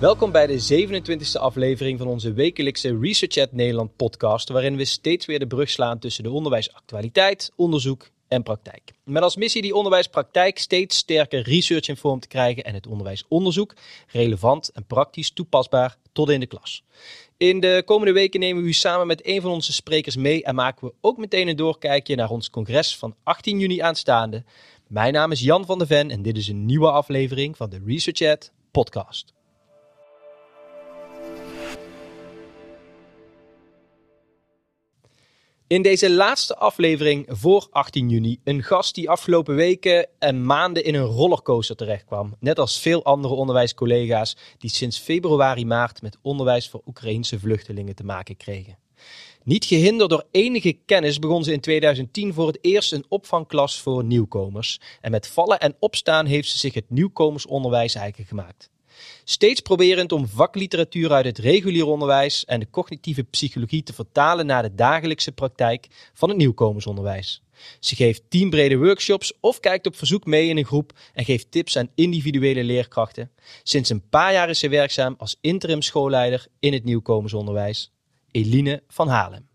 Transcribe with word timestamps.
Welkom 0.00 0.32
bij 0.32 0.46
de 0.46 0.86
27e 0.86 1.40
aflevering 1.40 1.98
van 1.98 2.06
onze 2.06 2.32
wekelijkse 2.32 2.98
Research 3.00 3.36
at 3.36 3.52
Nederland 3.52 3.96
podcast, 3.96 4.48
waarin 4.48 4.76
we 4.76 4.84
steeds 4.84 5.26
weer 5.26 5.38
de 5.38 5.46
brug 5.46 5.70
slaan 5.70 5.98
tussen 5.98 6.24
de 6.24 6.30
onderwijsactualiteit, 6.30 7.52
onderzoek 7.56 8.10
en 8.28 8.42
praktijk. 8.42 8.92
Met 9.04 9.22
als 9.22 9.36
missie 9.36 9.62
die 9.62 9.74
onderwijspraktijk 9.74 10.58
steeds 10.58 10.96
sterker 10.96 11.42
research 11.42 11.88
in 11.88 11.96
vorm 11.96 12.20
te 12.20 12.28
krijgen 12.28 12.64
en 12.64 12.74
het 12.74 12.86
onderwijsonderzoek 12.86 13.74
relevant 14.06 14.68
en 14.68 14.86
praktisch 14.86 15.30
toepasbaar 15.30 15.96
tot 16.12 16.30
in 16.30 16.40
de 16.40 16.46
klas. 16.46 16.84
In 17.36 17.60
de 17.60 17.82
komende 17.84 18.12
weken 18.12 18.40
nemen 18.40 18.62
we 18.62 18.68
u 18.68 18.72
samen 18.72 19.06
met 19.06 19.26
een 19.26 19.40
van 19.40 19.50
onze 19.50 19.72
sprekers 19.72 20.16
mee 20.16 20.44
en 20.44 20.54
maken 20.54 20.86
we 20.86 20.94
ook 21.00 21.16
meteen 21.16 21.48
een 21.48 21.56
doorkijkje 21.56 22.16
naar 22.16 22.30
ons 22.30 22.50
congres 22.50 22.96
van 22.96 23.14
18 23.22 23.58
juni 23.58 23.80
aanstaande. 23.80 24.44
Mijn 24.86 25.12
naam 25.12 25.32
is 25.32 25.40
Jan 25.40 25.66
van 25.66 25.78
der 25.78 25.86
Ven 25.86 26.10
en 26.10 26.22
dit 26.22 26.36
is 26.36 26.48
een 26.48 26.66
nieuwe 26.66 26.90
aflevering 26.90 27.56
van 27.56 27.70
de 27.70 27.80
Research 27.86 28.18
Chat 28.18 28.52
podcast. 28.70 29.38
In 35.70 35.82
deze 35.82 36.10
laatste 36.10 36.56
aflevering 36.56 37.26
voor 37.28 37.68
18 37.70 38.08
juni 38.08 38.40
een 38.44 38.62
gast 38.62 38.94
die 38.94 39.10
afgelopen 39.10 39.54
weken 39.54 40.08
en 40.18 40.44
maanden 40.46 40.84
in 40.84 40.94
een 40.94 41.04
rollercoaster 41.04 41.76
terechtkwam. 41.76 42.36
Net 42.40 42.58
als 42.58 42.80
veel 42.80 43.04
andere 43.04 43.34
onderwijscollega's 43.34 44.36
die 44.58 44.70
sinds 44.70 44.98
februari 44.98 45.66
maart 45.66 46.02
met 46.02 46.18
onderwijs 46.22 46.68
voor 46.68 46.82
Oekraïnse 46.86 47.38
vluchtelingen 47.38 47.94
te 47.94 48.04
maken 48.04 48.36
kregen. 48.36 48.78
Niet 49.42 49.64
gehinderd 49.64 50.10
door 50.10 50.24
enige 50.30 50.72
kennis 50.72 51.18
begon 51.18 51.44
ze 51.44 51.52
in 51.52 51.60
2010 51.60 52.34
voor 52.34 52.46
het 52.46 52.58
eerst 52.60 52.92
een 52.92 53.04
opvangklas 53.08 53.80
voor 53.80 54.04
nieuwkomers. 54.04 54.80
En 55.00 55.10
met 55.10 55.26
vallen 55.26 55.60
en 55.60 55.76
opstaan 55.78 56.26
heeft 56.26 56.48
ze 56.48 56.58
zich 56.58 56.74
het 56.74 56.90
nieuwkomersonderwijs 56.90 57.94
eigen 57.94 58.24
gemaakt. 58.24 58.70
Steeds 59.24 59.60
proberend 59.60 60.12
om 60.12 60.28
vakliteratuur 60.28 61.12
uit 61.12 61.24
het 61.24 61.38
regulier 61.38 61.86
onderwijs 61.86 62.44
en 62.44 62.60
de 62.60 62.70
cognitieve 62.70 63.22
psychologie 63.22 63.82
te 63.82 63.92
vertalen 63.92 64.46
naar 64.46 64.62
de 64.62 64.74
dagelijkse 64.74 65.32
praktijk 65.32 65.86
van 66.14 66.28
het 66.28 66.38
nieuwkomersonderwijs. 66.38 67.42
Ze 67.80 67.96
geeft 67.96 68.22
teambrede 68.28 68.76
workshops 68.76 69.32
of 69.40 69.60
kijkt 69.60 69.86
op 69.86 69.96
verzoek 69.96 70.24
mee 70.26 70.48
in 70.48 70.56
een 70.56 70.64
groep 70.64 70.92
en 71.14 71.24
geeft 71.24 71.50
tips 71.50 71.76
aan 71.76 71.90
individuele 71.94 72.64
leerkrachten. 72.64 73.30
Sinds 73.62 73.90
een 73.90 74.08
paar 74.08 74.32
jaar 74.32 74.48
is 74.48 74.58
ze 74.58 74.68
werkzaam 74.68 75.14
als 75.18 75.36
interim 75.40 75.82
schoolleider 75.82 76.46
in 76.58 76.72
het 76.72 76.84
nieuwkomersonderwijs. 76.84 77.92
Eline 78.30 78.82
van 78.88 79.08
Halen. 79.08 79.49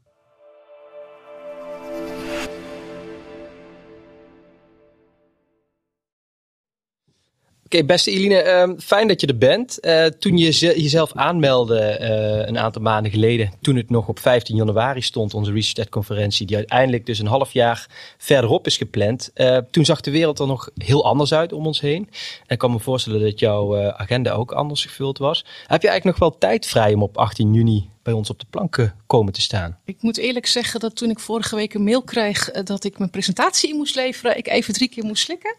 Oké, 7.75 7.85
beste 7.85 8.11
Eline, 8.11 8.67
uh, 8.67 8.79
fijn 8.79 9.07
dat 9.07 9.21
je 9.21 9.27
er 9.27 9.37
bent. 9.37 9.77
Uh, 9.81 10.05
toen 10.05 10.37
je 10.37 10.51
jezelf 10.51 11.13
aanmeldde 11.13 11.97
uh, 12.01 12.47
een 12.47 12.57
aantal 12.57 12.81
maanden 12.81 13.11
geleden, 13.11 13.51
toen 13.61 13.75
het 13.75 13.89
nog 13.89 14.07
op 14.07 14.19
15 14.19 14.55
januari 14.55 15.01
stond, 15.01 15.33
onze 15.33 15.51
Research-conferentie, 15.51 16.45
die 16.45 16.55
uiteindelijk 16.55 17.05
dus 17.05 17.19
een 17.19 17.27
half 17.27 17.51
jaar 17.53 17.87
verderop 18.17 18.65
is 18.65 18.77
gepland. 18.77 19.31
Uh, 19.35 19.57
toen 19.71 19.85
zag 19.85 20.01
de 20.01 20.11
wereld 20.11 20.39
er 20.39 20.47
nog 20.47 20.69
heel 20.77 21.05
anders 21.05 21.33
uit 21.33 21.53
om 21.53 21.65
ons 21.65 21.81
heen. 21.81 22.09
En 22.39 22.53
ik 22.53 22.57
kan 22.57 22.71
me 22.71 22.79
voorstellen 22.79 23.21
dat 23.21 23.39
jouw 23.39 23.91
agenda 23.91 24.31
ook 24.31 24.51
anders 24.51 24.85
gevuld 24.85 25.17
was. 25.17 25.45
Heb 25.67 25.81
je 25.81 25.87
eigenlijk 25.89 26.19
nog 26.19 26.29
wel 26.29 26.39
tijd 26.39 26.65
vrij 26.65 26.93
om 26.93 27.03
op 27.03 27.17
18 27.17 27.53
juni 27.53 27.89
bij 28.03 28.13
ons 28.13 28.29
op 28.29 28.39
de 28.39 28.45
planken 28.49 28.95
komen 29.07 29.33
te 29.33 29.41
staan. 29.41 29.77
Ik 29.85 29.97
moet 29.99 30.17
eerlijk 30.17 30.45
zeggen 30.45 30.79
dat 30.79 30.95
toen 30.95 31.09
ik 31.09 31.19
vorige 31.19 31.55
week 31.55 31.73
een 31.73 31.83
mail 31.83 32.03
kreeg 32.03 32.51
dat 32.51 32.83
ik 32.83 32.97
mijn 32.97 33.09
presentatie 33.09 33.69
in 33.69 33.75
moest 33.75 33.95
leveren, 33.95 34.37
ik 34.37 34.47
even 34.47 34.73
drie 34.73 34.89
keer 34.89 35.03
moest 35.03 35.23
slikken. 35.23 35.55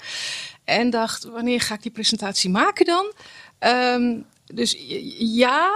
En 0.67 0.91
dacht, 0.91 1.25
wanneer 1.25 1.61
ga 1.61 1.75
ik 1.75 1.83
die 1.83 1.91
presentatie 1.91 2.51
maken 2.51 2.85
dan? 2.85 3.13
Um, 3.59 4.27
dus 4.47 4.77
ja, 5.19 5.71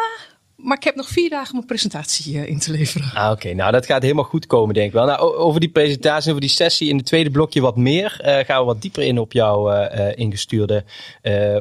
maar 0.62 0.76
ik 0.76 0.84
heb 0.84 0.94
nog 0.94 1.08
vier 1.08 1.30
dagen 1.30 1.48
om 1.48 1.54
mijn 1.54 1.66
presentatie 1.66 2.34
uh, 2.34 2.48
in 2.48 2.58
te 2.58 2.70
leveren. 2.70 3.10
Ah, 3.14 3.30
Oké, 3.30 3.52
nou 3.54 3.72
dat 3.72 3.86
gaat 3.86 4.02
helemaal 4.02 4.24
goed 4.24 4.46
komen, 4.46 4.74
denk 4.74 4.86
ik 4.86 4.92
wel. 4.92 5.06
Nou, 5.06 5.34
over 5.36 5.60
die 5.60 5.68
presentatie, 5.68 6.28
over 6.28 6.40
die 6.40 6.50
sessie 6.50 6.88
in 6.88 6.96
het 6.96 7.06
tweede 7.06 7.30
blokje 7.30 7.60
wat 7.60 7.76
meer. 7.76 8.20
Uh, 8.20 8.38
gaan 8.38 8.58
we 8.58 8.64
wat 8.64 8.82
dieper 8.82 9.02
in 9.02 9.18
op 9.18 9.32
jouw 9.32 9.72
uh, 9.72 10.12
ingestuurde 10.14 10.84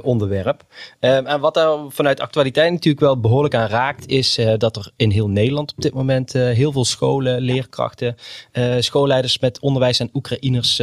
onderwerp. 0.01 0.63
Ehm, 0.99 1.25
en 1.25 1.39
wat 1.39 1.53
daar 1.53 1.77
vanuit 1.89 2.19
actualiteit 2.19 2.71
natuurlijk 2.71 3.03
wel 3.03 3.19
behoorlijk 3.19 3.55
aan 3.55 3.67
raakt, 3.67 4.07
is 4.07 4.39
dat 4.57 4.75
er 4.75 4.91
in 4.95 5.09
heel 5.09 5.29
Nederland 5.29 5.71
op 5.71 5.81
dit 5.81 5.93
moment 5.93 6.33
heel 6.33 6.71
veel 6.71 6.85
scholen, 6.85 7.41
leerkrachten, 7.41 8.15
schoolleiders 8.79 9.39
met 9.39 9.59
onderwijs 9.59 9.99
en 9.99 10.09
Oekraïners 10.13 10.81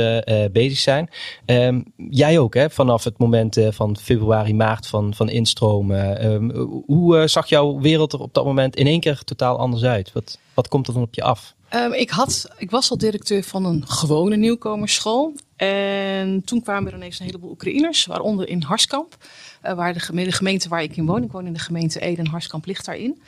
bezig 0.52 0.78
zijn. 0.78 1.10
Um, 1.46 1.84
jij 1.96 2.38
ook, 2.38 2.54
hè, 2.54 2.70
vanaf 2.70 3.04
het 3.04 3.18
moment 3.18 3.58
van 3.68 3.96
februari, 3.96 4.54
maart 4.54 4.86
van, 4.86 5.14
van 5.14 5.28
instromen. 5.28 6.26
Um, 6.32 6.50
hoe 6.86 7.28
zag 7.28 7.48
jouw 7.48 7.80
wereld 7.80 8.05
er 8.12 8.20
op 8.20 8.34
dat 8.34 8.44
moment 8.44 8.76
in 8.76 8.86
één 8.86 9.00
keer 9.00 9.24
totaal 9.24 9.58
anders 9.58 9.82
uit? 9.82 10.12
Wat, 10.12 10.38
wat 10.54 10.68
komt 10.68 10.86
er 10.86 10.92
dan 10.92 11.02
op 11.02 11.14
je 11.14 11.22
af? 11.22 11.54
Um, 11.74 11.92
ik, 11.92 12.10
had, 12.10 12.48
ik 12.58 12.70
was 12.70 12.90
al 12.90 12.98
directeur 12.98 13.42
van 13.42 13.64
een 13.64 13.88
gewone 13.88 14.36
nieuwkomersschool. 14.36 15.34
En 15.56 16.42
toen 16.44 16.62
kwamen 16.62 16.90
er 16.90 16.96
ineens 16.96 17.18
een 17.18 17.26
heleboel 17.26 17.50
Oekraïners, 17.50 18.06
waaronder 18.06 18.48
in 18.48 18.62
Harskamp. 18.62 19.16
Uh, 19.64 19.72
waar 19.72 19.92
de, 19.92 20.00
gemeente, 20.32 20.68
waar 20.68 20.82
ik 20.82 20.96
in 20.96 21.06
woon, 21.06 21.22
ik 21.22 21.32
woon 21.32 21.46
in 21.46 21.52
de 21.52 21.58
gemeente 21.58 22.00
Ede 22.00 22.22
en 22.22 22.26
Harskamp 22.26 22.66
ligt 22.66 22.84
daarin. 22.84 23.22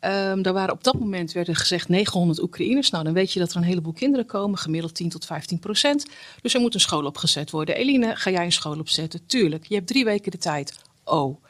Um, 0.00 0.42
daar 0.42 0.52
waren 0.52 0.74
op 0.74 0.84
dat 0.84 0.98
moment 0.98 1.32
werden 1.32 1.54
gezegd 1.54 1.88
900 1.88 2.42
Oekraïners. 2.42 2.90
Nou, 2.90 3.04
dan 3.04 3.12
weet 3.12 3.32
je 3.32 3.38
dat 3.38 3.50
er 3.50 3.56
een 3.56 3.62
heleboel 3.62 3.92
kinderen 3.92 4.26
komen, 4.26 4.58
gemiddeld 4.58 4.94
10 4.94 5.08
tot 5.08 5.24
15 5.24 5.58
procent. 5.58 6.06
Dus 6.42 6.54
er 6.54 6.60
moet 6.60 6.74
een 6.74 6.80
school 6.80 7.04
opgezet 7.04 7.50
worden. 7.50 7.76
Eline, 7.76 8.16
ga 8.16 8.30
jij 8.30 8.44
een 8.44 8.52
school 8.52 8.78
opzetten? 8.78 9.26
Tuurlijk, 9.26 9.66
je 9.66 9.74
hebt 9.74 9.86
drie 9.86 10.04
weken 10.04 10.30
de 10.30 10.38
tijd. 10.38 10.78
Oh. 11.04 11.44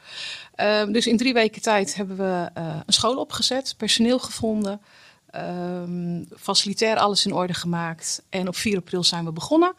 Um, 0.61 0.91
dus 0.91 1.07
in 1.07 1.17
drie 1.17 1.33
weken 1.33 1.61
tijd 1.61 1.95
hebben 1.95 2.17
we 2.17 2.49
uh, 2.57 2.79
een 2.85 2.93
school 2.93 3.17
opgezet, 3.17 3.73
personeel 3.77 4.19
gevonden, 4.19 4.81
um, 5.35 6.27
facilitair 6.37 6.97
alles 6.97 7.25
in 7.25 7.33
orde 7.33 7.53
gemaakt. 7.53 8.23
En 8.29 8.47
op 8.47 8.55
4 8.55 8.77
april 8.77 9.03
zijn 9.03 9.25
we 9.25 9.31
begonnen. 9.31 9.73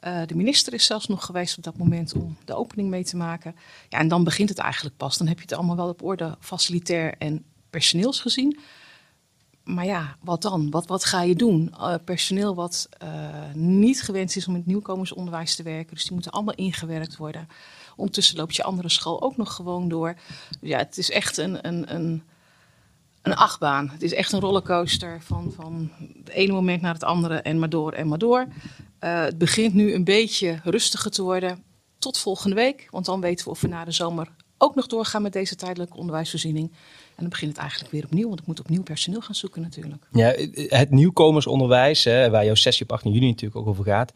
Uh, 0.00 0.20
de 0.26 0.34
minister 0.34 0.72
is 0.72 0.86
zelfs 0.86 1.06
nog 1.06 1.24
geweest 1.24 1.56
op 1.56 1.64
dat 1.64 1.76
moment 1.76 2.14
om 2.14 2.36
de 2.44 2.54
opening 2.54 2.88
mee 2.88 3.04
te 3.04 3.16
maken. 3.16 3.56
Ja, 3.88 3.98
en 3.98 4.08
dan 4.08 4.24
begint 4.24 4.48
het 4.48 4.58
eigenlijk 4.58 4.96
pas. 4.96 5.18
Dan 5.18 5.26
heb 5.26 5.36
je 5.36 5.42
het 5.42 5.52
allemaal 5.52 5.76
wel 5.76 5.88
op 5.88 6.02
orde, 6.02 6.36
facilitair 6.40 7.14
en 7.18 7.44
personeelsgezien. 7.70 8.58
Maar 9.64 9.84
ja, 9.84 10.16
wat 10.20 10.42
dan? 10.42 10.70
Wat, 10.70 10.86
wat 10.86 11.04
ga 11.04 11.22
je 11.22 11.34
doen? 11.34 11.74
Uh, 11.78 11.94
personeel 12.04 12.54
wat 12.54 12.88
niet 13.54 14.02
gewenst 14.02 14.36
is 14.36 14.46
om 14.46 14.52
in 14.52 14.58
het 14.58 14.68
nieuwkomersonderwijs 14.68 15.54
te 15.54 15.62
werken. 15.62 15.94
Dus 15.94 16.02
die 16.02 16.12
moeten 16.12 16.32
allemaal 16.32 16.54
ingewerkt 16.54 17.16
worden. 17.16 17.48
Ondertussen 17.96 18.36
loopt 18.36 18.56
je 18.56 18.62
andere 18.62 18.88
school 18.88 19.22
ook 19.22 19.36
nog 19.36 19.54
gewoon 19.54 19.88
door. 19.88 20.14
Ja, 20.60 20.78
het 20.78 20.98
is 20.98 21.10
echt 21.10 21.36
een, 21.36 21.66
een, 21.66 21.94
een, 21.94 22.22
een 23.22 23.34
achtbaan. 23.34 23.88
Het 23.88 24.02
is 24.02 24.12
echt 24.12 24.32
een 24.32 24.40
rollercoaster 24.40 25.22
van, 25.22 25.52
van 25.56 25.90
het 26.18 26.28
ene 26.28 26.52
moment 26.52 26.82
naar 26.82 26.94
het 26.94 27.04
andere 27.04 27.36
en 27.36 27.58
maar 27.58 27.68
door 27.68 27.92
en 27.92 28.08
maar 28.08 28.18
door. 28.18 28.46
Uh, 29.00 29.20
het 29.22 29.38
begint 29.38 29.74
nu 29.74 29.94
een 29.94 30.04
beetje 30.04 30.60
rustiger 30.64 31.10
te 31.10 31.22
worden 31.22 31.62
tot 31.98 32.18
volgende 32.18 32.56
week. 32.56 32.88
Want 32.90 33.04
dan 33.04 33.20
weten 33.20 33.44
we 33.44 33.50
of 33.50 33.60
we 33.60 33.68
na 33.68 33.84
de 33.84 33.92
zomer 33.92 34.28
ook 34.58 34.74
nog 34.74 34.86
doorgaan 34.86 35.22
met 35.22 35.32
deze 35.32 35.56
tijdelijke 35.56 35.96
onderwijsvoorziening. 35.96 36.70
En 37.06 37.20
dan 37.20 37.28
begint 37.28 37.50
het 37.50 37.60
eigenlijk 37.60 37.92
weer 37.92 38.04
opnieuw, 38.04 38.28
want 38.28 38.40
ik 38.40 38.46
moet 38.46 38.60
opnieuw 38.60 38.82
personeel 38.82 39.20
gaan 39.20 39.34
zoeken 39.34 39.62
natuurlijk. 39.62 40.06
Ja, 40.12 40.34
het 40.68 40.90
nieuwkomersonderwijs, 40.90 42.04
hè, 42.04 42.30
waar 42.30 42.44
jouw 42.44 42.54
sessie 42.54 42.84
op 42.84 42.92
18 42.92 43.12
juni 43.12 43.28
natuurlijk 43.28 43.60
ook 43.60 43.66
over 43.66 43.84
gaat 43.84 44.12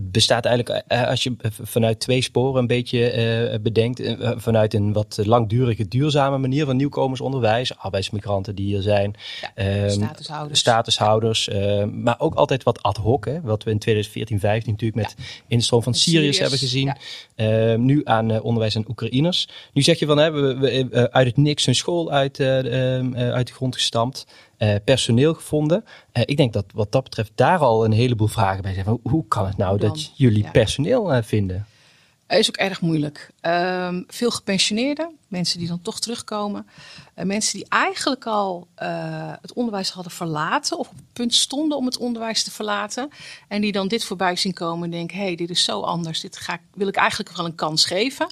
bestaat 0.00 0.44
eigenlijk, 0.44 0.84
eh, 0.86 1.08
als 1.08 1.22
je 1.22 1.36
vanuit 1.62 2.00
twee 2.00 2.22
sporen 2.22 2.60
een 2.60 2.66
beetje 2.66 3.50
uh, 3.52 3.60
bedenkt, 3.62 4.02
vanuit 4.36 4.74
een 4.74 4.92
wat 4.92 5.18
langdurige, 5.24 5.88
duurzame 5.88 6.38
manier 6.38 6.64
van 6.64 6.76
nieuwkomersonderwijs, 6.76 7.78
arbeidsmigranten 7.78 8.54
die 8.54 8.76
er 8.76 8.82
zijn, 8.82 9.14
ja, 9.40 9.82
um, 9.82 9.90
statushouders, 9.90 10.58
statushouders 10.58 11.48
uh, 11.48 11.84
maar 11.84 12.20
ook 12.20 12.34
altijd 12.34 12.62
wat 12.62 12.82
ad 12.82 12.96
hoc, 12.96 13.24
hè, 13.24 13.40
wat 13.40 13.64
we 13.64 13.70
in 13.70 13.78
2014, 13.78 14.40
15 14.40 14.72
natuurlijk 14.72 15.00
met 15.00 15.14
ja. 15.18 15.24
instroom 15.46 15.82
van 15.82 15.94
Syriërs 15.94 16.38
hebben 16.38 16.58
gezien, 16.58 16.94
ja. 17.36 17.76
nu 17.76 18.00
aan 18.04 18.40
onderwijs 18.40 18.76
aan 18.76 18.88
Oekraïners. 18.88 19.48
Nu 19.72 19.82
zeg 19.82 19.98
je 19.98 20.06
van, 20.06 20.18
hè, 20.18 20.30
we, 20.30 20.58
we 20.58 21.08
uit 21.12 21.26
het 21.26 21.36
niks 21.36 21.66
een 21.66 21.74
school 21.74 22.10
uit, 22.10 22.40
uit 22.40 23.46
de 23.46 23.52
grond 23.52 23.74
gestampt 23.74 24.26
uh, 24.58 24.74
personeel 24.84 25.34
gevonden. 25.34 25.84
Uh, 26.12 26.22
ik 26.26 26.36
denk 26.36 26.52
dat 26.52 26.64
wat 26.74 26.92
dat 26.92 27.02
betreft 27.02 27.32
daar 27.34 27.58
al 27.58 27.84
een 27.84 27.92
heleboel 27.92 28.26
vragen 28.26 28.62
bij 28.62 28.72
zijn. 28.72 28.84
Van, 28.84 29.00
hoe 29.02 29.24
kan 29.28 29.46
het 29.46 29.56
nou 29.56 29.78
dat 29.78 30.12
jullie 30.14 30.42
ja. 30.42 30.50
personeel 30.50 31.14
uh, 31.14 31.22
vinden? 31.22 31.66
Is 32.28 32.48
ook 32.48 32.56
erg 32.56 32.80
moeilijk. 32.80 33.30
Um, 33.42 34.04
veel 34.08 34.30
gepensioneerden, 34.30 35.16
mensen 35.28 35.58
die 35.58 35.68
dan 35.68 35.82
toch 35.82 36.00
terugkomen. 36.00 36.66
mensen 37.14 37.58
die 37.58 37.68
eigenlijk 37.68 38.26
al 38.26 38.68
het 39.40 39.52
onderwijs 39.52 39.90
hadden 39.90 40.12
verlaten 40.12 40.78
of 40.78 40.88
op 40.88 40.96
het 40.96 41.12
punt 41.12 41.34
stonden 41.34 41.78
om 41.78 41.86
het 41.86 41.98
onderwijs 41.98 42.42
te 42.42 42.50
verlaten. 42.50 43.08
En 43.48 43.60
die 43.60 43.72
dan 43.72 43.88
dit 43.88 44.04
voorbij 44.04 44.36
zien 44.36 44.52
komen 44.52 44.84
en 44.84 44.90
denken, 44.90 45.16
hé, 45.16 45.24
hey, 45.24 45.34
dit 45.34 45.50
is 45.50 45.64
zo 45.64 45.80
anders. 45.80 46.20
Dit 46.20 46.36
ga 46.36 46.54
ik, 46.54 46.60
wil 46.74 46.88
ik 46.88 46.96
eigenlijk 46.96 47.36
wel 47.36 47.46
een 47.46 47.54
kans 47.54 47.84
geven. 47.84 48.26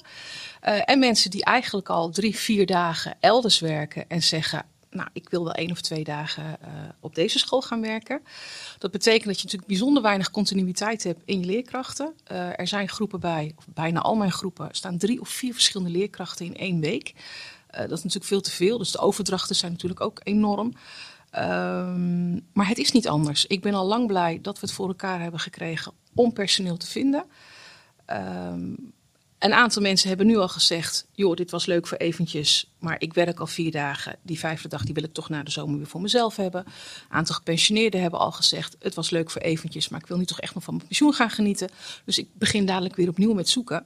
en 0.85 0.99
mensen 0.99 1.31
die 1.31 1.43
eigenlijk 1.43 1.89
al 1.89 2.09
drie, 2.09 2.35
vier 2.35 2.65
dagen 2.65 3.15
elders 3.19 3.59
werken 3.59 4.05
en 4.07 4.23
zeggen, 4.23 4.65
nou, 4.89 5.09
ik 5.13 5.29
wil 5.29 5.43
wel 5.43 5.53
één 5.53 5.71
of 5.71 5.81
twee 5.81 6.03
dagen 6.03 6.43
uh, 6.61 6.67
op 6.99 7.15
deze 7.15 7.39
school 7.39 7.61
gaan 7.61 7.81
werken. 7.81 8.21
Dat 8.77 8.91
betekent 8.91 9.25
dat 9.25 9.35
je 9.35 9.43
natuurlijk 9.43 9.69
bijzonder 9.69 10.03
weinig 10.03 10.31
continuïteit 10.31 11.03
hebt 11.03 11.21
in 11.25 11.39
je 11.39 11.45
leerkrachten. 11.45 12.13
Uh, 12.31 12.59
er 12.59 12.67
zijn 12.67 12.89
groepen 12.89 13.19
bij, 13.19 13.55
bijna 13.73 13.99
al 13.99 14.15
mijn 14.15 14.31
groepen, 14.31 14.69
staan 14.71 14.97
drie 14.97 15.21
of 15.21 15.29
vier 15.29 15.53
verschillende 15.53 15.97
leerkrachten 15.97 16.45
in 16.45 16.55
één 16.55 16.79
week. 16.79 17.13
dat 17.71 17.91
is 17.91 18.03
natuurlijk 18.03 18.25
veel 18.25 18.41
te 18.41 18.51
veel. 18.51 18.77
Dus 18.77 18.91
de 18.91 18.99
overdrachten 18.99 19.55
zijn 19.55 19.71
natuurlijk 19.71 20.01
ook 20.01 20.19
enorm. 20.23 20.73
Ehm, 21.29 22.33
maar 22.33 22.67
het 22.67 22.77
is 22.77 22.91
niet 22.91 23.07
anders. 23.07 23.45
Ik 23.45 23.61
ben 23.61 23.73
al 23.73 23.85
lang 23.85 24.07
blij 24.07 24.39
dat 24.41 24.59
we 24.59 24.65
het 24.65 24.75
voor 24.75 24.87
elkaar 24.87 25.21
hebben 25.21 25.39
gekregen 25.39 25.91
om 26.13 26.33
personeel 26.33 26.77
te 26.77 26.87
vinden. 26.87 27.25
Um, 28.07 28.93
een 29.39 29.53
aantal 29.53 29.81
mensen 29.81 30.07
hebben 30.07 30.27
nu 30.27 30.37
al 30.37 30.47
gezegd: 30.47 31.07
joh, 31.11 31.35
dit 31.35 31.51
was 31.51 31.65
leuk 31.65 31.87
voor 31.87 31.97
eventjes, 31.97 32.71
maar 32.79 32.95
ik 32.99 33.13
werk 33.13 33.39
al 33.39 33.47
vier 33.47 33.71
dagen. 33.71 34.15
Die 34.21 34.39
vijfde 34.39 34.67
dag 34.67 34.83
die 34.83 34.93
wil 34.93 35.03
ik 35.03 35.13
toch 35.13 35.29
na 35.29 35.43
de 35.43 35.51
zomer 35.51 35.77
weer 35.77 35.87
voor 35.87 36.01
mezelf 36.01 36.35
hebben. 36.35 36.65
Een 36.65 37.15
aantal 37.15 37.35
gepensioneerden 37.35 38.01
hebben 38.01 38.19
al 38.19 38.31
gezegd: 38.31 38.75
het 38.79 38.95
was 38.95 39.09
leuk 39.09 39.29
voor 39.29 39.41
eventjes, 39.41 39.89
maar 39.89 39.99
ik 39.99 40.07
wil 40.07 40.17
nu 40.17 40.25
toch 40.25 40.39
echt 40.39 40.53
nog 40.53 40.63
van 40.63 40.75
mijn 40.75 40.87
pensioen 40.87 41.13
gaan 41.13 41.29
genieten. 41.29 41.69
Dus 42.05 42.17
ik 42.17 42.27
begin 42.33 42.65
dadelijk 42.65 42.95
weer 42.95 43.09
opnieuw 43.09 43.33
met 43.33 43.49
zoeken. 43.49 43.85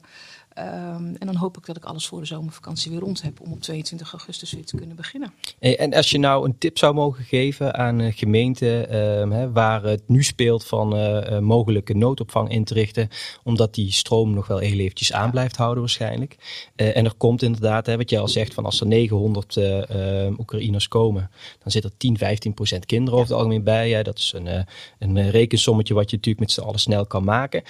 Um, 0.58 1.16
en 1.18 1.26
dan 1.26 1.36
hoop 1.36 1.56
ik 1.56 1.66
dat 1.66 1.76
ik 1.76 1.84
alles 1.84 2.06
voor 2.06 2.20
de 2.20 2.26
zomervakantie 2.26 2.90
weer 2.90 3.00
rond 3.00 3.22
heb 3.22 3.40
om 3.40 3.52
op 3.52 3.60
22 3.60 4.12
augustus 4.12 4.52
weer 4.52 4.64
te 4.64 4.76
kunnen 4.76 4.96
beginnen. 4.96 5.32
En 5.58 5.94
als 5.94 6.10
je 6.10 6.18
nou 6.18 6.44
een 6.44 6.58
tip 6.58 6.78
zou 6.78 6.94
mogen 6.94 7.24
geven 7.24 7.74
aan 7.74 8.00
uh, 8.00 8.12
gemeenten 8.14 8.96
um, 9.20 9.52
waar 9.52 9.82
het 9.82 10.02
nu 10.06 10.22
speelt 10.22 10.64
van 10.64 10.96
uh, 10.96 11.38
mogelijke 11.38 11.94
noodopvang 11.94 12.50
in 12.50 12.64
te 12.64 12.74
richten, 12.74 13.08
omdat 13.42 13.74
die 13.74 13.92
stroom 13.92 14.34
nog 14.34 14.46
wel 14.46 14.58
heel 14.58 14.78
eventjes 14.78 15.12
aan 15.12 15.30
blijft 15.30 15.56
houden 15.56 15.80
waarschijnlijk. 15.80 16.36
En 16.76 17.04
er 17.04 17.14
komt 17.16 17.42
inderdaad, 17.42 17.86
hè, 17.86 17.96
wat 17.96 18.10
jij 18.10 18.20
al 18.20 18.28
zegt, 18.28 18.54
van 18.54 18.64
als 18.64 18.80
er 18.80 18.86
900 18.86 19.56
ehm, 19.56 20.34
Oekraïners 20.38 20.88
komen, 20.88 21.30
dan 21.62 21.72
zit 21.72 21.84
er 21.84 21.96
10, 21.96 22.18
15 22.18 22.54
procent 22.54 22.86
kinderen 22.86 23.18
over 23.18 23.30
het 23.30 23.38
algemeen 23.38 23.64
bij. 23.64 24.02
Dat 24.02 24.18
is 24.18 24.34
een, 24.36 24.66
een 24.98 25.30
rekensommetje 25.30 25.94
wat 25.94 26.10
je 26.10 26.16
natuurlijk 26.16 26.44
met 26.44 26.54
z'n 26.54 26.60
allen 26.60 26.80
snel 26.80 27.06
kan 27.06 27.24
maken. 27.24 27.62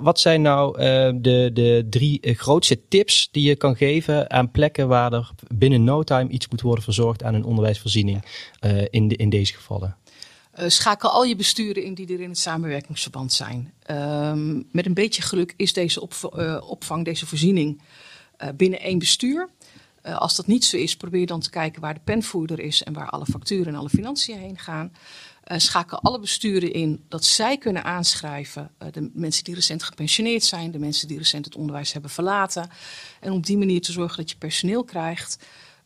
wat 0.00 0.20
zijn 0.20 0.42
nou 0.42 0.78
de, 1.20 1.50
de 1.52 1.86
drie 1.90 2.01
drie 2.02 2.20
eh, 2.20 2.36
grootste 2.36 2.88
tips 2.88 3.28
die 3.30 3.48
je 3.48 3.56
kan 3.56 3.76
geven 3.76 4.30
aan 4.30 4.50
plekken 4.50 4.88
waar 4.88 5.12
er 5.12 5.30
binnen 5.54 5.84
no 5.84 6.02
time 6.02 6.28
iets 6.28 6.48
moet 6.48 6.60
worden 6.60 6.84
verzorgd 6.84 7.22
aan 7.22 7.34
een 7.34 7.44
onderwijsvoorziening 7.44 8.24
uh, 8.60 8.82
in, 8.90 9.08
de, 9.08 9.16
in 9.16 9.30
deze 9.30 9.52
gevallen? 9.52 9.96
Uh, 10.58 10.68
schakel 10.68 11.10
al 11.10 11.24
je 11.24 11.36
besturen 11.36 11.84
in 11.84 11.94
die 11.94 12.12
er 12.12 12.20
in 12.20 12.28
het 12.28 12.38
samenwerkingsverband 12.38 13.32
zijn. 13.32 13.72
Uh, 13.90 14.32
met 14.72 14.86
een 14.86 14.94
beetje 14.94 15.22
geluk 15.22 15.54
is 15.56 15.72
deze 15.72 16.00
op, 16.00 16.32
uh, 16.36 16.62
opvang, 16.66 17.04
deze 17.04 17.26
voorziening 17.26 17.80
binnen 18.56 18.80
één 18.80 18.98
bestuur. 18.98 19.48
als 20.02 20.36
dat 20.36 20.46
niet 20.46 20.64
zo 20.64 20.76
is, 20.76 20.96
probeer 20.96 21.26
dan 21.26 21.40
te 21.40 21.50
kijken 21.50 21.80
waar 21.80 21.94
de 21.94 22.00
penvoerder 22.04 22.60
is 22.60 22.82
en 22.82 22.92
waar 22.92 23.10
alle 23.10 23.26
facturen 23.26 23.66
en 23.66 23.74
alle 23.74 23.88
financiën 23.88 24.38
heen 24.38 24.58
gaan. 24.58 24.92
Uh, 25.46 25.58
schakel 25.58 26.00
alle 26.00 26.18
besturen 26.18 26.72
in 26.72 27.04
dat 27.08 27.24
zij 27.24 27.58
kunnen 27.58 27.84
aanschrijven. 27.84 28.70
Uh, 28.82 28.88
de 28.92 29.10
mensen 29.14 29.44
die 29.44 29.54
recent 29.54 29.82
gepensioneerd 29.82 30.44
zijn, 30.44 30.70
de 30.70 30.78
mensen 30.78 31.08
die 31.08 31.18
recent 31.18 31.44
het 31.44 31.56
onderwijs 31.56 31.92
hebben 31.92 32.10
verlaten. 32.10 32.70
En 33.20 33.32
op 33.32 33.46
die 33.46 33.58
manier 33.58 33.80
te 33.80 33.92
zorgen 33.92 34.16
dat 34.16 34.30
je 34.30 34.36
personeel 34.36 34.84
krijgt. 34.84 35.44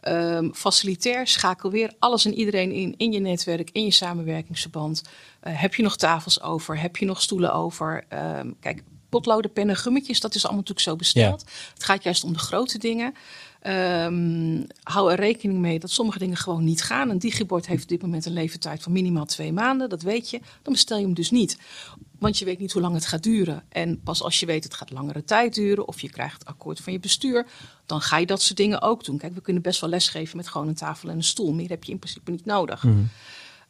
Um, 0.08 0.54
facilitair, 0.54 1.26
schakel 1.26 1.70
weer 1.70 1.92
alles 1.98 2.24
en 2.24 2.34
iedereen 2.34 2.72
in, 2.72 2.94
in 2.96 3.12
je 3.12 3.18
netwerk, 3.18 3.70
in 3.72 3.84
je 3.84 3.90
samenwerkingsverband. 3.90 5.02
Uh, 5.02 5.60
heb 5.60 5.74
je 5.74 5.82
nog 5.82 5.96
tafels 5.96 6.42
over? 6.42 6.80
Heb 6.80 6.96
je 6.96 7.04
nog 7.04 7.22
stoelen 7.22 7.54
over? 7.54 8.04
Um, 8.38 8.56
kijk, 8.60 8.82
potloden, 9.08 9.52
pennen, 9.52 9.76
gummetjes, 9.76 10.20
dat 10.20 10.34
is 10.34 10.42
allemaal 10.44 10.60
natuurlijk 10.60 10.88
zo 10.88 10.96
besteld. 10.96 11.44
Ja. 11.46 11.52
Het 11.74 11.84
gaat 11.84 12.02
juist 12.02 12.24
om 12.24 12.32
de 12.32 12.38
grote 12.38 12.78
dingen. 12.78 13.14
Um, 13.62 14.66
hou 14.82 15.12
er 15.12 15.20
rekening 15.20 15.58
mee 15.58 15.78
dat 15.78 15.90
sommige 15.90 16.18
dingen 16.18 16.36
gewoon 16.36 16.64
niet 16.64 16.82
gaan. 16.82 17.10
Een 17.10 17.18
digibord 17.18 17.66
heeft 17.66 17.82
op 17.82 17.88
dit 17.88 18.02
moment 18.02 18.26
een 18.26 18.32
leeftijd 18.32 18.82
van 18.82 18.92
minimaal 18.92 19.24
twee 19.24 19.52
maanden, 19.52 19.88
dat 19.88 20.02
weet 20.02 20.30
je. 20.30 20.40
Dan 20.62 20.72
bestel 20.72 20.98
je 20.98 21.04
hem 21.04 21.14
dus 21.14 21.30
niet. 21.30 21.58
Want 22.18 22.38
je 22.38 22.44
weet 22.44 22.58
niet 22.58 22.72
hoe 22.72 22.82
lang 22.82 22.94
het 22.94 23.06
gaat 23.06 23.22
duren. 23.22 23.62
En 23.68 24.00
pas 24.00 24.22
als 24.22 24.40
je 24.40 24.46
weet 24.46 24.64
het 24.64 24.74
gaat 24.74 24.90
langere 24.90 25.24
tijd 25.24 25.54
duren 25.54 25.88
of 25.88 26.00
je 26.00 26.10
krijgt 26.10 26.38
het 26.38 26.48
akkoord 26.48 26.80
van 26.80 26.92
je 26.92 26.98
bestuur, 26.98 27.46
dan 27.86 28.00
ga 28.00 28.18
je 28.18 28.26
dat 28.26 28.42
soort 28.42 28.56
dingen 28.56 28.82
ook 28.82 29.04
doen. 29.04 29.18
Kijk, 29.18 29.34
we 29.34 29.40
kunnen 29.40 29.62
best 29.62 29.80
wel 29.80 29.90
lesgeven 29.90 30.36
met 30.36 30.48
gewoon 30.48 30.68
een 30.68 30.74
tafel 30.74 31.08
en 31.08 31.16
een 31.16 31.24
stoel. 31.24 31.52
Meer 31.52 31.68
heb 31.68 31.84
je 31.84 31.92
in 31.92 31.98
principe 31.98 32.30
niet 32.30 32.44
nodig. 32.44 32.82
Mm. 32.82 33.08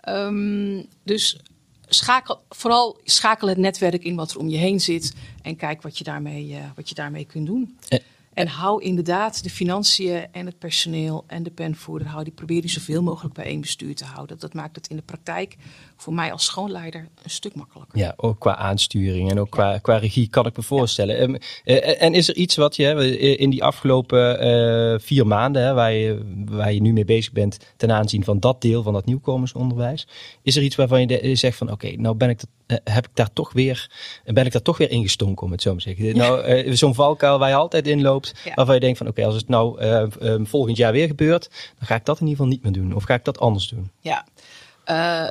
Um, 0.08 0.86
dus 1.02 1.40
schakel, 1.88 2.40
vooral 2.48 2.98
schakel 3.04 3.48
het 3.48 3.58
netwerk 3.58 4.04
in 4.04 4.14
wat 4.14 4.30
er 4.30 4.38
om 4.38 4.48
je 4.48 4.56
heen 4.56 4.80
zit 4.80 5.14
en 5.42 5.56
kijk 5.56 5.82
wat 5.82 5.98
je 5.98 6.04
daarmee, 6.04 6.48
uh, 6.48 6.58
wat 6.74 6.88
je 6.88 6.94
daarmee 6.94 7.24
kunt 7.24 7.46
doen. 7.46 7.78
Eh. 7.88 7.98
En 8.36 8.48
hou 8.48 8.82
inderdaad 8.82 9.42
de 9.42 9.50
financiën 9.50 10.26
en 10.32 10.46
het 10.46 10.58
personeel 10.58 11.24
en 11.26 11.42
de 11.42 11.50
penvoerder, 11.50 12.08
hou 12.08 12.24
die, 12.24 12.32
probeer 12.32 12.60
die 12.60 12.70
zoveel 12.70 13.02
mogelijk 13.02 13.34
bij 13.34 13.44
één 13.44 13.60
bestuur 13.60 13.94
te 13.94 14.04
houden. 14.04 14.38
Dat 14.38 14.54
maakt 14.54 14.76
het 14.76 14.86
in 14.86 14.96
de 14.96 15.02
praktijk 15.02 15.56
voor 15.96 16.14
mij 16.14 16.32
als 16.32 16.44
schoonleider 16.44 17.08
een 17.22 17.30
stuk 17.30 17.54
makkelijker. 17.54 17.98
Ja, 17.98 18.14
ook 18.16 18.40
qua 18.40 18.56
aansturing 18.56 19.30
en 19.30 19.38
ook 19.38 19.50
qua, 19.50 19.78
qua 19.78 19.96
regie 19.96 20.28
kan 20.28 20.46
ik 20.46 20.56
me 20.56 20.62
voorstellen. 20.62 21.32
Ja. 21.32 21.38
Uh, 21.64 22.02
en 22.02 22.14
is 22.14 22.28
er 22.28 22.34
iets 22.36 22.56
wat 22.56 22.76
je 22.76 23.18
in 23.36 23.50
die 23.50 23.64
afgelopen 23.64 25.00
vier 25.00 25.26
maanden, 25.26 25.74
waar, 25.74 25.92
je, 25.92 26.44
waar 26.44 26.72
je 26.72 26.80
nu 26.80 26.92
mee 26.92 27.04
bezig 27.04 27.32
bent 27.32 27.58
ten 27.76 27.92
aanzien 27.92 28.24
van 28.24 28.40
dat 28.40 28.62
deel 28.62 28.82
van 28.82 28.92
dat 28.92 29.06
nieuwkomersonderwijs, 29.06 30.06
is 30.42 30.56
er 30.56 30.62
iets 30.62 30.76
waarvan 30.76 31.06
je 31.06 31.34
zegt 31.34 31.58
van 31.58 31.70
oké, 31.70 31.90
nou 31.96 32.16
ben 32.16 32.28
ik 32.28 32.40
uh, 32.40 32.46
heb 32.66 33.06
ik 33.06 33.10
daar 33.14 33.32
toch 33.32 33.52
weer, 33.52 33.90
ben 34.24 34.46
ik 34.46 34.52
daar 34.52 34.62
toch 34.62 34.78
weer 34.78 34.90
ingestonken, 34.90 35.46
om 35.46 35.52
het 35.52 35.62
zo 35.62 35.70
maar 35.70 35.82
te 35.82 35.88
zeggen. 35.88 36.04
Ja. 36.04 36.12
Nou, 36.14 36.64
uh, 36.64 36.74
zo'n 36.74 36.94
valkuil 36.94 37.38
waar 37.38 37.48
je 37.48 37.54
altijd 37.54 37.86
in 37.86 38.02
loopt, 38.02 38.32
ja. 38.44 38.54
waarvan 38.54 38.74
je 38.74 38.80
denkt 38.80 38.98
van 38.98 39.06
oké, 39.06 39.18
okay, 39.18 39.32
als 39.32 39.40
het 39.40 39.50
nou 39.50 39.82
uh, 39.82 40.06
um, 40.20 40.46
volgend 40.46 40.76
jaar 40.76 40.92
weer 40.92 41.06
gebeurt, 41.06 41.50
dan 41.78 41.86
ga 41.86 41.94
ik 41.94 42.04
dat 42.04 42.20
in 42.20 42.26
ieder 42.26 42.36
geval 42.36 42.52
niet 42.52 42.62
meer 42.62 42.72
doen. 42.72 42.94
Of 42.94 43.04
ga 43.04 43.14
ik 43.14 43.24
dat 43.24 43.38
anders 43.38 43.68
doen? 43.68 43.90
Ja. 44.00 44.26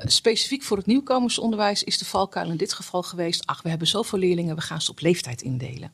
specifiek 0.06 0.64
voor 0.64 0.78
het 0.78 0.86
nieuwkomersonderwijs 0.86 1.84
is 1.84 1.98
de 1.98 2.06
valkuil 2.06 2.50
in 2.50 2.58
dit 2.58 2.74
geval 2.74 3.04
geweest, 3.04 3.46
ach, 3.46 3.62
we 3.62 3.70
hebben 3.70 3.88
zoveel 3.88 4.20
leerlingen, 4.20 4.56
we 4.56 4.62
gaan 4.62 4.82
ze 4.82 4.92
op 4.92 5.00
leeftijd 5.00 5.42
indelen. 5.42 5.92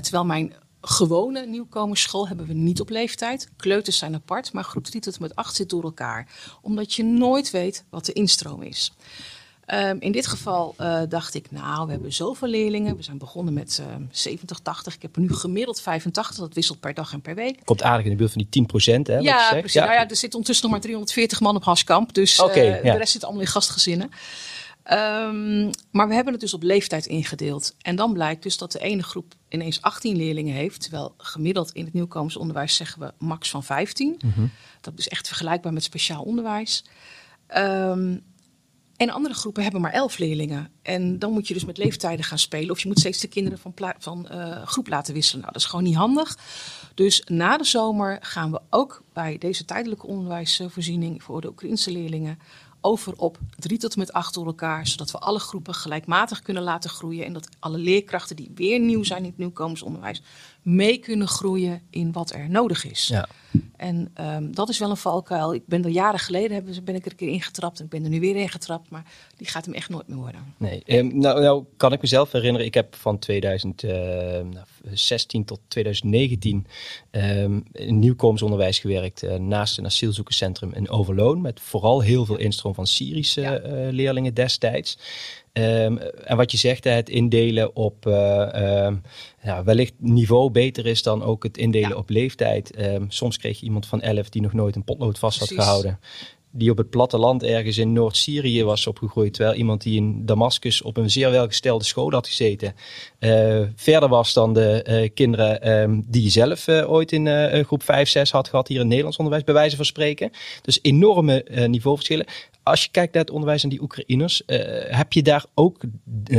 terwijl 0.00 0.24
mijn 0.24 0.54
gewone 0.88 1.46
nieuwkomersschool 1.46 2.28
hebben 2.28 2.46
we 2.46 2.52
niet 2.52 2.80
op 2.80 2.88
leeftijd. 2.88 3.48
Kleuters 3.56 3.98
zijn 3.98 4.14
apart, 4.14 4.52
maar 4.52 4.64
groep 4.64 4.84
3 4.84 5.00
tot 5.00 5.14
en 5.14 5.22
met 5.22 5.34
8 5.34 5.54
zit 5.54 5.70
door 5.70 5.82
elkaar. 5.82 6.28
Omdat 6.62 6.94
je 6.94 7.04
nooit 7.04 7.50
weet 7.50 7.84
wat 7.90 8.04
de 8.04 8.12
instroom 8.12 8.62
is. 8.62 8.92
Um, 9.66 9.96
in 10.00 10.12
dit 10.12 10.26
geval 10.26 10.74
uh, 10.80 11.00
dacht 11.08 11.34
ik, 11.34 11.50
nou, 11.50 11.86
we 11.86 11.92
hebben 11.92 12.12
zoveel 12.12 12.48
leerlingen. 12.48 12.96
We 12.96 13.02
zijn 13.02 13.18
begonnen 13.18 13.54
met 13.54 13.82
uh, 13.88 14.06
70, 14.10 14.58
80. 14.58 14.94
Ik 14.94 15.02
heb 15.02 15.14
er 15.16 15.20
nu 15.20 15.32
gemiddeld 15.32 15.80
85. 15.80 16.36
Dat 16.36 16.54
wisselt 16.54 16.80
per 16.80 16.94
dag 16.94 17.12
en 17.12 17.20
per 17.20 17.34
week. 17.34 17.60
Komt 17.64 17.82
aardig 17.82 18.04
in 18.04 18.10
de 18.10 18.16
buurt 18.16 18.32
van 18.32 18.40
die 18.40 18.50
10 18.50 18.66
procent, 18.66 19.06
hè? 19.06 19.18
Ja, 19.18 19.48
precies. 19.50 19.72
Ja. 19.72 19.84
Nou 19.84 19.94
ja, 19.94 20.08
er 20.08 20.16
zit 20.16 20.32
ondertussen 20.32 20.64
nog 20.64 20.74
maar 20.74 20.84
340 20.84 21.40
man 21.40 21.56
op 21.56 21.64
Haskamp. 21.64 22.14
Dus 22.14 22.40
okay, 22.40 22.68
uh, 22.68 22.84
ja. 22.84 22.92
de 22.92 22.98
rest 22.98 23.12
zit 23.12 23.24
allemaal 23.24 23.42
in 23.42 23.48
gastgezinnen. 23.48 24.10
Um, 24.90 25.70
maar 25.90 26.08
we 26.08 26.14
hebben 26.14 26.32
het 26.32 26.40
dus 26.40 26.54
op 26.54 26.62
leeftijd 26.62 27.06
ingedeeld. 27.06 27.74
En 27.80 27.96
dan 27.96 28.12
blijkt 28.12 28.42
dus 28.42 28.56
dat 28.56 28.72
de 28.72 28.78
ene 28.78 29.02
groep 29.02 29.34
ineens 29.48 29.82
18 29.82 30.16
leerlingen 30.16 30.54
heeft. 30.54 30.80
Terwijl 30.80 31.14
gemiddeld 31.16 31.72
in 31.72 31.84
het 31.84 31.92
nieuwkomersonderwijs 31.92 32.76
zeggen 32.76 33.00
we 33.00 33.12
max 33.18 33.50
van 33.50 33.64
15. 33.64 34.18
Mm 34.24 34.32
-hmm. 34.34 34.50
Dat 34.80 34.92
is 34.96 35.08
echt 35.08 35.26
vergelijkbaar 35.26 35.72
met 35.72 35.82
speciaal 35.82 36.22
onderwijs. 36.22 36.84
Um, 37.56 38.22
en 38.96 39.10
andere 39.10 39.34
groepen 39.34 39.62
hebben 39.62 39.80
maar 39.80 39.92
elf 39.92 40.18
leerlingen. 40.18 40.70
En 40.82 41.18
dan 41.18 41.32
moet 41.32 41.48
je 41.48 41.54
dus 41.54 41.64
met 41.64 41.78
leeftijden 41.78 42.24
gaan 42.24 42.38
spelen. 42.38 42.70
Of 42.70 42.80
je 42.80 42.88
moet 42.88 42.98
steeds 42.98 43.20
de 43.20 43.28
kinderen 43.28 43.58
van, 43.58 43.74
van 43.98 44.28
uh, 44.32 44.62
groep 44.62 44.88
laten 44.88 45.14
wisselen. 45.14 45.40
Nou, 45.40 45.52
dat 45.52 45.62
is 45.62 45.68
gewoon 45.68 45.84
niet 45.84 45.94
handig. 45.94 46.38
Dus 46.94 47.22
na 47.26 47.56
de 47.56 47.64
zomer 47.64 48.18
gaan 48.20 48.50
we 48.50 48.60
ook 48.70 49.02
bij 49.12 49.38
deze 49.38 49.64
tijdelijke 49.64 50.06
onderwijsvoorziening 50.06 51.22
voor 51.22 51.40
de 51.40 51.48
Oekraïnse 51.48 51.90
leerlingen 51.90 52.38
over 52.80 53.16
op 53.16 53.38
drie 53.58 53.78
tot 53.78 53.92
en 53.92 53.98
met 53.98 54.12
acht 54.12 54.34
door 54.34 54.46
elkaar, 54.46 54.86
zodat 54.86 55.10
we 55.10 55.18
alle 55.18 55.38
groepen 55.38 55.74
gelijkmatig 55.74 56.42
kunnen 56.42 56.62
laten 56.62 56.90
groeien 56.90 57.24
en 57.24 57.32
dat 57.32 57.48
alle 57.58 57.78
leerkrachten 57.78 58.36
die 58.36 58.50
weer 58.54 58.80
nieuw 58.80 59.04
zijn 59.04 59.22
in 59.22 59.28
het 59.28 59.38
nieuwkomensonderwijs 59.38 60.22
mee 60.66 60.98
kunnen 60.98 61.28
groeien 61.28 61.82
in 61.90 62.12
wat 62.12 62.32
er 62.32 62.50
nodig 62.50 62.84
is. 62.84 63.06
Ja. 63.06 63.28
En 63.76 64.12
um, 64.20 64.54
dat 64.54 64.68
is 64.68 64.78
wel 64.78 64.90
een 64.90 64.96
valkuil. 64.96 65.54
Ik 65.54 65.66
ben 65.66 65.84
er 65.84 65.90
jaren 65.90 66.18
geleden 66.18 66.64
ben 66.84 66.94
ik 66.94 67.04
er 67.04 67.10
een 67.10 67.16
keer 67.16 67.28
ingetrapt 67.28 67.78
en 67.78 67.84
ik 67.84 67.90
ben 67.90 68.04
er 68.04 68.08
nu 68.08 68.20
weer 68.20 68.36
ingetrapt, 68.36 68.90
maar 68.90 69.04
die 69.36 69.46
gaat 69.46 69.64
hem 69.64 69.74
echt 69.74 69.88
nooit 69.88 70.08
meer 70.08 70.16
worden. 70.16 70.54
Nee, 70.56 70.82
um, 70.86 71.18
nou, 71.18 71.40
nou, 71.40 71.64
kan 71.76 71.92
ik 71.92 72.00
mezelf 72.00 72.32
herinneren, 72.32 72.66
ik 72.66 72.74
heb 72.74 72.94
van 72.94 73.18
2016 73.18 75.40
uh, 75.40 75.46
tot 75.46 75.60
2019 75.68 76.66
um, 77.10 77.64
in 77.72 77.98
nieuwkomensonderwijs 77.98 78.78
gewerkt 78.78 79.22
uh, 79.22 79.34
naast 79.34 79.78
een 79.78 79.84
asielzoekerscentrum 79.84 80.72
in 80.72 80.88
Overloon 80.88 81.40
met 81.40 81.60
vooral 81.60 82.00
heel 82.00 82.24
veel 82.24 82.38
instroom 82.38 82.74
van 82.74 82.86
Syrische 82.86 83.40
ja. 83.40 83.62
uh, 83.62 83.68
leerlingen 83.90 84.34
destijds. 84.34 84.98
Um, 85.58 85.98
en 85.98 86.36
wat 86.36 86.50
je 86.50 86.58
zegt, 86.58 86.84
het 86.84 87.08
indelen 87.08 87.76
op 87.76 88.06
uh, 88.06 88.12
ja, 89.42 89.64
wellicht 89.64 89.94
niveau 89.98 90.50
beter 90.50 90.86
is 90.86 91.02
dan 91.02 91.22
ook 91.22 91.42
het 91.42 91.58
indelen 91.58 91.88
ja. 91.88 91.94
op 91.94 92.10
leeftijd. 92.10 92.78
Um, 92.78 93.10
soms 93.10 93.38
kreeg 93.38 93.60
je 93.60 93.66
iemand 93.66 93.86
van 93.86 94.00
11 94.00 94.28
die 94.28 94.42
nog 94.42 94.52
nooit 94.52 94.76
een 94.76 94.84
potlood 94.84 95.18
vast 95.18 95.38
Precies. 95.38 95.56
had 95.56 95.64
gehouden. 95.64 95.98
Die 96.56 96.70
op 96.70 96.76
het 96.76 96.90
platteland 96.90 97.42
ergens 97.42 97.78
in 97.78 97.92
Noord-Syrië 97.92 98.64
was 98.64 98.86
opgegroeid. 98.86 99.34
Terwijl 99.34 99.56
iemand 99.56 99.82
die 99.82 99.96
in 99.96 100.26
Damascus 100.26 100.82
op 100.82 100.96
een 100.96 101.10
zeer 101.10 101.30
welgestelde 101.30 101.84
school 101.84 102.10
had 102.10 102.26
gezeten. 102.26 102.74
Uh, 103.20 103.60
verder 103.74 104.08
was 104.08 104.32
dan 104.32 104.54
de 104.54 104.86
uh, 104.88 105.10
kinderen 105.14 106.04
die 106.08 106.22
je 106.22 106.28
zelf 106.28 106.66
uh, 106.66 106.90
ooit 106.90 107.12
in 107.12 107.64
groep 107.64 107.82
5, 107.82 108.08
6 108.08 108.30
had 108.30 108.48
gehad 108.48 108.68
hier 108.68 108.80
in 108.80 108.88
Nederlands 108.88 109.16
onderwijs, 109.16 109.44
bij 109.44 109.54
wijze 109.54 109.76
van 109.76 109.84
spreken. 109.84 110.30
Dus 110.62 110.78
enorme 110.82 111.44
niveauverschillen 111.66 112.26
als 112.62 112.84
je 112.84 112.90
kijkt 112.90 113.12
naar 113.12 113.22
het 113.22 113.32
onderwijs 113.32 113.64
aan 113.64 113.70
die 113.70 113.82
Oekraïners, 113.82 114.42
heb 114.88 115.12
je 115.12 115.22
daar 115.22 115.44
ook 115.54 115.80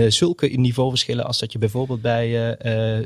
zulke 0.07 0.47
niveauverschillen 0.47 1.25
als 1.25 1.39
dat 1.39 1.51
je 1.51 1.57
bijvoorbeeld 1.57 2.01
bij, 2.01 2.57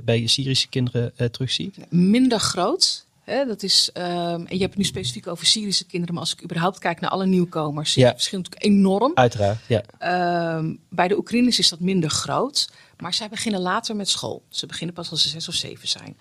bij 0.03 0.27
Syrische 0.27 0.69
kinderen 0.69 1.13
terugziet? 1.31 1.77
Minder 1.89 2.39
groot. 2.39 3.05
Hè, 3.31 3.45
dat 3.45 3.63
is, 3.63 3.89
ehm, 3.93 4.05
en 4.45 4.55
je 4.55 4.59
hebt 4.59 4.61
het 4.73 4.75
nu 4.77 4.83
specifiek 4.83 5.27
over 5.27 5.45
Syrische 5.45 5.85
kinderen, 5.85 6.13
maar 6.13 6.23
als 6.23 6.33
ik 6.33 6.43
überhaupt 6.43 6.79
kijk 6.79 6.99
naar 6.99 7.09
alle 7.09 7.25
nieuwkomers, 7.25 7.93
Ja. 7.93 8.05
het 8.05 8.15
verschil 8.15 8.37
natuurlijk 8.39 8.65
enorm. 8.65 9.11
Uiteraard, 9.15 9.59
ja. 9.67 9.83
Ehm, 9.97 10.75
bij 10.89 11.07
de 11.07 11.17
Oekraïners 11.17 11.59
is 11.59 11.69
dat 11.69 11.79
minder 11.79 12.09
groot, 12.09 12.69
maar 12.97 13.13
zij 13.13 13.29
beginnen 13.29 13.61
later 13.61 13.95
met 13.95 14.09
school. 14.09 14.43
Ze 14.49 14.65
beginnen 14.65 14.95
pas 14.95 15.11
als 15.11 15.21
ze 15.21 15.29
zes 15.29 15.47
of 15.47 15.53
zeven 15.53 15.87
zijn. 15.87 16.17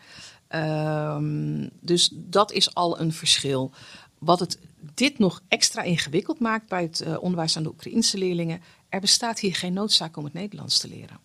Ehm, 0.48 1.68
dus 1.80 2.10
dat 2.12 2.52
is 2.52 2.74
al 2.74 3.00
een 3.00 3.12
verschil. 3.12 3.70
Wat 4.18 4.40
het 4.40 4.58
dit 4.94 5.18
nog 5.18 5.42
extra 5.48 5.82
ingewikkeld 5.82 6.38
maakt 6.38 6.68
bij 6.68 6.82
het 6.82 7.00
eh, 7.00 7.22
onderwijs 7.22 7.56
aan 7.56 7.62
de 7.62 7.68
Oekraïnse 7.68 8.18
leerlingen, 8.18 8.60
er 8.88 9.00
bestaat 9.00 9.38
hier 9.38 9.54
geen 9.54 9.72
noodzaak 9.72 10.16
om 10.16 10.24
het 10.24 10.32
Nederlands 10.32 10.78
te 10.78 10.88
leren. 10.88 11.18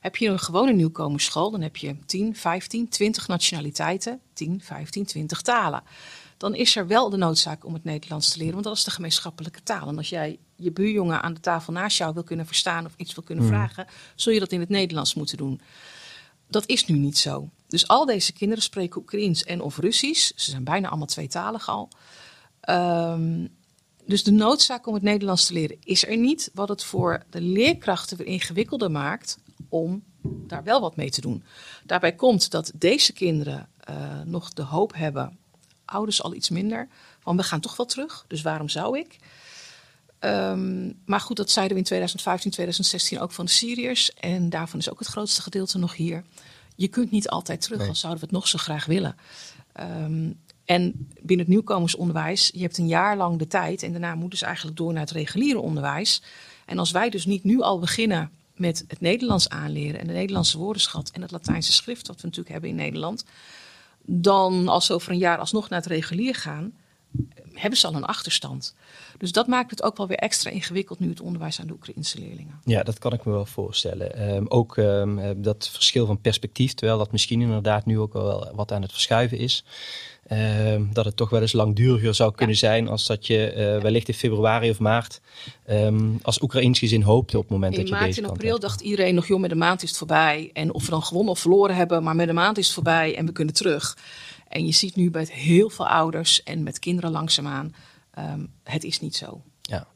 Heb 0.00 0.16
je 0.16 0.28
een 0.28 0.38
gewone 0.38 0.72
nieuwkomersschool, 0.72 1.50
dan 1.50 1.60
heb 1.60 1.76
je 1.76 1.96
10, 2.06 2.36
15, 2.36 2.88
20 2.88 3.28
nationaliteiten, 3.28 4.20
10, 4.32 4.60
15, 4.62 5.04
20 5.04 5.42
talen. 5.42 5.82
Dan 6.36 6.54
is 6.54 6.76
er 6.76 6.86
wel 6.86 7.10
de 7.10 7.16
noodzaak 7.16 7.64
om 7.64 7.74
het 7.74 7.84
Nederlands 7.84 8.30
te 8.30 8.38
leren, 8.38 8.52
want 8.52 8.64
dat 8.64 8.76
is 8.76 8.84
de 8.84 8.90
gemeenschappelijke 8.90 9.62
taal. 9.62 9.88
En 9.88 9.96
als 9.96 10.08
jij 10.08 10.38
je 10.56 10.72
buurjongen 10.72 11.22
aan 11.22 11.34
de 11.34 11.40
tafel 11.40 11.72
naast 11.72 11.98
jou 11.98 12.14
wil 12.14 12.22
kunnen 12.22 12.46
verstaan 12.46 12.86
of 12.86 12.92
iets 12.96 13.14
wil 13.14 13.24
kunnen 13.24 13.46
vragen, 13.46 13.86
zul 14.14 14.32
je 14.32 14.40
dat 14.40 14.52
in 14.52 14.60
het 14.60 14.68
Nederlands 14.68 15.14
moeten 15.14 15.36
doen. 15.36 15.60
Dat 16.48 16.66
is 16.66 16.86
nu 16.86 16.98
niet 16.98 17.18
zo. 17.18 17.48
Dus 17.68 17.88
al 17.88 18.04
deze 18.04 18.32
kinderen 18.32 18.62
spreken 18.62 19.00
Oekraïens 19.00 19.44
en 19.44 19.60
of 19.60 19.78
Russisch. 19.78 20.32
Ze 20.36 20.50
zijn 20.50 20.64
bijna 20.64 20.88
allemaal 20.88 21.06
tweetalig 21.06 21.68
al. 21.68 21.88
Ehm, 22.60 23.46
dus 24.06 24.24
de 24.24 24.30
noodzaak 24.30 24.86
om 24.86 24.94
het 24.94 25.02
Nederlands 25.02 25.46
te 25.46 25.52
leren 25.52 25.76
is 25.84 26.06
er 26.06 26.16
niet. 26.16 26.50
Wat 26.54 26.68
het 26.68 26.84
voor 26.84 27.22
de 27.30 27.40
leerkrachten 27.40 28.16
weer 28.16 28.26
ingewikkelder 28.26 28.90
maakt 28.90 29.38
om 29.68 30.02
daar 30.22 30.62
wel 30.64 30.80
wat 30.80 30.96
mee 30.96 31.10
te 31.10 31.20
doen. 31.20 31.44
Daarbij 31.84 32.14
komt 32.14 32.50
dat 32.50 32.72
deze 32.74 33.12
kinderen 33.12 33.68
eh, 33.80 34.20
nog 34.24 34.52
de 34.52 34.62
hoop 34.62 34.94
hebben, 34.94 35.38
ouders 35.84 36.22
al 36.22 36.34
iets 36.34 36.50
minder, 36.50 36.88
van 37.20 37.36
we 37.36 37.42
gaan 37.42 37.60
toch 37.60 37.76
wel 37.76 37.86
terug, 37.86 38.24
dus 38.28 38.42
waarom 38.42 38.68
zou 38.68 38.98
ik? 38.98 39.18
Ehm, 40.18 40.92
maar 41.04 41.20
goed, 41.20 41.36
dat 41.36 41.50
zeiden 41.50 41.74
we 41.74 41.80
in 41.80 41.86
2015, 41.86 42.50
2016 42.50 43.20
ook 43.20 43.32
van 43.32 43.44
de 43.44 43.50
Syriërs. 43.50 44.14
En 44.14 44.50
daarvan 44.50 44.78
is 44.78 44.90
ook 44.90 44.98
het 44.98 45.08
grootste 45.08 45.42
gedeelte 45.42 45.78
nog 45.78 45.96
hier. 45.96 46.24
Je 46.76 46.88
kunt 46.88 47.10
niet 47.10 47.28
altijd 47.28 47.60
terug, 47.60 47.78
Nee. 47.78 47.88
al 47.88 47.94
zouden 47.94 48.20
we 48.20 48.26
het 48.26 48.36
nog 48.36 48.48
zo 48.48 48.58
graag 48.58 48.86
willen. 48.86 49.16
Ehm, 49.72 50.30
en 50.64 51.08
binnen 51.20 51.38
het 51.38 51.48
nieuwkomersonderwijs, 51.48 52.50
je 52.54 52.60
hebt 52.62 52.78
een 52.78 52.86
jaar 52.86 53.16
lang 53.16 53.38
de 53.38 53.46
tijd. 53.46 53.82
En 53.82 53.90
daarna 53.90 54.14
moeten 54.14 54.38
ze 54.38 54.44
eigenlijk 54.44 54.76
door 54.76 54.92
naar 54.92 55.02
het 55.02 55.10
reguliere 55.10 55.60
onderwijs. 55.60 56.22
En 56.66 56.78
als 56.78 56.90
wij 56.90 57.10
dus 57.10 57.26
niet 57.26 57.44
nu 57.44 57.60
al 57.60 57.78
beginnen 57.78 58.30
met 58.58 58.84
het 58.88 59.00
Nederlands 59.00 59.48
aanleren 59.48 60.00
en 60.00 60.06
de 60.06 60.12
Nederlandse 60.12 60.58
woordenschat 60.58 61.10
en 61.10 61.22
het 61.22 61.30
Latijnse 61.30 61.72
schrift, 61.72 62.06
wat 62.06 62.16
we 62.16 62.26
natuurlijk 62.26 62.52
hebben 62.52 62.70
in 62.70 62.76
Nederland, 62.76 63.24
dan 64.02 64.68
als 64.68 64.90
over 64.90 65.12
een 65.12 65.18
jaar 65.18 65.38
alsnog 65.38 65.68
naar 65.68 65.78
het 65.78 65.88
regulier 65.88 66.34
gaan, 66.34 66.72
hebben 67.66 67.78
ze 67.78 67.86
al 67.86 67.94
een 67.94 68.04
achterstand. 68.04 68.74
Dus 69.18 69.32
dat 69.32 69.46
maakt 69.46 69.70
het 69.70 69.82
ook 69.82 69.96
wel 69.96 70.06
weer 70.06 70.16
extra 70.16 70.50
ingewikkeld 70.50 70.98
nu 70.98 71.08
het 71.08 71.20
onderwijs 71.20 71.60
aan 71.60 71.66
de 71.66 71.72
Oekraïnse 71.72 72.18
leerlingen. 72.18 72.60
Ja, 72.64 72.82
dat 72.82 72.98
kan 72.98 73.12
ik 73.12 73.24
me 73.24 73.32
wel 73.32 73.46
voorstellen. 73.46 74.16
Ehm, 74.16 74.44
ook 74.48 74.76
ehm, 74.76 75.18
eh, 75.18 75.30
dat 75.36 75.68
verschil 75.72 76.06
van 76.06 76.20
perspectief, 76.20 76.74
terwijl 76.74 76.98
dat 76.98 77.12
misschien 77.12 77.40
inderdaad 77.40 77.86
nu 77.86 77.98
ook 77.98 78.12
wel 78.12 78.50
wat 78.54 78.72
aan 78.72 78.82
het 78.82 78.92
verschuiven 78.92 79.38
is. 79.38 79.64
Ehm, 80.26 80.82
dat 80.92 81.04
het 81.04 81.16
toch 81.16 81.30
wel 81.30 81.40
eens 81.40 81.52
langduriger 81.52 82.14
zou 82.14 82.34
kunnen 82.34 82.56
zijn 82.56 82.88
als 82.88 83.06
dat 83.06 83.26
je 83.26 83.50
eh, 83.50 83.80
wellicht 83.80 84.08
in 84.08 84.14
februari 84.14 84.70
of 84.70 84.78
maart 84.78 85.20
als 86.22 86.42
Oekraïns 86.42 86.78
gezin 86.78 87.02
hoopte 87.02 87.36
op 87.36 87.42
het 87.42 87.52
moment 87.52 87.72
In 87.72 87.78
dat 87.78 87.88
je 87.88 87.94
maart 87.94 88.06
deze 88.06 88.20
en 88.20 88.26
kant 88.26 88.36
april 88.36 88.52
hebt. 88.52 88.66
dacht 88.66 88.80
iedereen 88.80 89.14
nog, 89.14 89.26
joh, 89.26 89.40
met 89.40 89.50
een 89.50 89.58
maand 89.58 89.82
is 89.82 89.88
het 89.88 89.98
voorbij. 89.98 90.50
En 90.52 90.74
of 90.74 90.84
we 90.84 90.90
dan 90.90 91.02
gewonnen 91.02 91.32
of 91.32 91.38
verloren 91.38 91.76
hebben, 91.76 92.02
maar 92.02 92.16
met 92.16 92.28
een 92.28 92.34
maand 92.34 92.58
is 92.58 92.64
het 92.64 92.74
voorbij 92.74 93.16
en 93.16 93.26
we 93.26 93.32
kunnen 93.32 93.54
terug. 93.54 93.96
En 94.48 94.66
je 94.66 94.72
ziet 94.72 94.96
nu 94.96 95.10
bij 95.10 95.28
heel 95.30 95.70
veel 95.70 95.88
ouders 95.88 96.42
en 96.42 96.62
met 96.62 96.78
kinderen 96.78 97.10
langzaamaan, 97.10 97.74
ehm, 98.10 98.46
het 98.62 98.84
is 98.84 99.00
niet 99.00 99.16
zo. 99.16 99.42
Ja, 99.68 99.86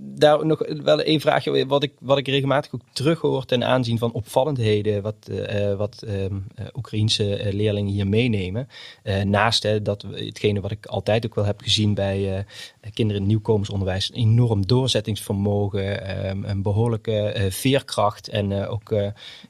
daar 0.00 0.46
nog 0.46 0.62
wel 0.82 1.00
één 1.00 1.20
vraagje, 1.20 1.66
wat 1.66 1.82
ik, 1.82 1.92
wat 2.00 2.18
ik 2.18 2.26
regelmatig 2.26 2.74
ook 2.74 2.80
terughoor 2.92 3.44
ten 3.44 3.64
aanzien 3.64 3.98
van 3.98 4.12
opvallendheden 4.12 5.02
wat, 5.02 5.28
eh, 5.28 5.74
wat 5.74 6.02
ehm, 6.02 6.34
eh, 6.54 6.66
Oekraïense 6.74 7.48
leerlingen 7.52 7.92
hier 7.92 8.06
meenemen. 8.06 8.68
Naast 9.24 9.62
hè, 9.62 9.82
dat 9.82 10.02
hetgene 10.02 10.60
wat 10.60 10.70
ik 10.70 10.86
altijd 10.86 11.26
ook 11.26 11.34
wel 11.34 11.44
heb 11.44 11.60
gezien 11.60 11.94
bij 11.94 12.44
kinderen 12.80 13.22
in 13.22 13.22
het 13.22 13.26
nieuwkomensonderwijs, 13.26 14.08
een 14.08 14.16
enorm 14.16 14.66
doorzettingsvermogen, 14.66 16.06
ehm, 16.06 16.44
een 16.44 16.62
behoorlijke 16.62 17.18
eh, 17.18 17.50
veerkracht 17.50 18.28
en 18.28 18.52
ook 18.52 18.94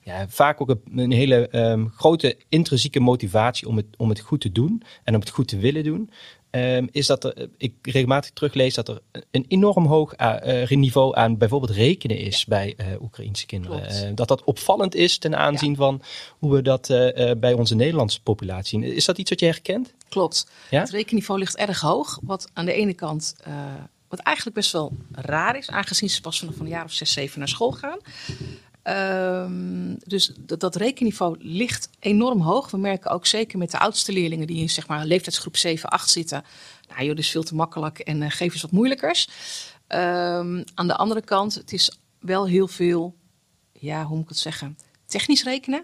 ja, 0.03 0.29
vaak 0.29 0.61
ook 0.61 0.69
een, 0.69 0.81
een 0.95 1.13
hele 1.13 1.49
ehm, 1.49 1.87
grote 1.87 2.37
intrinsieke 2.49 3.01
motivatie 3.01 3.69
om 3.69 3.77
het, 3.77 3.87
om 3.97 4.09
het 4.09 4.21
goed 4.21 4.41
te 4.41 4.53
doen 4.53 4.83
en 5.05 5.15
om 5.15 5.21
het 5.21 5.31
goed 5.31 5.49
te 5.49 5.59
willen 5.59 5.85
doen. 5.85 6.11
Ehm, 6.57 6.87
is 6.91 7.07
dat 7.07 7.25
er, 7.25 7.49
ik 7.57 7.75
regelmatig 7.83 8.31
teruglees 8.31 8.75
dat 8.75 8.89
er 8.89 9.01
een 9.31 9.45
enorm 9.49 9.87
hoog 9.87 10.13
eh, 10.13 10.63
eh, 10.63 10.71
niveau 10.71 11.17
aan 11.17 11.39
bijvoorbeeld 11.39 11.71
rekenen 11.71 12.19
is 12.19 12.45
bij 12.45 12.75
eh 12.77 12.87
Oekraïnse 13.03 13.47
kinderen. 13.47 13.79
Klopt. 13.79 14.03
Eh, 14.03 14.11
dat 14.15 14.29
dat 14.29 14.45
opvallend 14.45 14.95
is 14.95 15.19
ten 15.19 15.37
aanzien 15.37 15.77
van 15.77 16.03
hoe 16.39 16.53
we 16.53 16.63
dat 16.63 16.87
bij 17.39 17.53
onze 17.53 17.75
Nederlandse 17.75 18.23
populatie 18.23 18.81
zien. 18.81 18.95
Is 18.95 19.05
dat 19.05 19.19
iets 19.19 19.31
wat 19.31 19.41
je 19.41 19.47
herkent? 19.47 19.95
Klopt. 20.09 20.47
Ja? 20.71 20.81
Het 20.81 20.91
rekenniveau 20.91 21.39
ligt 21.39 21.57
erg 21.57 21.81
hoog. 21.81 22.19
Wat 22.23 22.49
aan 22.53 22.65
de 22.65 22.73
ene 22.73 22.95
kant, 22.95 23.37
wat 24.09 24.19
eigenlijk 24.19 24.57
best 24.57 24.73
wel 24.73 24.93
raar 25.13 25.57
is, 25.57 25.71
aangezien 25.71 26.11
ze 26.11 26.21
pas 26.21 26.39
vanaf 26.39 26.59
een 26.59 26.69
jaar 26.69 26.85
of 26.85 26.93
zes, 26.93 27.13
zeven 27.13 27.39
naar 27.39 27.49
school 27.49 27.73
gaan. 27.73 27.99
Ehm, 28.87 29.95
dus 30.05 30.33
dat, 30.39 30.61
dat 30.61 30.77
rekenniveau 30.77 31.37
ligt 31.39 31.89
enorm 31.99 32.41
hoog. 32.41 32.71
We 32.71 32.79
merken 32.79 33.11
ook 33.11 33.27
zeker 33.27 33.59
met 33.59 33.71
de 33.71 33.79
oudste 33.79 34.13
leerlingen 34.13 34.47
die 34.47 34.61
in 34.61 34.71
zeg 34.71 34.87
maar, 34.87 35.05
leeftijdsgroep 35.05 35.57
7, 35.57 35.89
8 35.89 36.11
zitten. 36.11 36.45
Nou 36.89 37.01
joh, 37.01 37.09
dat 37.09 37.19
is 37.19 37.31
veel 37.31 37.43
te 37.43 37.55
makkelijk 37.55 37.99
en 37.99 38.23
eh, 38.23 38.31
geef 38.31 38.53
eens 38.53 38.63
wat 38.63 38.71
moeilijkers. 38.71 39.29
Ehm, 39.87 40.63
aan 40.75 40.87
de 40.87 40.97
andere 40.97 41.23
kant, 41.23 41.55
het 41.55 41.73
is 41.73 41.99
wel 42.19 42.47
heel 42.47 42.69
veel, 42.69 43.17
ja, 43.73 44.05
hoe 44.05 44.15
moet 44.15 44.25
ik 44.25 44.29
het 44.29 44.39
zeggen, 44.39 44.79
technisch 45.07 45.45
rekenen. 45.45 45.83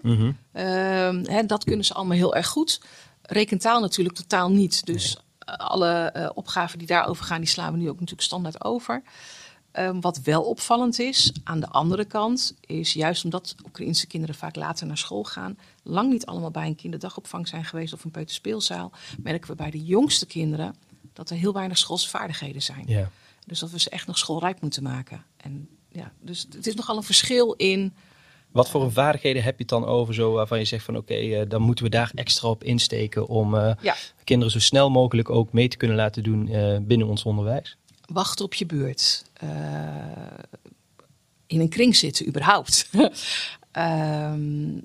Ehm, 0.51 1.23
hè, 1.23 1.45
dat 1.45 1.63
kunnen 1.63 1.85
ze 1.85 1.93
allemaal 1.93 2.17
heel 2.17 2.35
erg 2.35 2.47
goed. 2.47 2.81
Rekentaal 3.21 3.81
natuurlijk 3.81 4.15
totaal 4.15 4.51
niet. 4.51 4.85
Dus 4.85 5.17
alle 5.45 5.91
eh, 5.93 6.29
opgaven 6.33 6.77
die 6.77 6.87
daarover 6.87 7.25
gaan, 7.25 7.41
die 7.41 7.49
slaan 7.49 7.71
we 7.71 7.77
nu 7.77 7.89
ook 7.89 7.99
natuurlijk 7.99 8.27
standaard 8.27 8.63
over. 8.63 9.03
Ehm, 9.73 9.99
wat 9.99 10.21
wel 10.21 10.43
opvallend 10.43 10.99
is, 10.99 11.31
aan 11.43 11.59
de 11.59 11.67
andere 11.67 12.05
kant, 12.05 12.55
is 12.61 12.93
juist 12.93 13.23
omdat 13.23 13.55
Oekraïnse 13.65 14.07
kinderen 14.07 14.35
vaak 14.35 14.55
later 14.55 14.87
naar 14.87 14.97
school 14.97 15.23
gaan, 15.23 15.57
lang 15.83 16.11
niet 16.11 16.25
allemaal 16.25 16.51
bij 16.51 16.67
een 16.67 16.75
kinderdagopvang 16.75 17.47
zijn 17.47 17.65
geweest 17.65 17.93
of 17.93 18.03
een 18.03 18.11
peuterspeelzaal, 18.11 18.91
merken 19.23 19.49
we 19.49 19.55
bij 19.55 19.71
de 19.71 19.83
jongste 19.83 20.25
kinderen 20.25 20.75
dat 21.13 21.29
er 21.29 21.37
heel 21.37 21.53
weinig 21.53 21.77
schoolse 21.77 22.09
vaardigheden 22.09 22.61
zijn. 22.61 22.83
Ja. 22.87 23.09
Dus 23.45 23.59
dat 23.59 23.71
we 23.71 23.79
ze 23.79 23.89
echt 23.89 24.07
nog 24.07 24.17
schoolrijp 24.17 24.61
moeten 24.61 24.83
maken. 24.83 25.23
En 25.37 25.69
ja, 25.91 26.11
dus 26.21 26.47
het 26.55 26.67
is 26.67 26.75
nogal 26.75 26.97
een 26.97 27.03
verschil 27.03 27.53
in 27.53 27.93
Wat 28.51 28.69
voor 28.69 28.91
vaardigheden 28.91 29.43
heb 29.43 29.53
je 29.53 29.61
het 29.61 29.69
dan 29.69 29.85
over 29.85 30.13
zo 30.13 30.31
waarvan 30.31 30.59
je 30.59 30.65
zegt 30.65 30.85
van 30.85 30.97
oké, 30.97 31.13
eh, 31.13 31.41
dan 31.47 31.61
moeten 31.61 31.85
we 31.85 31.91
daar 31.91 32.11
extra 32.15 32.49
op 32.49 32.63
insteken 32.63 33.27
om 33.27 33.55
eh, 33.55 33.73
Ja. 33.81 33.95
kinderen 34.23 34.51
zo 34.53 34.59
snel 34.59 34.89
mogelijk 34.89 35.29
ook 35.29 35.53
mee 35.53 35.67
te 35.67 35.77
kunnen 35.77 35.97
laten 35.97 36.23
doen 36.23 36.47
eh, 36.47 36.77
binnen 36.81 37.07
ons 37.07 37.23
onderwijs? 37.23 37.77
Wachten 38.11 38.45
op 38.45 38.53
je 38.53 38.65
beurt. 38.65 39.25
Eh, 39.33 39.49
in 41.47 41.59
een 41.59 41.69
kring 41.69 41.95
zitten, 41.95 42.27
überhaupt. 42.27 42.89
Ehm, 43.71 44.79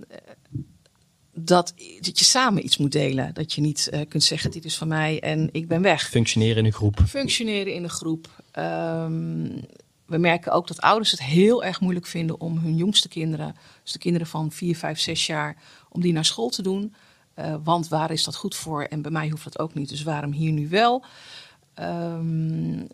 dat, 1.35 1.75
dat 2.01 2.19
je 2.19 2.25
samen 2.25 2.65
iets 2.65 2.77
moet 2.77 2.93
delen. 2.93 3.35
Dat 3.35 3.53
je 3.53 3.61
niet 3.61 3.89
eh, 3.89 4.01
kunt 4.09 4.23
zeggen: 4.23 4.51
dit 4.51 4.65
is 4.65 4.77
van 4.77 4.89
mij 4.89 5.21
en 5.21 5.49
ik 5.53 5.69
ben 5.69 5.83
weg. 5.83 6.09
Functioneren 6.09 6.57
in 6.57 6.65
een 6.65 6.73
groep. 6.73 7.01
Functioneren 7.09 7.75
in 7.75 7.83
een 7.83 7.91
groep. 7.91 8.43
Ehm, 8.51 9.61
we 10.07 10.19
merken 10.19 10.53
ook 10.53 10.67
dat 10.67 10.81
ouders 10.81 11.11
het 11.11 11.23
heel 11.23 11.65
erg 11.65 11.81
moeilijk 11.81 12.07
vinden 12.07 12.41
om 12.41 12.59
hun 12.59 12.77
jongste 12.77 13.09
kinderen, 13.09 13.57
dus 13.83 13.93
de 13.93 13.99
kinderen 13.99 14.27
van 14.27 14.53
4, 14.53 14.77
5, 14.77 15.01
6 15.01 15.27
jaar, 15.27 15.57
om 15.89 16.01
die 16.01 16.13
naar 16.13 16.25
school 16.25 16.49
te 16.49 16.63
doen. 16.63 16.95
Eh, 17.35 17.55
want 17.65 17.89
waar 17.89 18.11
is 18.11 18.25
dat 18.25 18.37
goed 18.37 18.57
voor? 18.57 18.83
En 18.83 19.03
bij 19.03 19.11
mij 19.11 19.29
hoeft 19.29 19.45
dat 19.45 19.59
ook 19.59 19.75
niet. 19.75 19.89
Dus 19.89 20.03
waarom 20.03 20.33
hier 20.33 20.53
nu 20.53 20.69
wel? 20.69 21.05
Ehm, 21.75 22.87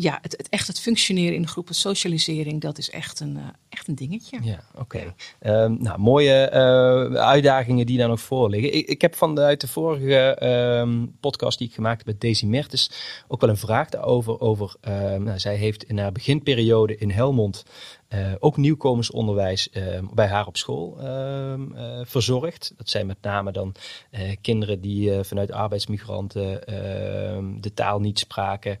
ja, 0.00 0.18
het, 0.22 0.36
het 0.36 0.48
echt 0.48 0.66
het 0.66 0.80
functioneren 0.80 1.34
in 1.34 1.42
de 1.42 1.48
groep, 1.48 1.68
het 1.68 1.76
socialisering, 1.76 2.60
dat 2.60 2.78
is 2.78 2.90
echt 2.90 3.20
een, 3.20 3.36
eh, 3.36 3.42
echt 3.68 3.88
een 3.88 3.94
dingetje. 3.94 4.38
Ja, 4.42 4.60
oké. 4.74 5.14
Ehm, 5.38 5.76
nou, 5.78 5.98
mooie 5.98 6.32
eh, 6.32 7.14
uitdagingen 7.14 7.86
die 7.86 7.98
daar 7.98 8.08
nog 8.08 8.20
voor 8.20 8.50
liggen. 8.50 8.74
Ik, 8.74 8.86
ik 8.86 9.00
heb 9.00 9.14
vanuit 9.14 9.60
de 9.60 9.68
vorige 9.68 10.34
ehm, 10.34 11.06
podcast 11.20 11.58
die 11.58 11.68
ik 11.68 11.74
gemaakt 11.74 11.98
heb 11.98 12.06
met 12.06 12.20
Daisy 12.20 12.46
Mertens 12.46 12.90
ook 13.28 13.40
wel 13.40 13.50
een 13.50 13.56
vraag 13.56 13.88
daarover. 13.88 14.40
Over, 14.40 14.74
ehm, 14.80 15.22
nou, 15.22 15.38
zij 15.38 15.56
heeft 15.56 15.84
in 15.84 15.98
haar 15.98 16.12
beginperiode 16.12 16.96
in 16.96 17.10
Helmond 17.10 17.64
eh, 18.08 18.32
ook 18.38 18.56
nieuwkomersonderwijs 18.56 19.70
ehm, 19.70 20.04
bij 20.12 20.26
haar 20.26 20.46
op 20.46 20.56
school 20.56 20.98
ehm, 21.00 21.72
eh, 21.72 22.00
verzorgd. 22.04 22.72
Dat 22.76 22.88
zijn 22.88 23.06
met 23.06 23.22
name 23.22 23.52
dan 23.52 23.74
eh, 24.10 24.36
kinderen 24.40 24.80
die 24.80 25.24
vanuit 25.24 25.52
arbeidsmigranten 25.52 26.66
ehm, 26.66 27.60
de 27.60 27.74
taal 27.74 28.00
niet 28.00 28.18
spraken. 28.18 28.78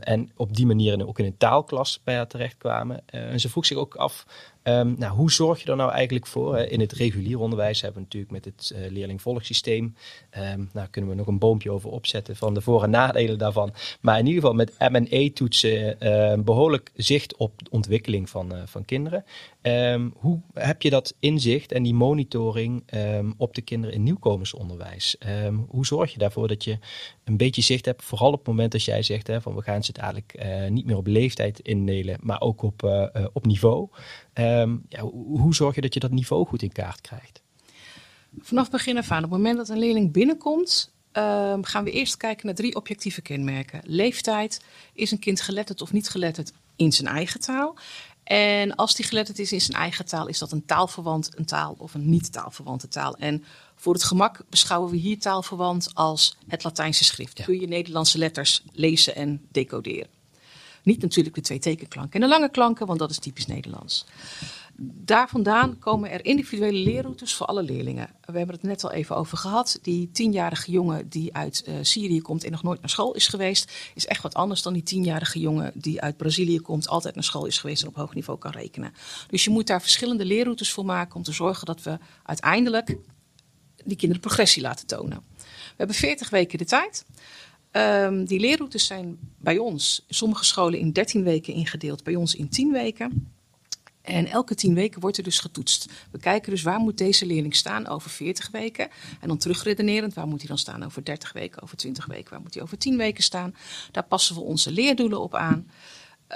en 0.00 0.30
op 0.36 0.56
die 0.56 0.66
manier 0.66 1.06
ook 1.06 1.18
in 1.18 1.24
een 1.24 1.36
taalklas 1.36 2.00
bij 2.04 2.14
haar 2.14 2.26
terechtkwamen. 2.26 3.02
En 3.06 3.40
ze 3.40 3.48
vroeg 3.48 3.66
zich 3.66 3.76
ook 3.76 3.94
af 3.94 4.26
Ehm, 4.62 4.94
nou, 4.96 5.16
hoe 5.16 5.30
zorg 5.32 5.62
je 5.62 5.70
er 5.70 5.76
nou 5.76 5.90
eigenlijk 5.90 6.26
voor? 6.26 6.58
In 6.58 6.80
het 6.80 6.92
regulier 6.92 7.38
onderwijs 7.38 7.80
hebben 7.80 7.98
we 7.98 8.04
natuurlijk 8.04 8.32
met 8.32 8.44
het 8.44 8.72
uh, 8.74 8.90
leerlingvolgsysteem. 8.90 9.94
Um, 10.54 10.70
nou, 10.72 10.88
kunnen 10.90 11.10
we 11.10 11.16
nog 11.16 11.26
een 11.26 11.38
boompje 11.38 11.70
over 11.70 11.90
opzetten 11.90 12.36
van 12.36 12.54
de 12.54 12.60
voor- 12.60 12.82
en 12.82 12.90
nadelen 12.90 13.38
daarvan. 13.38 13.72
Maar 14.00 14.18
in 14.18 14.26
ieder 14.26 14.40
geval 14.40 14.56
met 14.56 14.74
M&E-toetsen 14.78 15.96
uh, 16.00 16.44
behoorlijk 16.44 16.90
zicht 16.94 17.36
op 17.36 17.64
de 17.64 17.70
ontwikkeling 17.70 18.30
van, 18.30 18.54
uh, 18.54 18.62
van 18.64 18.84
kinderen. 18.84 19.24
Um, 19.62 20.14
hoe 20.16 20.40
heb 20.54 20.82
je 20.82 20.90
dat 20.90 21.14
inzicht 21.18 21.72
en 21.72 21.82
die 21.82 21.94
monitoring 21.94 22.84
op 23.36 23.54
de 23.54 23.62
kinderen 23.62 23.96
in 23.96 24.02
nieuwkomersonderwijs? 24.02 25.16
hoe 25.68 25.86
zorg 25.86 26.12
je 26.12 26.18
daarvoor 26.18 26.48
dat 26.48 26.64
je 26.64 26.78
een 27.24 27.36
beetje 27.36 27.62
zicht 27.62 27.84
hebt, 27.84 28.04
vooral 28.04 28.32
op 28.32 28.38
het 28.38 28.46
moment 28.46 28.72
dat 28.72 28.84
jij 28.84 29.02
zegt 29.02 29.26
hè, 29.26 29.40
van 29.40 29.54
we 29.54 29.62
gaan 29.62 29.84
ze 29.84 29.92
eigenlijk 29.92 30.34
uh, 30.44 30.70
niet 30.70 30.86
meer 30.86 30.96
op 30.96 31.06
leeftijd 31.06 31.60
indelen, 31.60 32.18
maar 32.20 32.40
ook 32.40 32.62
op, 32.62 32.82
uh, 32.82 33.06
uh, 33.16 33.26
op 33.32 33.46
niveau. 33.46 33.88
Ja, 34.88 35.02
hoe 35.12 35.54
zorg 35.54 35.74
je 35.74 35.80
dat 35.80 35.94
je 35.94 36.00
dat 36.00 36.10
niveau 36.10 36.46
goed 36.46 36.62
in 36.62 36.72
kaart 36.72 37.00
krijgt? 37.00 37.42
Vanaf 38.38 38.70
begin 38.70 38.98
af 38.98 39.10
aan, 39.10 39.24
op 39.24 39.30
het 39.30 39.38
moment 39.38 39.56
dat 39.56 39.68
een 39.68 39.78
leerling 39.78 40.12
binnenkomt, 40.12 40.92
gaan 41.62 41.84
we 41.84 41.90
eerst 41.90 42.16
kijken 42.16 42.46
naar 42.46 42.54
drie 42.54 42.74
objectieve 42.76 43.22
kenmerken. 43.22 43.80
Leeftijd, 43.84 44.64
is 44.94 45.10
een 45.10 45.18
kind 45.18 45.40
geletterd 45.40 45.82
of 45.82 45.92
niet 45.92 46.08
geletterd 46.08 46.52
in 46.76 46.92
zijn 46.92 47.08
eigen 47.08 47.40
taal? 47.40 47.76
En 48.24 48.74
als 48.74 48.94
die 48.94 49.04
geletterd 49.04 49.38
is 49.38 49.52
in 49.52 49.60
zijn 49.60 49.78
eigen 49.78 50.04
taal, 50.04 50.26
is 50.26 50.38
dat 50.38 50.52
een 50.52 50.64
taalverwant 50.64 51.38
een 51.38 51.44
taal 51.44 51.74
of 51.78 51.94
een 51.94 52.10
niet 52.10 52.32
taalverwante 52.32 52.88
taal. 52.88 53.16
En 53.16 53.44
voor 53.76 53.92
het 53.92 54.04
gemak 54.04 54.40
beschouwen 54.48 54.90
we 54.90 54.96
hier 54.96 55.18
taalverwant 55.18 55.90
als 55.94 56.36
het 56.48 56.64
Latijnse 56.64 57.04
schrift. 57.04 57.38
Ja. 57.38 57.44
Kun 57.44 57.60
je 57.60 57.66
Nederlandse 57.66 58.18
letters 58.18 58.62
lezen 58.72 59.14
en 59.14 59.46
decoderen. 59.50 60.08
Niet 60.82 61.02
natuurlijk 61.02 61.34
de 61.34 61.40
twee 61.40 61.58
tekenklanken 61.58 62.14
en 62.14 62.20
de 62.20 62.34
lange 62.34 62.50
klanken, 62.50 62.86
want 62.86 62.98
dat 62.98 63.10
is 63.10 63.18
typisch 63.18 63.46
Nederlands. 63.46 64.04
Daar 64.84 65.28
vandaan 65.28 65.78
komen 65.78 66.10
er 66.10 66.24
individuele 66.24 66.78
leerroutes 66.78 67.34
voor 67.34 67.46
alle 67.46 67.62
leerlingen. 67.62 68.10
We 68.20 68.36
hebben 68.36 68.54
het 68.54 68.64
net 68.64 68.84
al 68.84 68.92
even 68.92 69.16
over 69.16 69.38
gehad. 69.38 69.78
Die 69.82 70.10
tienjarige 70.12 70.70
jongen 70.70 71.08
die 71.08 71.34
uit 71.34 71.64
uh, 71.68 71.74
Syrië 71.82 72.20
komt 72.20 72.44
en 72.44 72.50
nog 72.50 72.62
nooit 72.62 72.80
naar 72.80 72.90
school 72.90 73.14
is 73.14 73.26
geweest, 73.26 73.72
is 73.94 74.06
echt 74.06 74.22
wat 74.22 74.34
anders 74.34 74.62
dan 74.62 74.72
die 74.72 74.82
tienjarige 74.82 75.40
jongen 75.40 75.72
die 75.74 76.00
uit 76.00 76.16
Brazilië 76.16 76.60
komt, 76.60 76.88
altijd 76.88 77.14
naar 77.14 77.24
school 77.24 77.46
is 77.46 77.58
geweest 77.58 77.82
en 77.82 77.88
op 77.88 77.94
hoog 77.94 78.14
niveau 78.14 78.38
kan 78.38 78.50
rekenen. 78.50 78.94
Dus 79.28 79.44
je 79.44 79.50
moet 79.50 79.66
daar 79.66 79.80
verschillende 79.80 80.24
leerroutes 80.24 80.72
voor 80.72 80.84
maken 80.84 81.16
om 81.16 81.22
te 81.22 81.32
zorgen 81.32 81.66
dat 81.66 81.82
we 81.82 81.98
uiteindelijk 82.22 82.96
die 83.84 83.96
kinderen 83.96 84.22
progressie 84.22 84.62
laten 84.62 84.86
tonen. 84.86 85.22
We 85.36 85.76
hebben 85.76 85.96
40 85.96 86.30
weken 86.30 86.58
de 86.58 86.64
tijd. 86.64 87.04
Um, 87.72 88.24
die 88.24 88.40
leerroutes 88.40 88.86
zijn 88.86 89.18
bij 89.38 89.58
ons, 89.58 90.04
sommige 90.08 90.44
scholen 90.44 90.78
in 90.78 90.92
13 90.92 91.22
weken 91.22 91.54
ingedeeld, 91.54 92.04
bij 92.04 92.14
ons 92.14 92.34
in 92.34 92.48
10 92.48 92.72
weken. 92.72 93.31
En 94.02 94.26
elke 94.26 94.54
10 94.54 94.74
weken 94.74 95.00
wordt 95.00 95.16
er 95.16 95.22
dus 95.22 95.38
getoetst. 95.38 95.92
We 96.10 96.18
kijken 96.18 96.50
dus 96.50 96.62
waar 96.62 96.78
moet 96.78 96.98
deze 96.98 97.26
leerling 97.26 97.56
staan 97.56 97.86
over 97.86 98.10
40 98.10 98.50
weken. 98.50 98.88
En 99.20 99.28
dan 99.28 99.38
terugredenerend, 99.38 100.14
waar 100.14 100.26
moet 100.26 100.38
hij 100.38 100.48
dan 100.48 100.58
staan 100.58 100.82
over 100.82 101.04
30 101.04 101.32
weken, 101.32 101.62
over 101.62 101.76
20 101.76 102.06
weken, 102.06 102.30
waar 102.30 102.40
moet 102.40 102.54
hij 102.54 102.62
over 102.62 102.78
10 102.78 102.96
weken 102.96 103.22
staan. 103.22 103.54
Daar 103.90 104.04
passen 104.04 104.34
we 104.34 104.40
onze 104.40 104.70
leerdoelen 104.70 105.20
op 105.20 105.34
aan. 105.34 105.66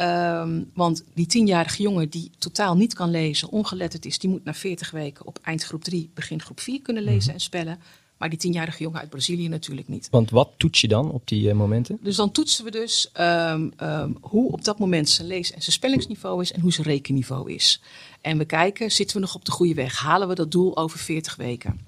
Um, 0.00 0.70
want 0.74 1.04
die 1.14 1.26
tienjarige 1.26 1.82
jongen 1.82 2.08
die 2.08 2.30
totaal 2.38 2.76
niet 2.76 2.94
kan 2.94 3.10
lezen, 3.10 3.48
ongeletterd 3.48 4.04
is, 4.04 4.18
die 4.18 4.30
moet 4.30 4.44
na 4.44 4.54
40 4.54 4.90
weken 4.90 5.26
op 5.26 5.38
eindgroep 5.42 5.84
3, 5.84 6.10
begin 6.14 6.42
groep 6.42 6.60
4 6.60 6.82
kunnen 6.82 7.02
lezen 7.02 7.22
-hmm. 7.22 7.32
en 7.32 7.40
spellen. 7.40 7.80
Maar 8.16 8.28
die 8.28 8.38
tienjarige 8.38 8.82
jongen 8.82 9.00
uit 9.00 9.10
Brazilië 9.10 9.48
natuurlijk 9.48 9.88
niet. 9.88 10.08
Want 10.10 10.30
wat 10.30 10.50
toets 10.56 10.80
je 10.80 10.88
dan 10.88 11.10
op 11.10 11.28
die 11.28 11.48
uh, 11.48 11.54
momenten? 11.54 11.98
Dus 12.00 12.16
dan 12.16 12.30
toetsen 12.32 12.64
we 12.64 12.70
dus 12.70 13.10
um, 13.20 13.72
um, 13.82 14.16
hoe 14.20 14.52
op 14.52 14.64
dat 14.64 14.78
moment 14.78 15.08
zijn 15.08 15.26
lees- 15.26 15.52
en 15.52 15.60
zijn 15.60 15.72
spellingsniveau 15.72 16.42
is 16.42 16.52
en 16.52 16.60
hoe 16.60 16.72
zijn 16.72 16.86
rekenniveau 16.86 17.52
is. 17.52 17.82
En 18.20 18.38
we 18.38 18.44
kijken, 18.44 18.90
zitten 18.90 19.16
we 19.16 19.22
nog 19.22 19.34
op 19.34 19.44
de 19.44 19.50
goede 19.50 19.74
weg? 19.74 19.98
Halen 19.98 20.28
we 20.28 20.34
dat 20.34 20.50
doel 20.50 20.76
over 20.76 20.98
40 20.98 21.36
weken? 21.36 21.80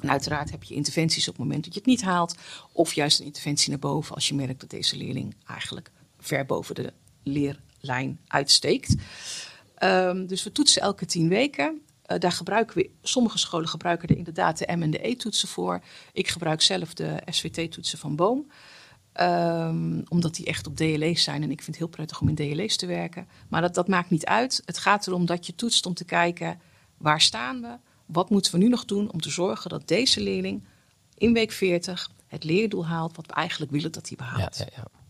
En 0.00 0.10
uiteraard 0.10 0.50
heb 0.50 0.62
je 0.62 0.74
interventies 0.74 1.28
op 1.28 1.34
het 1.34 1.42
moment 1.42 1.64
dat 1.64 1.72
je 1.72 1.78
het 1.78 1.88
niet 1.88 2.02
haalt. 2.02 2.34
Of 2.72 2.92
juist 2.92 3.18
een 3.20 3.26
interventie 3.26 3.70
naar 3.70 3.78
boven 3.78 4.14
als 4.14 4.28
je 4.28 4.34
merkt 4.34 4.60
dat 4.60 4.70
deze 4.70 4.96
leerling 4.96 5.34
eigenlijk 5.46 5.90
ver 6.18 6.46
boven 6.46 6.74
de 6.74 6.92
leerlijn 7.22 8.20
uitsteekt. 8.26 8.94
Um, 9.82 10.26
dus 10.26 10.42
we 10.42 10.52
toetsen 10.52 10.82
elke 10.82 11.06
tien 11.06 11.28
weken. 11.28 11.80
Uh, 12.12 12.18
daar 12.18 12.32
gebruiken 12.32 12.76
we, 12.76 12.90
sommige 13.02 13.38
scholen 13.38 13.68
gebruiken 13.68 14.08
er 14.08 14.16
inderdaad 14.16 14.58
de 14.58 14.72
M 14.76 14.82
en 14.82 14.90
de 14.90 15.08
E-toetsen 15.08 15.48
voor. 15.48 15.82
Ik 16.12 16.28
gebruik 16.28 16.60
zelf 16.60 16.94
de 16.94 17.22
SVT-toetsen 17.30 17.98
van 17.98 18.16
Boom. 18.16 18.50
Um, 19.20 20.02
omdat 20.08 20.34
die 20.34 20.46
echt 20.46 20.66
op 20.66 20.76
DLE's 20.76 21.22
zijn. 21.22 21.42
En 21.42 21.50
ik 21.50 21.62
vind 21.62 21.66
het 21.66 21.76
heel 21.76 21.86
prettig 21.86 22.20
om 22.20 22.28
in 22.28 22.34
DLE's 22.34 22.76
te 22.76 22.86
werken. 22.86 23.28
Maar 23.48 23.60
dat, 23.60 23.74
dat 23.74 23.88
maakt 23.88 24.10
niet 24.10 24.26
uit. 24.26 24.62
Het 24.64 24.78
gaat 24.78 25.06
erom 25.06 25.26
dat 25.26 25.46
je 25.46 25.54
toetst 25.54 25.86
om 25.86 25.94
te 25.94 26.04
kijken 26.04 26.60
waar 26.96 27.20
staan 27.20 27.60
we? 27.60 27.76
Wat 28.06 28.30
moeten 28.30 28.52
we 28.52 28.58
nu 28.58 28.68
nog 28.68 28.84
doen 28.84 29.12
om 29.12 29.20
te 29.20 29.30
zorgen 29.30 29.70
dat 29.70 29.88
deze 29.88 30.20
leerling 30.20 30.64
in 31.14 31.32
week 31.32 31.52
40 31.52 32.10
het 32.26 32.44
leerdoel 32.44 32.86
haalt 32.86 33.16
wat 33.16 33.26
we 33.26 33.32
eigenlijk 33.32 33.72
willen 33.72 33.92
dat 33.92 34.08
hij 34.08 34.16
behaalt. 34.16 34.56
Ja, 34.56 34.64
ja, 34.64 34.70
ja. 34.76 35.01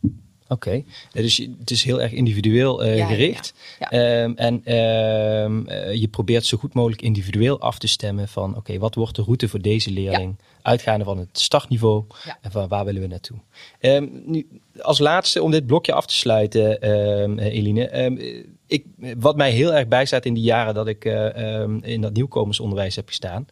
Oké, 0.48 0.68
okay. 0.68 1.22
dus 1.22 1.36
het 1.58 1.70
is 1.70 1.84
heel 1.84 2.00
erg 2.00 2.12
individueel 2.12 2.84
uh, 2.84 2.96
ja, 2.96 3.06
gericht. 3.06 3.54
Ja, 3.78 3.88
ja. 3.90 4.22
Um, 4.22 4.36
en 4.36 4.74
um, 4.74 5.68
uh, 5.68 5.94
je 5.94 6.08
probeert 6.08 6.44
zo 6.44 6.58
goed 6.58 6.74
mogelijk 6.74 7.02
individueel 7.02 7.60
af 7.60 7.78
te 7.78 7.86
stemmen 7.86 8.28
van 8.28 8.50
oké, 8.50 8.58
okay, 8.58 8.78
wat 8.78 8.94
wordt 8.94 9.16
de 9.16 9.22
route 9.22 9.48
voor 9.48 9.60
deze 9.60 9.90
leerling? 9.90 10.36
Uitgaande 10.62 11.04
van 11.04 11.18
het 11.18 11.28
startniveau 11.32 12.04
en 12.40 12.50
van 12.50 12.68
waar 12.68 12.84
willen 12.84 13.00
we 13.00 13.06
naartoe? 13.06 13.36
Um, 13.80 14.22
nu, 14.26 14.46
als 14.80 14.98
laatste, 14.98 15.42
om 15.42 15.50
dit 15.50 15.66
blokje 15.66 15.92
af 15.92 16.06
te 16.06 16.14
sluiten, 16.14 16.82
Eline. 17.38 18.16
ik, 18.66 18.84
wat 19.16 19.36
mij 19.36 19.50
heel 19.50 19.74
erg 19.74 19.88
bijstaat 19.88 20.24
in 20.24 20.34
die 20.34 20.42
jaren 20.42 20.74
dat 20.74 20.86
ik 20.86 21.04
uh, 21.04 21.64
in 21.80 22.00
dat 22.00 22.12
nieuwkomersonderwijs 22.12 22.96
heb 22.96 23.08
gestaan. 23.08 23.46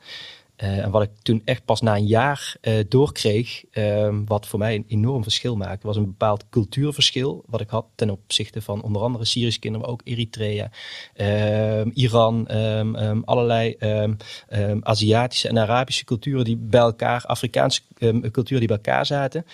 Uh, 0.63 0.79
en 0.79 0.91
wat 0.91 1.03
ik 1.03 1.11
toen 1.23 1.43
echt 1.45 1.65
pas 1.65 1.81
na 1.81 1.97
een 1.97 2.07
jaar 2.07 2.57
uh, 2.63 2.75
doorkreeg, 2.89 3.65
uh, 3.73 4.17
wat 4.25 4.47
voor 4.47 4.59
mij 4.59 4.75
een 4.75 4.85
enorm 4.89 5.23
verschil 5.23 5.57
maakte, 5.57 5.87
was 5.87 5.97
een 5.97 6.05
bepaald 6.05 6.45
cultuurverschil. 6.51 7.45
Wat 7.47 7.61
ik 7.61 7.69
had 7.69 7.87
ten 7.95 8.11
opzichte 8.11 8.63
van 8.63 8.83
onder 8.83 9.03
andere 9.03 9.25
Syrische 9.25 9.61
kinderen, 9.61 9.87
maar 9.87 9.97
ook 9.97 10.01
Eritrea, 10.05 10.71
ehm, 11.15 11.91
Iran, 11.95 12.55
um, 12.55 13.25
allerlei 13.25 13.77
Aziatische 14.81 15.49
en 15.49 15.59
Arabische 15.59 16.05
culturen 16.05 16.45
die 16.45 16.57
bij 16.57 16.81
elkaar, 16.81 17.25
Afrikaanse 17.27 17.81
culturen 18.31 18.59
die 18.59 18.69
bij 18.69 18.77
elkaar 18.77 19.07
zaten. 19.07 19.45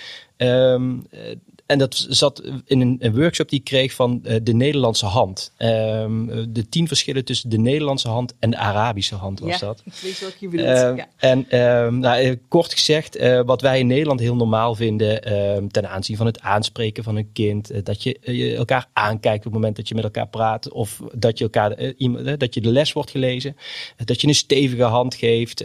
En 1.66 1.78
dat 1.78 2.06
zat 2.08 2.42
in 2.64 2.80
een, 2.80 2.96
een, 2.98 3.14
workshop 3.14 3.48
die 3.48 3.58
ik 3.58 3.64
kreeg 3.64 3.92
van 3.92 4.20
uh, 4.24 4.36
de 4.42 4.54
Nederlandse 4.54 5.06
hand. 5.06 5.52
Um, 5.58 6.52
de 6.52 6.68
tien 6.68 6.88
verschillen 6.88 7.24
tussen 7.24 7.50
de 7.50 7.58
Nederlandse 7.58 8.08
hand 8.08 8.34
en 8.38 8.50
de 8.50 8.56
Arabische 8.56 9.14
hand 9.14 9.40
was 9.40 9.50
ja, 9.50 9.58
dat. 9.58 9.82
Ik 9.84 9.92
weet 10.02 10.20
wat 10.20 10.36
je 10.38 10.48
bedoelt. 10.48 10.68
Uh, 10.68 10.96
ja. 10.96 11.08
En 11.16 11.60
um, 11.60 11.98
nou, 11.98 12.38
kort 12.48 12.72
gezegd, 12.72 13.20
uh, 13.20 13.40
wat 13.44 13.60
wij 13.60 13.78
in 13.78 13.86
Nederland 13.86 14.20
heel 14.20 14.36
normaal 14.36 14.74
vinden 14.74 15.36
um, 15.56 15.70
ten 15.70 15.90
aanzien 15.90 16.16
van 16.16 16.26
het 16.26 16.40
aanspreken 16.40 17.04
van 17.04 17.16
een 17.16 17.32
kind. 17.32 17.84
dat 17.86 18.02
je, 18.02 18.18
je, 18.22 18.56
elkaar 18.56 18.88
aankijkt 18.92 19.38
op 19.38 19.44
het 19.44 19.52
moment 19.52 19.76
dat 19.76 19.88
je 19.88 19.94
met 19.94 20.04
elkaar 20.04 20.28
praat. 20.28 20.70
Of 20.70 21.00
dat 21.12 21.38
je, 21.38 21.44
elkaar, 21.44 21.92
iemand, 21.92 22.40
dat 22.40 22.54
je 22.54 22.60
de 22.60 22.70
les 22.70 22.92
wordt 22.92 23.10
gelezen. 23.10 23.56
dat 24.04 24.20
je 24.20 24.28
een 24.28 24.34
stevige 24.34 24.82
hand 24.82 25.14
geeft. 25.14 25.64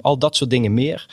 al 0.00 0.18
dat 0.18 0.36
soort 0.36 0.50
dingen 0.50 0.74
meer. 0.74 1.06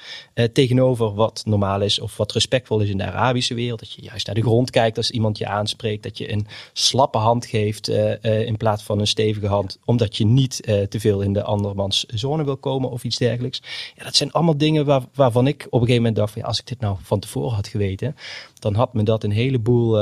tegenover 0.53 1.13
wat 1.13 1.41
normaal 1.45 1.81
is 1.81 1.99
of 1.99 2.17
wat 2.17 2.31
respectvol 2.31 2.79
is 2.79 2.89
in 2.89 2.97
de 2.97 3.03
Arabische 3.03 3.53
wereld. 3.53 3.79
Dat 3.79 3.93
je 3.93 4.01
juist 4.01 4.18
naar 4.25 4.35
de 4.35 4.41
grond 4.41 4.69
kijkt 4.69 4.97
als 4.97 5.11
iemand 5.11 5.37
je 5.37 5.47
aanspreekt. 5.47 6.03
Dat 6.03 6.17
je 6.17 6.31
een 6.31 6.47
slappe 6.73 7.17
hand 7.17 7.45
geeft 7.45 7.89
uh, 7.89 8.11
uh, 8.21 8.45
in 8.45 8.57
plaats 8.57 8.83
van 8.83 8.99
een 8.99 9.07
stevige 9.07 9.47
hand. 9.47 9.79
Omdat 9.85 10.17
je 10.17 10.25
niet 10.25 10.61
uh, 10.65 10.81
te 10.81 10.99
veel 10.99 11.21
in 11.21 11.33
de 11.33 11.43
andermans 11.43 12.05
zone 12.05 12.43
wil 12.43 12.57
komen 12.57 12.89
of 12.89 13.03
iets 13.03 13.17
dergelijks. 13.17 13.61
Ja, 13.95 14.03
dat 14.03 14.15
zijn 14.15 14.31
allemaal 14.31 14.57
dingen 14.57 14.85
waar, 14.85 15.03
waarvan 15.13 15.47
ik 15.47 15.65
op 15.65 15.73
een 15.73 15.79
gegeven 15.79 15.95
moment 15.95 16.15
dacht 16.15 16.31
van 16.31 16.41
ja, 16.41 16.47
als 16.47 16.59
ik 16.59 16.67
dit 16.67 16.79
nou 16.79 16.97
van 17.01 17.19
tevoren 17.19 17.55
had 17.55 17.67
geweten. 17.67 18.15
Dan 18.59 18.75
had 18.75 18.93
me 18.93 19.03
dat 19.03 19.23
een 19.23 19.31
heleboel 19.31 19.97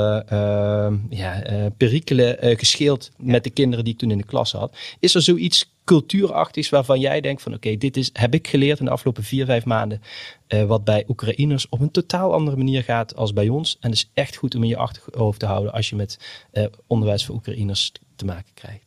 ja, 1.10 1.42
perikelen 1.76 2.36
gescheeld 2.58 3.10
ja. 3.16 3.24
met 3.32 3.44
de 3.44 3.50
kinderen 3.50 3.84
die 3.84 3.92
ik 3.92 3.98
toen 3.98 4.10
in 4.10 4.18
de 4.18 4.24
klas 4.24 4.52
had. 4.52 4.76
Is 5.00 5.14
er 5.14 5.22
zoiets 5.22 5.70
cultuurachtigs 5.88 6.68
waarvan 6.68 7.00
jij 7.00 7.20
denkt 7.20 7.42
van 7.42 7.54
oké, 7.54 7.76
dit 7.76 7.96
is, 7.96 8.10
heb 8.12 8.34
ik 8.34 8.48
geleerd 8.48 8.78
in 8.78 8.84
de 8.84 8.90
afgelopen 8.90 9.24
vier, 9.24 9.44
vijf 9.46 9.64
maanden. 9.64 10.02
Uh, 10.48 10.64
wat 10.64 10.84
bij 10.84 11.04
Oekraïners 11.08 11.68
op 11.68 11.80
een 11.80 11.90
totaal 11.90 12.32
andere 12.32 12.56
manier 12.56 12.82
gaat 12.82 13.16
als 13.16 13.32
bij 13.32 13.48
ons. 13.48 13.76
En 13.80 13.90
het 13.90 13.98
is 13.98 14.10
echt 14.14 14.36
goed 14.36 14.54
om 14.54 14.62
in 14.62 14.68
je 14.68 14.76
achterhoofd 14.76 15.40
te 15.40 15.46
houden 15.46 15.72
als 15.72 15.88
je 15.88 15.96
met 15.96 16.44
uh, 16.52 16.64
onderwijs 16.86 17.26
voor 17.26 17.34
Oekraïners 17.34 17.92
te 18.16 18.24
maken 18.24 18.54
krijgt. 18.54 18.84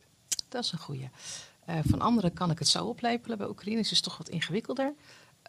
Dat 0.48 0.64
is 0.64 0.72
een 0.72 0.78
goede. 0.78 1.10
Uh, 1.68 1.74
van 1.84 2.00
anderen 2.00 2.32
kan 2.32 2.50
ik 2.50 2.58
het 2.58 2.68
zo 2.68 2.84
oplepelen. 2.84 3.38
Bij 3.38 3.48
Oekraïners 3.48 3.90
is 3.90 3.96
het 3.96 4.04
toch 4.04 4.18
wat 4.18 4.28
ingewikkelder. 4.28 4.94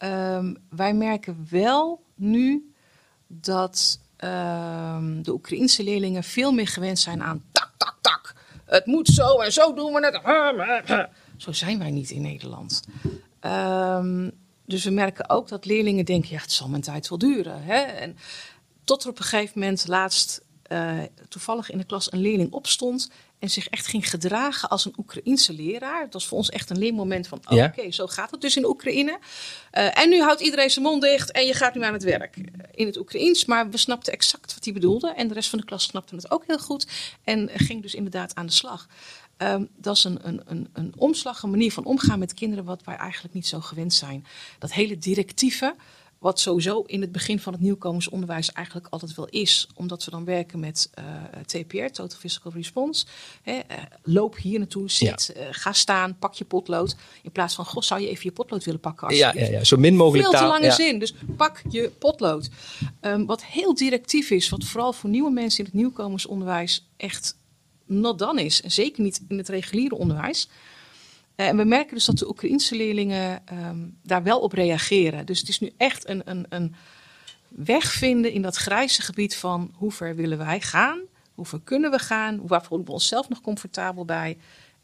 Um, 0.03 0.57
wij 0.69 0.93
merken 0.93 1.47
wel 1.49 2.03
nu 2.15 2.73
dat 3.27 3.99
um, 4.17 5.23
de 5.23 5.33
Oekraïnse 5.33 5.83
leerlingen 5.83 6.23
veel 6.23 6.51
meer 6.51 6.67
gewend 6.67 6.99
zijn 6.99 7.23
aan 7.23 7.43
tak, 7.51 7.71
tak, 7.77 7.97
tak. 8.01 8.35
Het 8.65 8.85
moet 8.85 9.07
zo 9.07 9.39
en 9.39 9.51
zo 9.51 9.73
doen 9.73 9.93
we 9.93 10.05
het. 10.05 11.09
Zo 11.37 11.51
zijn 11.51 11.79
wij 11.79 11.91
niet 11.91 12.11
in 12.11 12.21
Nederland. 12.21 12.83
Um, 13.41 14.31
dus 14.65 14.83
we 14.83 14.91
merken 14.91 15.29
ook 15.29 15.47
dat 15.47 15.65
leerlingen 15.65 16.05
denken, 16.05 16.29
ja, 16.29 16.41
het 16.41 16.51
zal 16.51 16.69
mijn 16.69 16.81
tijd 16.81 17.09
wel 17.09 17.17
duren. 17.17 17.63
Hè? 17.63 17.79
En 17.79 18.17
tot 18.83 19.03
er 19.03 19.09
op 19.09 19.17
een 19.19 19.25
gegeven 19.25 19.59
moment 19.59 19.87
laatst 19.87 20.41
uh, 20.71 20.99
toevallig 21.29 21.69
in 21.69 21.77
de 21.77 21.83
klas 21.83 22.11
een 22.11 22.21
leerling 22.21 22.51
opstond 22.51 23.09
en 23.39 23.49
zich 23.49 23.67
echt 23.67 23.87
ging 23.87 24.09
gedragen 24.09 24.69
als 24.69 24.85
een 24.85 24.93
Oekraïense 24.97 25.53
leraar. 25.53 26.03
Dat 26.03 26.13
was 26.13 26.27
voor 26.27 26.37
ons 26.37 26.49
echt 26.49 26.69
een 26.69 26.77
leermoment 26.77 27.27
van, 27.27 27.41
oké, 27.45 27.91
zo 27.91 28.07
gaat 28.07 28.31
het 28.31 28.41
dus 28.41 28.57
in 28.57 28.65
Oekraïne. 28.65 29.19
Uh, 29.71 29.97
en 29.99 30.09
nu 30.09 30.21
houdt 30.21 30.41
iedereen 30.41 30.69
zijn 30.69 30.85
mond 30.85 31.01
dicht 31.01 31.31
en 31.31 31.45
je 31.45 31.53
gaat 31.53 31.75
nu 31.75 31.83
aan 31.83 31.93
het 31.93 32.03
werk 32.03 32.37
in 32.71 32.85
het 32.85 32.97
Oekraïens. 32.97 33.45
Maar 33.45 33.69
we 33.69 33.77
snapten 33.77 34.13
exact 34.13 34.53
wat 34.53 34.63
hij 34.63 34.73
bedoelde 34.73 35.13
en 35.13 35.27
de 35.27 35.33
rest 35.33 35.49
van 35.49 35.59
de 35.59 35.65
klas 35.65 35.83
snapte 35.83 36.15
het 36.15 36.31
ook 36.31 36.43
heel 36.47 36.59
goed 36.59 36.87
en 37.23 37.49
ging 37.53 37.81
dus 37.81 37.93
inderdaad 37.93 38.35
aan 38.35 38.45
de 38.45 38.51
slag. 38.51 38.87
Um, 39.37 39.69
dat 39.77 39.95
is 39.95 40.03
een, 40.03 40.27
een, 40.27 40.41
een, 40.45 40.67
een 40.73 40.93
omslag, 40.97 41.43
een 41.43 41.49
manier 41.49 41.71
van 41.71 41.85
omgaan 41.85 42.19
met 42.19 42.33
kinderen 42.33 42.65
wat 42.65 42.83
wij 42.83 42.95
eigenlijk 42.95 43.33
niet 43.33 43.47
zo 43.47 43.59
gewend 43.59 43.93
zijn. 43.93 44.25
Dat 44.59 44.73
hele 44.73 44.97
directieve, 44.97 45.75
wat 46.23 46.39
sowieso 46.39 46.81
in 46.81 47.01
het 47.01 47.11
begin 47.11 47.39
van 47.39 47.53
het 47.53 47.61
nieuwkomersonderwijs 47.61 48.51
eigenlijk 48.51 48.87
altijd 48.89 49.15
wel 49.15 49.27
is. 49.27 49.67
Omdat 49.75 50.05
we 50.05 50.11
dan 50.11 50.25
werken 50.25 50.59
met 50.59 50.89
uh, 50.99 51.41
TPR, 51.45 51.85
Total 51.85 52.19
Physical 52.19 52.51
Response. 52.51 53.05
Uh, 53.43 53.55
loop 54.03 54.37
hier 54.37 54.59
naartoe, 54.59 54.89
zit, 54.89 55.31
ja. 55.35 55.41
uh, 55.41 55.47
ga 55.51 55.73
staan, 55.73 56.17
pak 56.19 56.33
je 56.33 56.45
potlood. 56.45 56.95
In 57.21 57.31
plaats 57.31 57.55
van, 57.55 57.65
goh, 57.65 57.83
zou 57.83 58.01
je 58.01 58.09
even 58.09 58.23
je 58.23 58.31
potlood 58.31 58.63
willen 58.63 58.79
pakken? 58.79 59.15
Ja, 59.15 59.33
ja, 59.33 59.45
ja, 59.45 59.63
zo 59.63 59.77
min 59.77 59.95
mogelijk 59.95 60.29
Veel 60.29 60.39
te 60.39 60.45
lange 60.45 60.65
ja. 60.65 60.71
zin, 60.71 60.99
dus 60.99 61.13
pak 61.37 61.61
je 61.69 61.91
potlood. 61.99 62.49
Um, 63.01 63.25
wat 63.25 63.45
heel 63.45 63.73
directief 63.73 64.29
is, 64.29 64.49
wat 64.49 64.63
vooral 64.63 64.93
voor 64.93 65.09
nieuwe 65.09 65.31
mensen 65.31 65.59
in 65.59 65.65
het 65.65 65.73
nieuwkomersonderwijs 65.73 66.89
echt 66.97 67.37
not 67.99 68.19
done 68.19 68.43
is. 68.43 68.59
Zeker 68.59 69.03
niet 69.03 69.21
in 69.27 69.37
het 69.37 69.49
reguliere 69.49 69.95
onderwijs. 69.95 70.49
Uh, 71.35 71.47
en 71.47 71.57
we 71.57 71.63
merken 71.63 71.95
dus 71.95 72.05
dat 72.05 72.17
de 72.17 72.29
Oekraïnse 72.29 72.75
leerlingen 72.75 73.41
um, 73.69 73.97
daar 74.03 74.23
wel 74.23 74.39
op 74.39 74.53
reageren. 74.53 75.25
Dus 75.25 75.39
het 75.39 75.49
is 75.49 75.59
nu 75.59 75.71
echt 75.77 76.09
een, 76.09 76.21
een, 76.25 76.45
een 76.49 76.75
weg 77.47 77.91
vinden 77.91 78.31
in 78.31 78.41
dat 78.41 78.55
grijze 78.55 79.01
gebied 79.01 79.35
van 79.35 79.71
hoe 79.73 79.91
ver 79.91 80.15
willen 80.15 80.37
wij 80.37 80.61
gaan? 80.61 80.99
Hoe 81.33 81.45
ver 81.45 81.61
kunnen 81.63 81.91
we 81.91 81.99
gaan? 81.99 82.41
Waar 82.47 82.63
voelen 82.63 82.87
we 82.87 82.93
onszelf 82.93 83.29
nog 83.29 83.41
comfortabel 83.41 84.05
bij? 84.05 84.37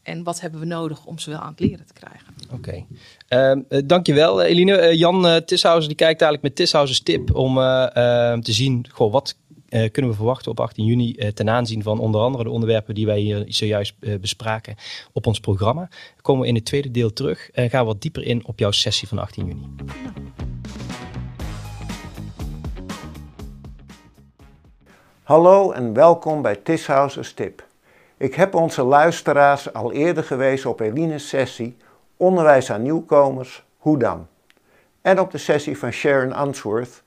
En 0.04 0.24
wat 0.24 0.41
hebben 0.41 0.60
we 0.60 0.65
nodig 0.65 1.06
om 1.06 1.19
ze 1.19 1.30
wel 1.30 1.39
aan 1.39 1.52
het 1.52 1.60
leren 1.60 1.86
te 1.86 1.93
krijgen? 1.93 2.34
Oké, 2.52 2.86
okay. 3.30 3.56
uh, 3.56 3.62
uh, 3.69 3.82
dankjewel 3.86 4.41
Eline. 4.41 4.89
Uh, 4.89 4.93
Jan 4.93 5.26
uh, 5.26 5.38
die 5.45 5.95
kijkt 5.95 6.00
eigenlijk 6.00 6.41
met 6.41 6.56
Tishausens 6.56 7.00
tip 7.00 7.36
om 7.36 7.58
uh, 7.58 7.86
te 8.34 8.52
zien 8.52 8.86
goh, 8.91 9.12
wat 9.12 9.36
kunnen 9.70 10.12
we 10.12 10.18
verwachten 10.18 10.52
op 10.52 10.60
18 10.60 10.86
juni 10.86 11.16
uh, 11.18 11.28
ten 11.28 11.50
aanzien 11.50 11.84
van 11.84 12.00
onder 12.00 12.22
andere 12.22 12.44
de 12.44 12.50
onderwerpen 12.50 12.96
die 12.96 13.06
wij 13.06 13.20
hier 13.20 13.44
zojuist 13.48 13.96
uh, 14.00 14.20
bespraken 14.20 14.76
op 15.14 15.28
ons 15.28 15.40
programma. 15.40 15.90
Komen 16.22 16.42
we 16.42 16.48
in 16.48 16.56
het 16.56 16.66
tweede 16.66 16.92
deel 16.92 17.14
terug 17.14 17.52
en 17.52 17.70
gaan 17.70 17.82
we 17.82 17.88
wat 17.88 18.02
dieper 18.02 18.24
in 18.24 18.46
op 18.46 18.60
jouw 18.60 18.72
sessie 18.72 19.08
van 19.08 19.20
18 19.20 19.46
juni. 19.46 19.68
Hallo 25.24 25.72
en 25.72 25.94
welkom 25.94 26.42
bij 26.42 26.56
Tishausers 26.56 27.34
Tip. 27.34 27.68
Ik 28.18 28.34
heb 28.34 28.56
onze 28.56 28.84
luisteraars 28.84 29.74
al 29.74 29.92
eerder 29.92 30.24
gewezen 30.24 30.70
op 30.70 30.80
Eline's 30.80 31.28
sessie 31.28 31.78
Onderwijs 32.20 32.72
aan 32.72 32.82
nieuwkomers, 32.82 33.64
hoe 33.78 33.98
dan? 33.98 34.28
En 35.02 35.20
op 35.20 35.32
de 35.32 35.38
sessie 35.38 35.78
van 35.78 35.92
Sharon 35.92 36.34
Answorth 36.34 37.04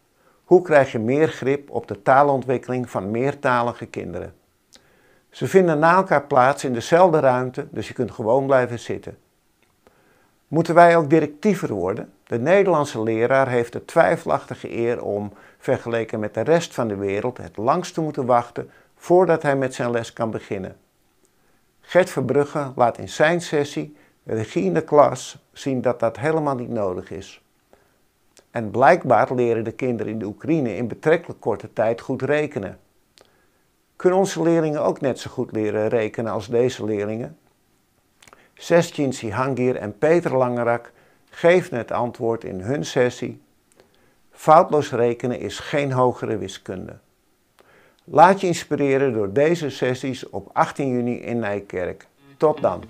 hoe 0.53 0.63
krijg 0.63 0.93
je 0.93 0.99
meer 0.99 1.29
grip 1.29 1.71
op 1.71 1.87
de 1.87 2.03
taalontwikkeling 2.03 2.91
van 2.91 3.11
meertalige 3.11 3.87
kinderen? 3.87 4.35
Ze 5.31 5.47
vinden 5.47 5.79
na 5.79 5.95
elkaar 5.95 6.23
plaats 6.27 6.65
in 6.65 6.73
dezelfde 6.73 7.21
ruimte, 7.21 7.67
dus 7.71 7.89
je 7.89 7.95
kunt 7.95 8.11
gewoon 8.11 8.47
blijven 8.47 8.79
zitten. 8.79 9.19
Moeten 10.49 10.75
wij 10.75 10.97
ook 10.97 11.11
directiever 11.11 11.73
worden? 11.73 12.13
De 12.25 12.39
Nederlandse 12.39 13.03
leraar 13.03 13.49
heeft 13.49 13.73
de 13.73 13.85
twijfelachtige 13.85 14.77
eer 14.77 15.03
om, 15.03 15.33
vergeleken 15.59 16.21
met 16.21 16.35
de 16.35 16.41
rest 16.41 16.75
van 16.75 16.89
de 16.89 16.97
wereld, 16.97 17.39
het 17.39 17.57
langst 17.57 17.95
te 17.95 18.01
moeten 18.01 18.27
wachten 18.27 18.71
voordat 18.97 19.43
hij 19.43 19.57
met 19.57 19.75
zijn 19.75 19.91
les 19.91 20.13
kan 20.13 20.31
beginnen. 20.31 20.77
Gert 21.81 22.11
Verbrugge 22.11 22.73
laat 22.77 22.99
in 22.99 23.09
zijn 23.09 23.41
sessie 23.41 23.97
Regie 24.25 24.65
in 24.65 24.75
de 24.75 24.85
klas 24.85 25.39
zien 25.53 25.81
dat 25.81 26.01
dat 26.01 26.19
helemaal 26.19 26.55
niet 26.55 26.71
nodig 26.71 27.11
is. 27.11 27.43
En 28.53 28.71
blijkbaar 28.71 29.35
leren 29.35 29.65
de 29.65 29.73
kinderen 29.73 30.13
in 30.13 30.19
de 30.19 30.25
Oekraïne 30.25 30.77
in 30.77 30.89
betrekkelijk 30.89 31.41
korte 31.41 31.73
tijd 31.73 32.01
goed 32.01 32.23
rekenen. 32.23 32.79
Kunnen 33.97 34.19
onze 34.19 34.43
leerlingen 34.43 34.83
ook 34.83 35.01
net 35.01 35.19
zo 35.19 35.31
goed 35.31 35.53
leren 35.53 35.89
rekenen 35.89 36.33
als 36.33 36.49
deze 36.49 36.85
leerlingen? 36.85 37.39
Sestjin 38.55 39.13
Sihangir 39.13 39.77
en 39.77 39.99
Peter 39.99 40.37
Langerak 40.37 40.93
geven 41.31 41.77
het 41.77 41.91
antwoord 41.91 42.45
in 42.45 42.61
hun 42.61 42.85
sessie. 42.85 43.43
Foutloos 44.31 44.91
rekenen 44.91 45.41
is 45.41 45.59
geen 45.59 45.93
hogere 45.93 46.39
wiskunde. 46.39 46.99
Laat 48.05 48.41
je 48.41 48.47
inspireren 48.47 49.13
door 49.13 49.33
deze 49.33 49.71
sessies 49.71 50.29
op 50.29 50.51
18 50.53 50.89
juni 50.89 51.21
in 51.21 51.39
Nijkerk. 51.39 52.07
Tot 52.37 52.61
dan! 52.61 52.83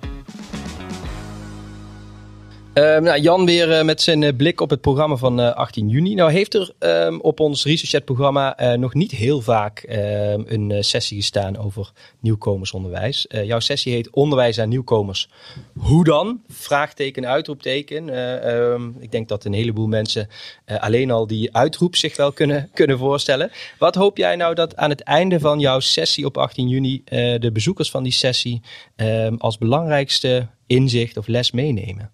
Uh, 2.74 2.98
nou, 2.98 3.20
Jan 3.20 3.46
weer 3.46 3.68
uh, 3.68 3.82
met 3.82 4.02
zijn 4.02 4.22
uh, 4.22 4.36
blik 4.36 4.60
op 4.60 4.70
het 4.70 4.80
programma 4.80 5.16
van 5.16 5.54
18 5.54 5.88
juni. 5.88 6.14
Nou 6.14 6.32
heeft 6.32 6.54
er 6.54 6.70
um, 6.78 7.20
op 7.20 7.40
ons 7.40 7.64
ResearchChat-programma 7.64 8.74
nog 8.76 8.94
niet 8.94 9.10
heel 9.10 9.40
vaak 9.40 9.78
ehm, 9.78 10.42
een 10.46 10.84
sessie 10.84 11.16
gestaan 11.16 11.58
over 11.58 11.92
nieuwkomersonderwijs. 12.20 13.26
jouw 13.28 13.60
sessie 13.60 13.92
heet 13.92 14.10
Onderwijs 14.10 14.60
aan 14.60 14.68
nieuwkomers. 14.68 15.28
Hoe 15.78 16.04
dan? 16.04 16.40
Vraagteken, 16.48 17.26
uitroepteken. 17.26 18.08
Ik 19.00 19.12
denk 19.12 19.28
dat 19.28 19.44
een 19.44 19.52
heleboel 19.52 19.86
mensen 19.86 20.28
alleen 20.66 21.10
al 21.10 21.26
die 21.26 21.56
uitroep 21.56 21.96
zich 21.96 22.16
wel 22.16 22.32
kunnen, 22.32 22.70
kunnen 22.74 22.98
voorstellen. 22.98 23.50
Wat 23.78 23.94
hoop 23.94 24.16
jij 24.16 24.36
nou 24.36 24.54
dat 24.54 24.76
aan 24.76 24.90
het 24.90 25.02
einde 25.02 25.40
van 25.40 25.60
jouw 25.60 25.80
sessie 25.80 26.26
op 26.26 26.36
18 26.36 26.68
juni 26.68 27.02
de 27.38 27.50
bezoekers 27.52 27.90
van 27.90 28.02
die 28.02 28.12
sessie 28.12 28.60
als 29.38 29.58
belangrijkste 29.58 30.46
inzicht 30.66 31.16
of 31.16 31.26
les 31.26 31.50
meenemen? 31.50 32.10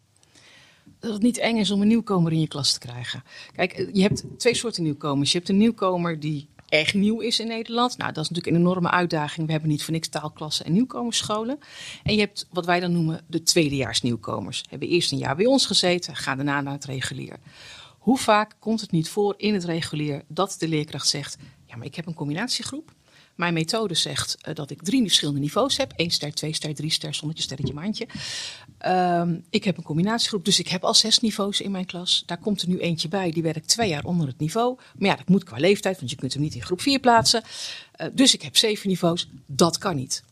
Dat 1.00 1.12
het 1.12 1.22
niet 1.22 1.38
eng 1.38 1.56
is 1.56 1.70
om 1.70 1.80
een 1.80 1.88
nieuwkomer 1.88 2.32
in 2.32 2.40
je 2.40 2.48
klas 2.48 2.72
te 2.72 2.78
krijgen. 2.78 3.22
Kijk, 3.54 3.88
je 3.92 4.02
hebt 4.02 4.24
twee 4.36 4.54
soorten 4.54 4.82
nieuwkomers. 4.82 5.32
Je 5.32 5.38
hebt 5.38 5.50
een 5.50 5.56
nieuwkomer 5.56 6.20
die 6.20 6.48
echt 6.68 6.94
nieuw 6.94 7.20
is 7.20 7.40
in 7.40 7.46
Nederland. 7.46 7.96
Nou, 7.96 8.12
dat 8.12 8.24
is 8.24 8.30
natuurlijk 8.30 8.56
een 8.56 8.62
enorme 8.62 8.90
uitdaging. 8.90 9.46
We 9.46 9.52
hebben 9.52 9.70
niet 9.70 9.82
voor 9.82 9.92
niks 9.92 10.08
taalklassen 10.08 10.64
en 10.64 10.72
nieuwkomersscholen. 10.72 11.58
En 12.02 12.14
je 12.14 12.20
hebt 12.20 12.46
wat 12.50 12.66
wij 12.66 12.80
dan 12.80 12.92
noemen 12.92 13.20
de 13.26 13.42
tweedejaars 13.42 14.02
nieuwkomers. 14.02 14.64
Hebben 14.68 14.88
eerst 14.88 15.12
een 15.12 15.18
jaar 15.18 15.36
bij 15.36 15.46
ons 15.46 15.66
gezeten, 15.66 16.16
gaan 16.16 16.36
daarna 16.36 16.60
naar 16.60 16.72
het 16.72 16.84
regulier. 16.84 17.36
Hoe 17.98 18.18
vaak 18.18 18.54
komt 18.58 18.80
het 18.80 18.90
niet 18.90 19.08
voor 19.08 19.34
in 19.36 19.54
het 19.54 19.64
regulier 19.64 20.22
dat 20.28 20.56
de 20.58 20.68
leerkracht 20.68 21.08
zegt: 21.08 21.36
Ja, 21.66 21.76
maar 21.76 21.86
ik 21.86 21.94
heb 21.94 22.06
een 22.06 22.14
combinatiegroep. 22.14 22.94
Mijn 23.38 23.54
methode 23.54 23.94
zegt 23.94 24.36
uh, 24.48 24.54
dat 24.54 24.70
ik 24.70 24.82
drie 24.82 25.02
verschillende 25.02 25.40
niveaus 25.40 25.76
heb. 25.76 25.92
1 25.96 26.10
ster, 26.10 26.34
2 26.34 26.52
ster, 26.52 26.74
3 26.74 26.90
ster, 26.90 27.14
zonnetje, 27.14 27.42
sterretje, 27.42 27.74
maandje. 27.74 28.06
Um, 28.86 29.44
ik 29.50 29.64
heb 29.64 29.76
een 29.76 29.82
combinatiegroep, 29.82 30.44
dus 30.44 30.58
ik 30.58 30.68
heb 30.68 30.84
al 30.84 30.94
zes 30.94 31.20
niveaus 31.20 31.60
in 31.60 31.70
mijn 31.70 31.86
klas. 31.86 32.22
Daar 32.26 32.38
komt 32.38 32.62
er 32.62 32.68
nu 32.68 32.78
eentje 32.78 33.08
bij, 33.08 33.30
die 33.30 33.42
werkt 33.42 33.68
twee 33.68 33.88
jaar 33.88 34.04
onder 34.04 34.26
het 34.26 34.38
niveau. 34.38 34.78
Maar 34.96 35.08
ja, 35.08 35.16
dat 35.16 35.28
moet 35.28 35.44
qua 35.44 35.56
leeftijd, 35.56 35.98
want 35.98 36.10
je 36.10 36.16
kunt 36.16 36.32
hem 36.32 36.42
niet 36.42 36.54
in 36.54 36.62
groep 36.62 36.80
4 36.80 36.98
plaatsen. 36.98 37.42
Uh, 38.00 38.06
dus 38.12 38.34
ik 38.34 38.42
heb 38.42 38.56
zeven 38.56 38.88
niveaus. 38.88 39.28
Dat 39.46 39.78
kan 39.78 39.96
niet. 39.96 40.24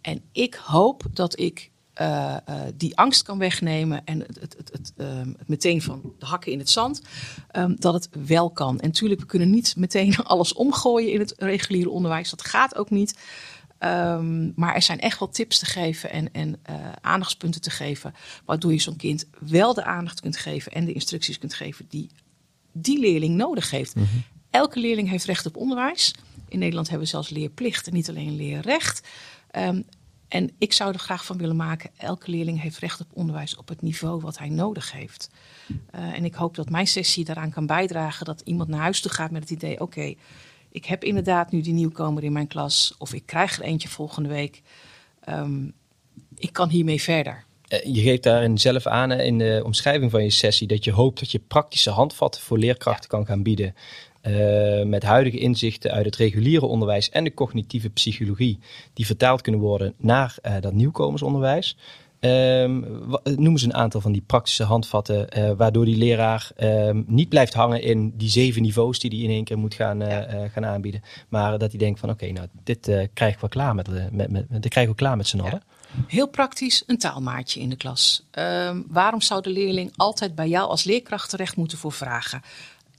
En 0.00 0.22
ik 0.32 0.54
hoop 0.54 1.04
dat 1.12 1.38
ik 1.38 1.70
uh, 2.00 2.36
uh, 2.48 2.60
die 2.74 2.96
angst 2.96 3.22
kan 3.22 3.38
wegnemen 3.38 4.04
en 4.04 4.20
het, 4.20 4.40
het, 4.40 4.70
het, 4.72 4.92
um, 4.96 5.34
het 5.38 5.48
meteen 5.48 5.82
van 5.82 6.14
de 6.18 6.26
hakken 6.26 6.52
in 6.52 6.58
het 6.58 6.70
zand, 6.70 7.02
um, 7.56 7.76
dat 7.78 7.94
het 7.94 8.08
wel 8.26 8.50
kan. 8.50 8.80
En 8.80 8.86
natuurlijk, 8.86 9.20
we 9.20 9.26
kunnen 9.26 9.50
niet 9.50 9.76
meteen 9.76 10.16
alles 10.24 10.52
omgooien 10.52 11.12
in 11.12 11.18
het 11.18 11.34
reguliere 11.36 11.90
onderwijs. 11.90 12.30
Dat 12.30 12.44
gaat 12.44 12.76
ook 12.76 12.90
niet. 12.90 13.18
Um, 13.78 14.52
maar 14.56 14.74
er 14.74 14.82
zijn 14.82 15.00
echt 15.00 15.18
wel 15.18 15.28
tips 15.28 15.58
te 15.58 15.66
geven 15.66 16.10
en, 16.10 16.32
en 16.32 16.48
uh, 16.70 16.76
aandachtspunten 17.00 17.60
te 17.60 17.70
geven, 17.70 18.14
waardoor 18.44 18.72
je 18.72 18.80
zo'n 18.80 18.96
kind 18.96 19.26
wel 19.38 19.74
de 19.74 19.84
aandacht 19.84 20.20
kunt 20.20 20.36
geven 20.36 20.72
en 20.72 20.84
de 20.84 20.92
instructies 20.92 21.38
kunt 21.38 21.54
geven 21.54 21.86
die 21.88 22.10
die 22.72 22.98
leerling 22.98 23.36
nodig 23.36 23.70
heeft. 23.70 23.94
Mm 23.94 24.02
-hmm. 24.02 24.22
Elke 24.50 24.80
leerling 24.80 25.08
heeft 25.08 25.24
recht 25.24 25.46
op 25.46 25.56
onderwijs. 25.56 26.14
In 26.48 26.58
Nederland 26.58 26.88
hebben 26.88 27.06
we 27.06 27.12
zelfs 27.12 27.30
leerplicht 27.30 27.86
en 27.86 27.92
niet 27.92 28.08
alleen 28.08 28.36
leerrecht. 28.36 29.08
Um, 29.58 29.84
en 30.34 30.50
ik 30.58 30.72
zou 30.72 30.92
er 30.92 30.98
graag 30.98 31.24
van 31.24 31.38
willen 31.38 31.56
maken, 31.56 31.90
elke 31.96 32.30
leerling 32.30 32.60
heeft 32.60 32.78
recht 32.78 33.00
op 33.00 33.06
onderwijs 33.12 33.56
op 33.56 33.68
het 33.68 33.82
niveau 33.82 34.20
wat 34.20 34.38
hij 34.38 34.48
nodig 34.48 34.92
heeft. 34.92 35.30
Uh, 35.68 35.76
en 36.16 36.24
ik 36.24 36.34
hoop 36.34 36.54
dat 36.54 36.70
mijn 36.70 36.86
sessie 36.86 37.24
daaraan 37.24 37.50
kan 37.50 37.66
bijdragen 37.66 38.26
dat 38.26 38.40
iemand 38.44 38.68
naar 38.68 38.80
huis 38.80 39.00
toe 39.00 39.10
gaat 39.10 39.30
met 39.30 39.42
het 39.42 39.50
idee, 39.50 39.72
oké, 39.72 39.82
okay, 39.82 40.16
ik 40.70 40.84
heb 40.84 41.04
inderdaad 41.04 41.50
nu 41.50 41.60
die 41.60 41.72
nieuwkomer 41.72 42.24
in 42.24 42.32
mijn 42.32 42.46
klas, 42.46 42.94
of 42.98 43.12
ik 43.12 43.26
krijg 43.26 43.58
er 43.58 43.64
eentje 43.64 43.88
volgende 43.88 44.28
week. 44.28 44.62
Um, 45.28 45.72
ik 46.36 46.52
kan 46.52 46.68
hiermee 46.68 47.02
verder. 47.02 47.44
Je 47.84 48.00
geeft 48.00 48.22
daarin 48.22 48.58
zelf 48.58 48.86
aan 48.86 49.12
in 49.12 49.38
de 49.38 49.62
omschrijving 49.64 50.10
van 50.10 50.22
je 50.22 50.30
sessie 50.30 50.66
dat 50.66 50.84
je 50.84 50.92
hoopt 50.92 51.18
dat 51.18 51.30
je 51.30 51.38
praktische 51.38 51.90
handvatten 51.90 52.42
voor 52.42 52.58
leerkrachten 52.58 53.08
ja. 53.10 53.16
kan 53.16 53.26
gaan 53.26 53.42
bieden. 53.42 53.74
Uh, 54.28 54.84
met 54.84 55.02
huidige 55.02 55.38
inzichten 55.38 55.90
uit 55.90 56.04
het 56.04 56.16
reguliere 56.16 56.66
onderwijs 56.66 57.10
en 57.10 57.24
de 57.24 57.34
cognitieve 57.34 57.90
psychologie, 57.90 58.58
die 58.92 59.06
vertaald 59.06 59.40
kunnen 59.40 59.60
worden 59.60 59.94
naar 59.96 60.36
uh, 60.42 60.52
dat 60.60 60.72
nieuwkomersonderwijs. 60.72 61.76
Um, 62.20 62.84
noem 63.22 63.52
eens 63.52 63.62
een 63.62 63.74
aantal 63.74 64.00
van 64.00 64.12
die 64.12 64.22
praktische 64.26 64.64
handvatten, 64.64 65.38
uh, 65.38 65.50
waardoor 65.56 65.84
die 65.84 65.96
leraar 65.96 66.50
um, 66.62 67.04
niet 67.06 67.28
blijft 67.28 67.54
hangen 67.54 67.82
in 67.82 68.12
die 68.16 68.28
zeven 68.28 68.62
niveaus 68.62 68.98
die 68.98 69.10
hij 69.10 69.18
in 69.18 69.30
één 69.30 69.44
keer 69.44 69.58
moet 69.58 69.74
gaan, 69.74 69.98
ja. 69.98 70.48
gaan 70.48 70.66
aanbieden. 70.66 71.02
Maar 71.28 71.58
dat 71.58 71.70
hij 71.70 71.78
denkt 71.78 72.00
van 72.00 72.10
oké, 72.10 72.24
okay, 72.24 72.34
nou 72.34 72.48
dit 72.62 73.08
krijg 73.14 73.34
ik 73.34 73.40
wel 73.40 73.50
klaar 73.50 73.74
met, 73.74 74.12
met, 74.12 74.30
met, 74.30 74.68
krijgen 74.68 74.92
we 74.92 74.98
klaar 74.98 75.16
met 75.16 75.26
z'n 75.26 75.40
allen. 75.40 75.62
Ja. 75.66 76.04
Heel 76.06 76.28
praktisch, 76.28 76.82
een 76.86 76.98
taalmaatje 76.98 77.60
in 77.60 77.68
de 77.68 77.76
klas. 77.76 78.26
Um, 78.38 78.84
waarom 78.88 79.20
zou 79.20 79.42
de 79.42 79.50
leerling 79.50 79.92
altijd 79.96 80.34
bij 80.34 80.48
jou 80.48 80.68
als 80.68 80.84
leerkracht 80.84 81.30
terecht 81.30 81.56
moeten 81.56 81.78
voor 81.78 81.92
vragen? 81.92 82.42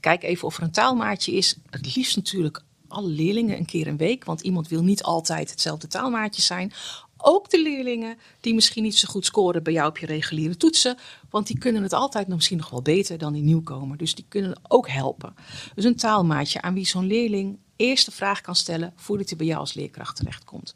Kijk 0.00 0.22
even 0.22 0.46
of 0.46 0.56
er 0.56 0.62
een 0.62 0.70
taalmaatje 0.70 1.32
is. 1.32 1.56
Het 1.70 1.96
liefst 1.96 2.16
natuurlijk 2.16 2.62
alle 2.88 3.08
leerlingen 3.08 3.56
een 3.56 3.66
keer 3.66 3.86
een 3.86 3.96
week, 3.96 4.24
want 4.24 4.40
iemand 4.40 4.68
wil 4.68 4.82
niet 4.82 5.02
altijd 5.02 5.50
hetzelfde 5.50 5.86
taalmaatje 5.86 6.42
zijn. 6.42 6.72
Ook 7.16 7.50
de 7.50 7.62
leerlingen 7.62 8.18
die 8.40 8.54
misschien 8.54 8.82
niet 8.82 8.96
zo 8.96 9.08
goed 9.08 9.24
scoren 9.24 9.62
bij 9.62 9.72
jou 9.72 9.88
op 9.88 9.98
je 9.98 10.06
reguliere 10.06 10.56
toetsen, 10.56 10.98
want 11.30 11.46
die 11.46 11.58
kunnen 11.58 11.82
het 11.82 11.92
altijd 11.92 12.28
misschien 12.28 12.56
nog 12.56 12.70
wel 12.70 12.82
beter 12.82 13.18
dan 13.18 13.32
die 13.32 13.42
nieuwkomer. 13.42 13.96
Dus 13.96 14.14
die 14.14 14.24
kunnen 14.28 14.60
ook 14.68 14.88
helpen. 14.88 15.34
Dus 15.74 15.84
een 15.84 15.96
taalmaatje 15.96 16.62
aan 16.62 16.74
wie 16.74 16.86
zo'n 16.86 17.06
leerling 17.06 17.58
eerst 17.76 18.06
de 18.06 18.12
vraag 18.12 18.40
kan 18.40 18.54
stellen 18.54 18.92
voordat 18.96 19.28
hij 19.28 19.36
bij 19.36 19.46
jou 19.46 19.58
als 19.58 19.74
leerkracht 19.74 20.16
terechtkomt. 20.16 20.74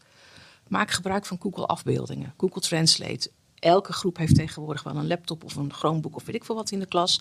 Maak 0.68 0.90
gebruik 0.90 1.26
van 1.26 1.38
Google 1.40 1.66
afbeeldingen, 1.66 2.34
Google 2.36 2.60
Translate. 2.60 3.30
Elke 3.54 3.92
groep 3.92 4.16
heeft 4.16 4.34
tegenwoordig 4.34 4.82
wel 4.82 4.96
een 4.96 5.06
laptop 5.06 5.44
of 5.44 5.56
een 5.56 5.72
Chromebook 5.72 6.16
of 6.16 6.24
weet 6.24 6.34
ik 6.34 6.44
veel 6.44 6.54
wat 6.54 6.70
in 6.70 6.78
de 6.78 6.86
klas. 6.86 7.20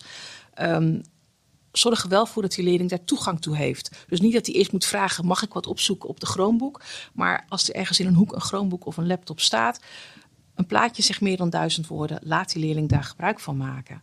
Um, 0.60 1.02
zorg 1.72 2.02
er 2.02 2.08
wel 2.08 2.26
voor 2.26 2.42
dat 2.42 2.54
die 2.54 2.64
leerling 2.64 2.90
daar 2.90 3.04
toegang 3.04 3.40
toe 3.40 3.56
heeft. 3.56 3.90
Dus 4.08 4.20
niet 4.20 4.32
dat 4.32 4.46
hij 4.46 4.54
eerst 4.54 4.72
moet 4.72 4.84
vragen: 4.84 5.26
mag 5.26 5.42
ik 5.42 5.52
wat 5.52 5.66
opzoeken 5.66 6.08
op 6.08 6.20
de 6.20 6.26
Chromebook? 6.26 6.82
Maar 7.12 7.44
als 7.48 7.68
er 7.68 7.74
ergens 7.74 8.00
in 8.00 8.06
een 8.06 8.14
hoek 8.14 8.32
een 8.32 8.40
Chromebook 8.40 8.86
of 8.86 8.96
een 8.96 9.06
laptop 9.06 9.40
staat, 9.40 9.80
een 10.54 10.66
plaatje 10.66 11.02
zegt 11.02 11.20
meer 11.20 11.36
dan 11.36 11.50
duizend 11.50 11.86
woorden, 11.86 12.20
laat 12.22 12.52
die 12.52 12.62
leerling 12.62 12.88
daar 12.88 13.04
gebruik 13.04 13.40
van 13.40 13.56
maken. 13.56 14.02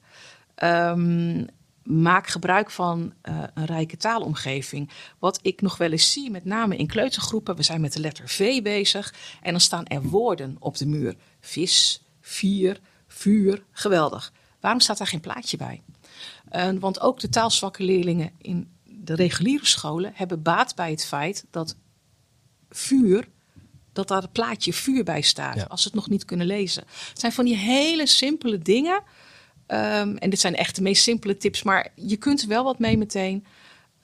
Um, 0.63 1.45
maak 1.83 2.27
gebruik 2.27 2.71
van 2.71 3.13
uh, 3.23 3.43
een 3.53 3.65
rijke 3.65 3.97
taalomgeving. 3.97 4.89
Wat 5.19 5.39
ik 5.41 5.61
nog 5.61 5.77
wel 5.77 5.91
eens 5.91 6.11
zie, 6.11 6.31
met 6.31 6.45
name 6.45 6.75
in 6.75 6.87
kleutergroepen, 6.87 7.55
we 7.55 7.63
zijn 7.63 7.81
met 7.81 7.93
de 7.93 7.99
letter 7.99 8.29
V 8.29 8.61
bezig 8.61 9.13
en 9.41 9.51
dan 9.51 9.61
staan 9.61 9.85
er 9.85 10.01
woorden 10.01 10.55
op 10.59 10.77
de 10.77 10.85
muur: 10.85 11.15
vis, 11.39 12.03
vier, 12.21 12.79
vuur, 13.07 13.63
geweldig. 13.71 14.33
Waarom 14.59 14.79
staat 14.79 14.97
daar 14.97 15.07
geen 15.07 15.19
plaatje 15.19 15.57
bij? 15.57 15.81
Uh, 16.51 16.69
want 16.79 16.99
ook 16.99 17.19
de 17.19 17.29
taalzwakke 17.29 17.83
leerlingen 17.83 18.31
in 18.37 18.69
de 18.83 19.15
reguliere 19.15 19.65
scholen 19.65 20.11
hebben 20.15 20.41
baat 20.41 20.75
bij 20.75 20.91
het 20.91 21.05
feit 21.05 21.45
dat 21.51 21.75
vuur, 22.69 23.27
dat 23.93 24.07
daar 24.07 24.21
het 24.21 24.31
plaatje 24.31 24.73
vuur 24.73 25.03
bij 25.03 25.21
staat, 25.21 25.55
ja. 25.55 25.63
als 25.63 25.81
ze 25.81 25.87
het 25.87 25.97
nog 25.97 26.09
niet 26.09 26.25
kunnen 26.25 26.47
lezen. 26.47 26.83
Het 27.09 27.19
zijn 27.19 27.31
van 27.31 27.45
die 27.45 27.55
hele 27.55 28.07
simpele 28.07 28.57
dingen. 28.57 29.03
Um, 29.67 30.17
en 30.17 30.29
dit 30.29 30.39
zijn 30.39 30.55
echt 30.55 30.75
de 30.75 30.81
meest 30.81 31.03
simpele 31.03 31.37
tips, 31.37 31.63
maar 31.63 31.91
je 31.95 32.17
kunt 32.17 32.41
er 32.41 32.47
wel 32.47 32.63
wat 32.63 32.79
mee 32.79 32.97
meteen. 32.97 33.45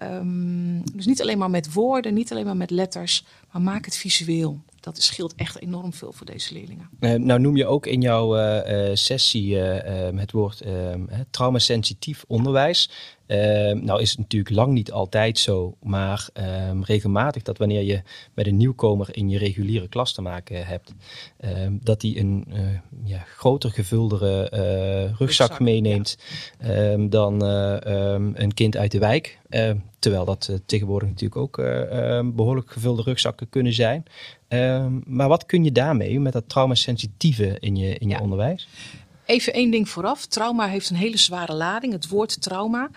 Um, 0.03 0.95
dus 0.95 1.05
niet 1.05 1.21
alleen 1.21 1.37
maar 1.37 1.49
met 1.49 1.73
woorden, 1.73 2.13
niet 2.13 2.31
alleen 2.31 2.45
maar 2.45 2.57
met 2.57 2.69
letters, 2.69 3.25
maar 3.51 3.61
maak 3.61 3.85
het 3.85 3.97
visueel 3.97 4.61
dat 4.83 5.01
scheelt 5.01 5.35
echt 5.35 5.61
enorm 5.61 5.93
veel 5.93 6.13
voor 6.13 6.25
deze 6.25 6.53
leerlingen. 6.53 6.89
Uh, 6.99 7.13
nou 7.13 7.39
noem 7.39 7.55
je 7.55 7.65
ook 7.65 7.85
in 7.85 8.01
jouw 8.01 8.37
uh, 8.37 8.89
uh, 8.89 8.95
sessie 8.95 9.57
het 9.57 10.31
woord 10.31 10.63
traumasensitief 11.29 12.23
onderwijs. 12.27 12.89
Ehm, 13.33 13.83
nou 13.83 14.01
is 14.01 14.09
het 14.09 14.19
natuurlijk 14.19 14.55
lang 14.55 14.73
niet 14.73 14.91
altijd 14.91 15.39
zo, 15.39 15.75
maar 15.81 16.29
um, 16.69 16.83
regelmatig 16.83 17.43
dat 17.43 17.57
wanneer 17.57 17.81
je 17.81 18.01
met 18.33 18.47
een 18.47 18.57
nieuwkomer 18.57 19.07
in 19.11 19.29
je 19.29 19.37
reguliere 19.37 19.87
klas 19.87 20.13
te 20.13 20.21
maken 20.21 20.65
hebt, 20.65 20.93
um, 21.45 21.79
dat 21.83 22.01
die 22.01 22.19
een 22.19 22.45
uh, 22.47 22.59
ja, 23.03 23.17
groter 23.17 23.71
gevuldere 23.71 24.51
uh, 24.53 24.59
rugzak, 24.59 25.19
rugzak, 25.19 25.59
meeneemt 25.59 26.17
ja. 26.59 26.97
dan 26.97 27.45
uh, 27.45 27.75
een 28.33 28.53
kind 28.53 28.77
uit 28.77 28.91
de 28.91 28.99
wijk. 28.99 29.39
terwijl 29.99 30.25
dat 30.25 30.59
tegenwoordig 30.65 31.09
natuurlijk 31.09 31.41
ook 31.41 31.55
behoorlijk 32.35 32.71
gevulde 32.71 33.01
rugzakken 33.01 33.49
kunnen 33.49 33.73
zijn. 33.73 34.03
maar 35.05 35.27
wat 35.27 35.45
kun 35.45 35.63
je 35.63 35.71
daarmee 35.71 36.19
met 36.19 36.33
dat 36.33 36.49
traumasensitieve 36.49 37.57
in 37.59 37.75
je, 37.75 37.97
in 37.97 38.07
je 38.07 38.15
ja. 38.15 38.21
onderwijs? 38.21 38.67
Even 39.25 39.53
één 39.53 39.71
ding 39.71 39.89
vooraf. 39.89 40.25
Trauma 40.25 40.67
heeft 40.67 40.89
een 40.89 40.95
hele 40.95 41.17
zware 41.17 41.53
lading. 41.53 41.93
Het 41.93 42.07
woord 42.07 42.41
trauma. 42.41 42.89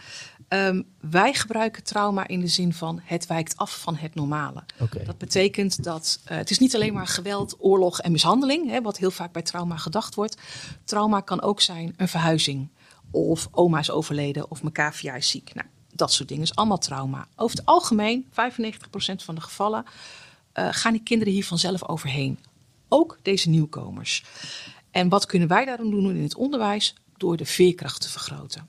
Um, 0.49 0.85
wij 1.01 1.35
gebruiken 1.35 1.85
trauma 1.85 2.27
in 2.27 2.41
de 2.41 2.47
zin 2.47 2.73
van 2.73 3.01
het 3.05 3.27
wijkt 3.27 3.57
af 3.57 3.81
van 3.81 3.97
het 3.97 4.15
normale. 4.15 4.65
Okay. 4.81 5.05
Dat 5.05 5.19
betekent 5.19 5.85
dat 5.85 6.21
uh, 6.25 6.37
het 6.37 6.51
is 6.51 6.59
niet 6.59 6.75
alleen 6.75 6.93
maar 6.93 7.07
geweld, 7.07 7.57
oorlog 7.59 8.01
en 8.01 8.13
mishandeling, 8.13 8.71
hè, 8.71 8.83
wat 8.83 8.99
heel 8.99 9.11
vaak 9.11 9.33
bij 9.33 9.43
trauma 9.43 9.77
gedacht 9.77 10.15
wordt. 10.15 10.37
Trauma 10.85 11.21
kan 11.21 11.43
ook 11.43 11.61
zijn 11.61 11.95
een 11.97 12.09
verhuizing, 12.09 12.69
of 13.11 13.49
oma 13.51 13.79
is 13.79 13.91
overleden, 13.91 14.51
of 14.51 14.63
mijn 14.63 14.75
cavia 14.75 15.15
is 15.15 15.31
ziek. 15.31 15.55
Nou, 15.55 15.67
dat 15.93 16.13
soort 16.13 16.29
dingen 16.29 16.43
is 16.43 16.55
allemaal 16.55 16.79
trauma. 16.79 17.27
Over 17.37 17.57
het 17.57 17.67
algemeen, 17.67 18.27
95% 18.31 18.33
van 19.17 19.35
de 19.35 19.41
gevallen, 19.41 19.85
uh, 20.55 20.69
gaan 20.71 20.93
die 20.93 21.03
kinderen 21.03 21.33
hier 21.33 21.45
vanzelf 21.45 21.89
overheen. 21.89 22.39
Ook 22.89 23.19
deze 23.23 23.49
nieuwkomers. 23.49 24.25
En 24.97 25.09
wat 25.09 25.27
kunnen 25.27 25.49
wij 25.49 25.65
daarom 25.65 25.91
doen 25.91 26.17
in 26.17 26.23
het 26.23 26.37
onderwijs? 26.37 26.95
Door 27.17 27.37
de 27.37 27.45
veerkracht 27.45 28.01
te 28.01 28.09
vergroten. 28.09 28.69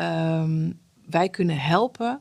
Um, 0.00 0.80
wij 1.06 1.28
kunnen 1.28 1.58
helpen. 1.58 2.20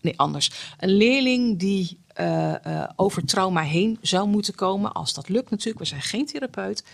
Nee, 0.00 0.18
anders. 0.18 0.74
Een 0.78 0.92
leerling 0.92 1.58
die 1.58 2.00
uh, 2.20 2.54
uh, 2.66 2.88
over 2.96 3.24
trauma 3.24 3.60
heen 3.60 3.98
zou 4.00 4.28
moeten 4.28 4.54
komen, 4.54 4.92
als 4.92 5.14
dat 5.14 5.28
lukt 5.28 5.50
natuurlijk, 5.50 5.78
we 5.78 5.84
zijn 5.84 6.02
geen 6.02 6.26
therapeut, 6.26 6.84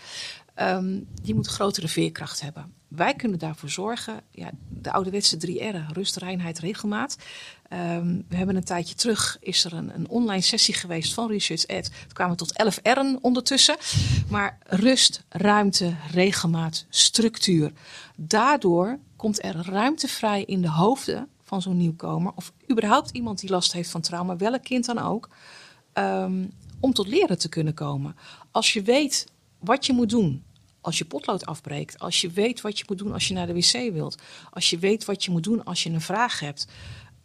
um, 0.61 1.07
die 1.21 1.35
moet 1.35 1.47
grotere 1.47 1.87
veerkracht 1.87 2.41
hebben. 2.41 2.73
Wij 2.87 3.13
kunnen 3.13 3.39
daarvoor 3.39 3.69
zorgen, 3.69 4.21
ja, 4.31 4.51
de 4.69 4.91
ouderwetse 4.91 5.37
drie 5.37 5.63
R'en, 5.63 5.87
rust, 5.93 6.15
reinheid, 6.15 6.59
regelmaat. 6.59 7.17
Um, 7.73 8.25
we 8.29 8.35
hebben 8.35 8.55
een 8.55 8.63
tijdje 8.63 8.95
terug, 8.95 9.37
is 9.39 9.63
er 9.63 9.73
een, 9.73 9.95
een 9.95 10.09
online 10.09 10.41
sessie 10.41 10.73
geweest 10.73 11.13
van 11.13 11.27
Research 11.27 11.65
Ed. 11.65 11.83
Toen 11.85 12.13
kwamen 12.13 12.37
tot 12.37 12.51
11 12.51 12.79
R'en 12.83 13.17
ondertussen. 13.21 13.75
Maar 14.29 14.57
rust, 14.63 15.23
ruimte, 15.29 15.95
regelmaat, 16.11 16.85
structuur. 16.89 17.71
Daardoor 18.15 18.99
komt 19.15 19.43
er 19.43 19.55
ruimte 19.55 20.07
vrij 20.07 20.43
in 20.43 20.61
de 20.61 20.69
hoofden 20.69 21.27
van 21.43 21.61
zo'n 21.61 21.77
nieuwkomer. 21.77 22.31
Of 22.35 22.53
überhaupt 22.71 23.09
iemand 23.09 23.39
die 23.39 23.49
last 23.49 23.73
heeft 23.73 23.89
van 23.89 24.01
trauma, 24.01 24.37
welk 24.37 24.63
kind 24.63 24.85
dan 24.85 24.99
ook. 24.99 25.29
Um, 25.93 26.51
om 26.79 26.93
tot 26.93 27.07
leren 27.07 27.39
te 27.39 27.49
kunnen 27.49 27.73
komen. 27.73 28.15
Als 28.51 28.73
je 28.73 28.81
weet 28.81 29.27
wat 29.59 29.85
je 29.85 29.93
moet 29.93 30.09
doen 30.09 30.43
als 30.87 30.97
je 30.97 31.05
potlood 31.05 31.45
afbreekt. 31.45 31.99
Als 31.99 32.21
je 32.21 32.29
weet 32.29 32.61
wat 32.61 32.77
je 32.79 32.85
moet 32.87 32.97
doen 32.97 33.13
als 33.13 33.27
je 33.27 33.33
naar 33.33 33.47
de 33.47 33.53
wc 33.53 33.93
wilt. 33.93 34.17
Als 34.51 34.69
je 34.69 34.77
weet 34.77 35.05
wat 35.05 35.23
je 35.23 35.31
moet 35.31 35.43
doen 35.43 35.63
als 35.63 35.83
je 35.83 35.89
een 35.89 36.01
vraag 36.01 36.39
hebt. 36.39 36.67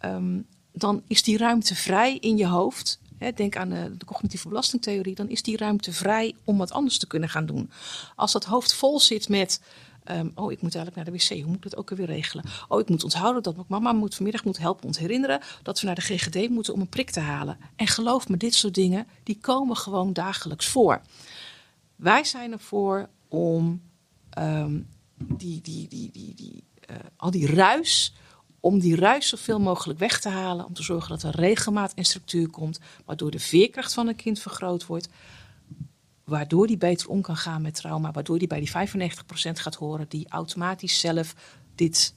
Um, 0.04 0.46
dan 0.72 1.02
is 1.06 1.22
die 1.22 1.36
ruimte 1.36 1.74
vrij 1.74 2.16
in 2.16 2.36
je 2.36 2.46
hoofd. 2.46 3.00
Hè, 3.18 3.32
denk 3.32 3.56
aan 3.56 3.68
de, 3.68 4.04
cognitieve 4.04 4.48
belastingtheorie. 4.48 5.14
Dan 5.14 5.28
is 5.28 5.42
die 5.42 5.56
ruimte 5.56 5.92
vrij 5.92 6.34
om 6.44 6.58
wat 6.58 6.72
anders 6.72 6.98
te 6.98 7.06
kunnen 7.06 7.28
gaan 7.28 7.46
doen. 7.46 7.70
Als 8.16 8.32
dat 8.32 8.44
hoofd 8.44 8.74
vol 8.74 9.00
zit 9.00 9.28
met. 9.28 9.60
Um, 10.10 10.32
oh, 10.34 10.52
ik 10.52 10.62
moet 10.62 10.74
eigenlijk 10.74 10.96
naar 10.96 11.04
de 11.04 11.24
wc. 11.24 11.40
Hoe 11.40 11.46
moet 11.46 11.64
ik 11.64 11.70
dat 11.70 11.76
ook 11.76 11.90
weer 11.90 12.06
regelen? 12.06 12.44
Oh, 12.68 12.80
ik 12.80 12.88
moet 12.88 13.04
onthouden 13.04 13.42
dat 13.42 13.68
mama 13.68 13.92
moet 13.92 14.14
vanmiddag 14.14 14.44
moet 14.44 14.58
helpen 14.58 14.86
ons 14.86 14.98
herinneren 14.98 15.40
dat 15.62 15.80
we 15.80 15.86
naar 15.86 15.94
de 15.94 16.00
GGD 16.00 16.48
moeten 16.48 16.74
om 16.74 16.80
een 16.80 16.88
prik 16.88 17.10
te 17.10 17.20
halen. 17.20 17.58
En 17.76 17.86
geloof 17.86 18.28
me, 18.28 18.36
dit 18.36 18.54
soort 18.54 18.74
dingen 18.74 19.06
die 19.22 19.38
komen 19.40 19.76
gewoon 19.76 20.12
dagelijks 20.12 20.66
voor. 20.66 21.00
Wij 21.96 22.24
zijn 22.24 22.52
ervoor 22.52 23.08
om 23.32 23.82
um, 24.38 24.88
die, 25.16 25.60
die, 25.60 25.88
die, 25.88 26.10
die, 26.10 26.34
die, 26.34 26.64
uh, 26.90 26.96
al 27.16 27.30
die 27.30 27.46
ruis, 27.46 28.14
om 28.60 28.78
die 28.78 28.96
ruis 28.96 29.28
zoveel 29.28 29.60
mogelijk 29.60 29.98
weg 29.98 30.20
te 30.20 30.28
halen. 30.28 30.66
Om 30.66 30.74
te 30.74 30.82
zorgen 30.82 31.08
dat 31.08 31.22
er 31.22 31.40
regelmaat 31.40 31.94
en 31.94 32.04
structuur 32.04 32.48
komt, 32.48 32.80
waardoor 33.04 33.30
de 33.30 33.38
veerkracht 33.38 33.94
van 33.94 34.08
een 34.08 34.16
kind 34.16 34.40
vergroot 34.40 34.86
wordt. 34.86 35.08
Waardoor 36.24 36.66
die 36.66 36.76
beter 36.76 37.08
om 37.08 37.20
kan 37.20 37.36
gaan 37.36 37.62
met 37.62 37.74
trauma, 37.74 38.10
waardoor 38.10 38.38
die 38.38 38.48
bij 38.48 38.60
die 38.60 38.70
95% 38.70 38.72
gaat 39.52 39.74
horen, 39.74 40.08
die 40.08 40.28
automatisch 40.28 41.00
zelf 41.00 41.34
dit 41.74 42.14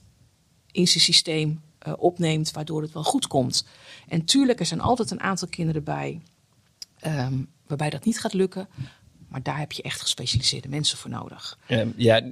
in 0.72 0.88
zijn 0.88 1.04
systeem 1.04 1.60
uh, 1.86 1.94
opneemt, 1.96 2.50
waardoor 2.50 2.82
het 2.82 2.92
wel 2.92 3.04
goed 3.04 3.26
komt. 3.26 3.66
En 4.08 4.24
tuurlijk, 4.24 4.60
er 4.60 4.66
zijn 4.66 4.80
altijd 4.80 5.10
een 5.10 5.20
aantal 5.20 5.48
kinderen 5.48 5.84
bij 5.84 6.22
um, 7.06 7.48
waarbij 7.66 7.90
dat 7.90 8.04
niet 8.04 8.20
gaat 8.20 8.32
lukken. 8.32 8.68
Maar 9.36 9.44
daar 9.44 9.58
heb 9.58 9.72
je 9.72 9.82
echt 9.82 10.00
gespecialiseerde 10.00 10.68
mensen 10.68 10.98
voor 10.98 11.10
nodig. 11.10 11.58
Um, 11.68 11.92
ja, 11.96 12.22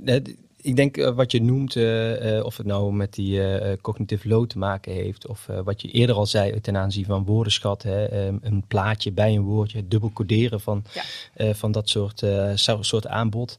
ik 0.57 0.77
denk 0.77 0.97
uh, 0.97 1.15
wat 1.15 1.33
je 1.33 1.43
noemt, 1.43 1.75
uh, 1.75 2.37
uh, 2.37 2.45
of 2.45 2.57
het 2.57 2.67
nou 2.67 2.93
met 2.93 3.15
die 3.15 3.41
cognitive 3.81 4.29
load 4.29 4.49
te 4.49 4.59
maken 4.59 4.93
heeft, 4.93 5.27
of 5.27 5.49
wat 5.65 5.83
je 5.83 5.91
eerder 5.91 6.17
al 6.17 6.27
zei 6.27 6.61
ten 6.61 6.77
aanzien 6.77 7.05
van 7.05 7.25
woordenschat, 7.25 7.83
hè, 7.83 8.27
um, 8.27 8.39
een 8.43 8.65
plaatje 8.67 9.13
bij 9.13 9.35
een 9.35 9.43
woordje, 9.43 9.89
dubbel 9.89 10.13
coderen 10.13 10.61
van, 10.61 10.85
ja. 11.35 11.55
van 11.55 11.73
dat 11.73 11.89
soort, 11.89 12.23
soort 12.81 13.07
aanbod. 13.07 13.59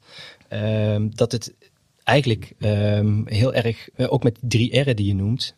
Um, 0.49 1.15
dat 1.15 1.31
het 1.31 1.53
eigenlijk 2.03 2.53
heel 3.25 3.53
erg, 3.53 3.89
ook 3.97 4.23
met 4.23 4.37
die 4.41 4.49
drie 4.49 4.81
R'en 4.81 4.95
die 4.95 5.07
je 5.07 5.15
noemt, 5.15 5.55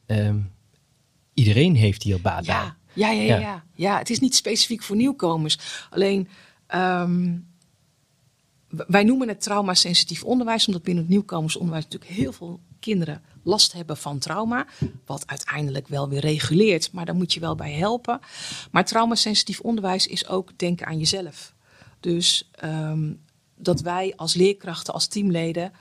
iedereen 1.33 1.75
heeft 1.75 2.03
hier 2.03 2.21
baat 2.21 2.45
ja. 2.45 2.61
bij. 2.61 2.71
Ja, 2.93 3.11
ja, 3.11 3.21
ja, 3.21 3.39
ja. 3.39 3.63
ja, 3.73 3.97
het 3.97 4.09
is 4.09 4.19
niet 4.19 4.35
specifiek 4.35 4.83
voor 4.83 4.95
nieuwkomers. 4.95 5.57
Alleen 5.89 6.27
wij 8.67 9.03
noemen 9.03 9.27
het 9.27 9.41
traumasensitief 9.41 10.23
onderwijs, 10.23 10.67
omdat 10.67 10.83
binnen 10.83 11.03
het 11.03 11.11
nieuwkomersonderwijs 11.11 11.83
natuurlijk 11.83 12.11
heel 12.11 12.31
veel 12.31 12.59
kinderen 12.79 13.21
last 13.43 13.73
hebben 13.73 13.97
van 13.97 14.17
trauma. 14.17 14.65
Wat 15.05 15.27
uiteindelijk 15.27 15.87
wel 15.87 16.09
weer 16.09 16.19
reguleert, 16.19 16.91
maar 16.91 17.05
daar 17.05 17.15
moet 17.15 17.33
je 17.33 17.39
wel 17.39 17.55
bij 17.55 17.71
helpen. 17.71 18.19
Maar 18.71 18.85
traumasensitief 18.85 19.59
onderwijs 19.59 20.07
is 20.07 20.27
ook 20.27 20.57
denken 20.57 20.87
aan 20.87 20.97
jezelf. 20.97 21.53
Dus 21.99 22.49
ehm, 22.51 23.13
dat 23.55 23.81
wij 23.81 24.13
als 24.15 24.33
leerkrachten, 24.33 24.93
als 24.93 25.07
teamleden 25.07 25.71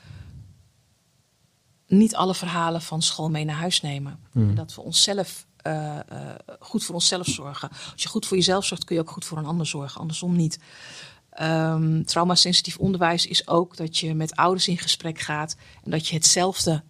niet 1.87 2.15
alle 2.15 2.35
verhalen 2.35 2.83
van 2.83 3.03
school 3.03 3.31
mee 3.31 3.45
naar 3.45 3.57
huis 3.57 3.81
nemen. 3.81 4.19
Hmm. 4.33 4.55
Dat 4.55 4.75
we 4.75 4.81
onszelf 4.81 5.47
uh, 5.67 5.99
uh, 6.13 6.31
goed 6.61 6.85
voor 6.85 6.95
onszelf 6.95 7.27
zorgen. 7.27 7.69
Als 7.93 8.03
je 8.03 8.09
goed 8.09 8.27
voor 8.27 8.37
jezelf 8.37 8.65
zorgt, 8.65 8.85
kun 8.85 8.97
je 8.97 9.03
ook 9.03 9.11
goed 9.11 9.25
voor 9.25 9.39
een 9.39 9.47
ander 9.47 9.67
zorgen. 9.67 10.01
Andersom 10.01 10.37
niet. 10.37 10.59
Um, 11.43 12.05
traumasensitief 12.05 12.79
onderwijs 12.79 13.27
is 13.27 13.49
ook 13.49 13.77
dat 13.77 13.99
je 13.99 14.15
met 14.15 14.37
ouders 14.37 14.69
in 14.69 14.79
gesprek 14.79 15.19
gaat 15.19 15.57
en 15.85 15.91
dat 15.91 16.09
je 16.09 16.15
hetzelfde 16.15 16.83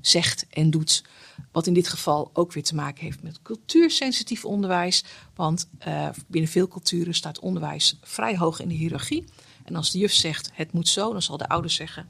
zegt 0.00 0.46
en 0.50 0.70
doet. 0.70 1.04
Wat 1.52 1.66
in 1.66 1.74
dit 1.74 1.88
geval 1.88 2.30
ook 2.32 2.52
weer 2.52 2.62
te 2.62 2.74
maken 2.74 3.04
heeft 3.04 3.22
met 3.22 3.42
cultuursensitief 3.42 4.44
onderwijs. 4.44 5.04
Want 5.34 5.68
uh, 5.88 6.08
binnen 6.26 6.50
veel 6.50 6.68
culturen 6.68 7.14
staat 7.14 7.38
onderwijs 7.38 7.98
vrij 8.02 8.36
hoog 8.36 8.60
in 8.60 8.68
de 8.68 8.74
hiërarchie. 8.74 9.24
En 9.64 9.76
als 9.76 9.90
de 9.90 9.98
juf 9.98 10.12
zegt 10.12 10.50
het 10.52 10.72
moet 10.72 10.88
zo, 10.88 11.12
dan 11.12 11.22
zal 11.22 11.36
de 11.36 11.48
ouder 11.48 11.70
zeggen 11.70 12.08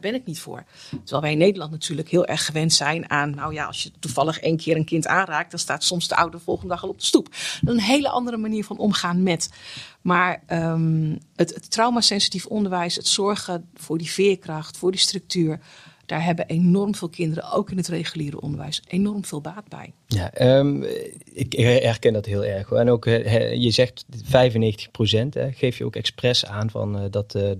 daar 0.00 0.10
ben 0.10 0.20
ik 0.20 0.26
niet 0.26 0.40
voor. 0.40 0.64
Terwijl 0.88 1.22
wij 1.22 1.32
in 1.32 1.38
Nederland 1.38 1.70
natuurlijk 1.70 2.08
heel 2.08 2.26
erg 2.26 2.44
gewend 2.44 2.72
zijn 2.72 3.10
aan, 3.10 3.34
nou 3.34 3.54
ja, 3.54 3.64
als 3.64 3.82
je 3.82 3.90
toevallig 3.98 4.40
één 4.40 4.56
keer 4.56 4.76
een 4.76 4.84
kind 4.84 5.06
aanraakt, 5.06 5.50
dan 5.50 5.60
staat 5.60 5.84
soms 5.84 6.08
de 6.08 6.16
ouder 6.16 6.38
de 6.38 6.44
volgende 6.44 6.74
dag 6.74 6.82
al 6.82 6.88
op 6.88 6.98
de 6.98 7.04
stoep. 7.04 7.28
Een 7.64 7.80
hele 7.80 8.08
andere 8.08 8.36
manier 8.36 8.64
van 8.64 8.78
omgaan 8.78 9.22
met. 9.22 9.50
Maar 10.00 10.42
um, 10.50 11.18
het, 11.36 11.54
het 11.54 11.70
traumasensitief 11.70 12.46
onderwijs, 12.46 12.96
het 12.96 13.06
zorgen 13.06 13.68
voor 13.74 13.98
die 13.98 14.10
veerkracht, 14.10 14.76
voor 14.76 14.90
die 14.90 15.00
structuur, 15.00 15.60
daar 16.06 16.24
hebben 16.24 16.46
enorm 16.46 16.94
veel 16.94 17.08
kinderen, 17.08 17.52
ook 17.52 17.70
in 17.70 17.76
het 17.76 17.88
reguliere 17.88 18.40
onderwijs, 18.40 18.82
enorm 18.88 19.24
veel 19.24 19.40
baat 19.40 19.68
bij. 19.68 19.92
Ja, 20.06 20.58
um, 20.58 20.84
ik 21.32 21.52
herken 21.82 22.12
dat 22.12 22.26
heel 22.26 22.44
erg. 22.44 22.70
En 22.70 22.90
ook, 22.90 23.04
je 23.04 23.70
zegt 23.70 24.04
95 24.24 24.90
procent, 24.90 25.36
geef 25.50 25.78
je 25.78 25.84
ook 25.84 25.96
expres 25.96 26.46
aan 26.46 26.70
van 26.70 26.96
uh, 26.96 27.04
dat 27.10 27.34
uh, 27.34 27.50
95% 27.50 27.52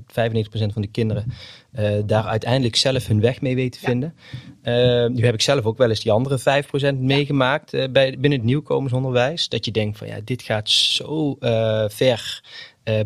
van 0.73 0.83
de 0.83 0.87
kinderen 0.87 1.33
uh, 1.79 1.91
daar 2.07 2.25
uiteindelijk 2.25 2.77
zelf 2.77 3.07
hun 3.07 3.21
weg 3.21 3.41
mee 3.41 3.55
weten 3.55 3.81
ja. 3.83 3.89
vinden. 3.89 4.15
Uh, 4.63 5.07
nu 5.07 5.25
heb 5.25 5.35
ik 5.35 5.41
zelf 5.41 5.65
ook 5.65 5.79
wel 5.79 5.89
eens 5.89 6.03
die 6.03 6.13
andere 6.13 6.65
5% 6.95 6.99
meegemaakt 6.99 7.75
uh, 7.75 7.85
bij, 7.91 8.11
binnen 8.11 8.39
het 8.39 8.49
nieuwkomersonderwijs. 8.49 9.49
Dat 9.49 9.65
je 9.65 9.71
denkt 9.71 9.99
van 9.99 10.07
ja, 10.07 10.21
dit 10.25 10.43
gaat 10.43 10.71
zo 10.71 11.37
ver 11.89 12.43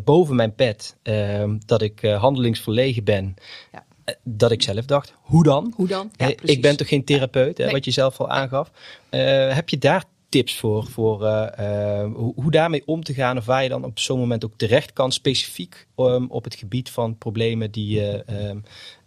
boven 0.05 0.37
mijn 0.37 0.55
pet 0.55 0.97
ehm, 1.03 1.59
dat 1.67 1.83
ik 1.83 2.01
handelingsverlegen 2.01 3.05
ben. 3.05 3.35
Ja 3.73 3.85
dat 4.23 4.51
ik 4.51 4.63
zelf 4.63 4.85
dacht, 4.85 5.15
hoe 5.21 5.43
dan? 5.43 5.73
Hoe 5.77 5.87
dan? 5.87 6.11
Ja, 6.17 6.33
ik 6.43 6.63
ben 6.63 6.77
toch 6.77 6.89
geen 6.89 7.05
therapeut, 7.05 7.59
hè, 7.59 7.65
nee. 7.65 7.73
wat 7.73 7.85
je 7.85 7.91
zelf 7.91 8.21
al 8.21 8.29
aangaf. 8.31 8.71
Uh, 9.11 9.55
heb 9.55 9.69
je 9.69 9.79
daar 9.79 10.05
tips 10.29 10.59
voor, 10.59 10.87
voor 10.87 11.23
uh, 11.23 11.47
uh, 11.61 12.15
hoe, 12.15 12.33
hoe, 12.35 12.51
daarmee 12.51 12.83
om 12.87 13.05
te 13.05 13.15
gaan? 13.15 13.37
Of 13.37 13.45
waar 13.45 13.63
je 13.63 13.69
dan 13.69 13.85
op 13.85 13.99
zo'n 13.99 14.19
moment 14.19 14.45
ook 14.45 14.53
terecht 14.57 14.93
kan, 14.93 15.13
specifiek 15.13 15.87
um, 15.97 16.31
op 16.31 16.45
het 16.45 16.55
gebied 16.55 16.91
van 16.91 17.19
problemen 17.19 17.71
die 17.71 18.01
um, 18.49 18.65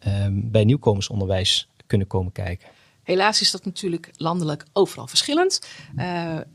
um, 0.07 0.51
bij 0.51 0.63
nieuwkomersonderwijs 0.63 1.67
kunnen 1.87 2.07
komen 2.07 2.31
kijken? 2.31 2.67
Helaas 3.03 3.41
is 3.41 3.51
dat 3.51 3.65
natuurlijk 3.65 4.11
landelijk 4.17 4.65
overal 4.73 5.07
verschillend. 5.07 5.67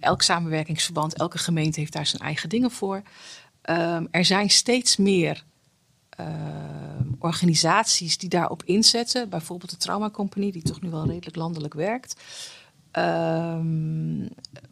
Elk 0.00 0.22
samenwerkingsverband, 0.22 1.14
elke 1.14 1.38
gemeente 1.38 1.80
heeft 1.80 1.92
daar 1.92 2.06
zijn 2.06 2.22
eigen 2.22 2.48
dingen 2.48 2.70
voor. 2.70 3.02
er 4.10 4.24
zijn 4.24 4.50
steeds 4.50 4.96
meer 4.96 5.44
uh, 6.20 6.26
organisaties 7.18 8.18
die 8.18 8.28
daarop 8.28 8.62
inzetten. 8.64 9.28
Bijvoorbeeld 9.28 9.70
de 9.70 9.76
Trauma 9.76 10.10
Company, 10.10 10.50
die 10.50 10.62
toch 10.62 10.80
nu 10.80 10.90
wel 10.90 11.06
redelijk 11.06 11.36
landelijk 11.36 11.74
werkt. 11.74 12.20
Um, 12.92 14.28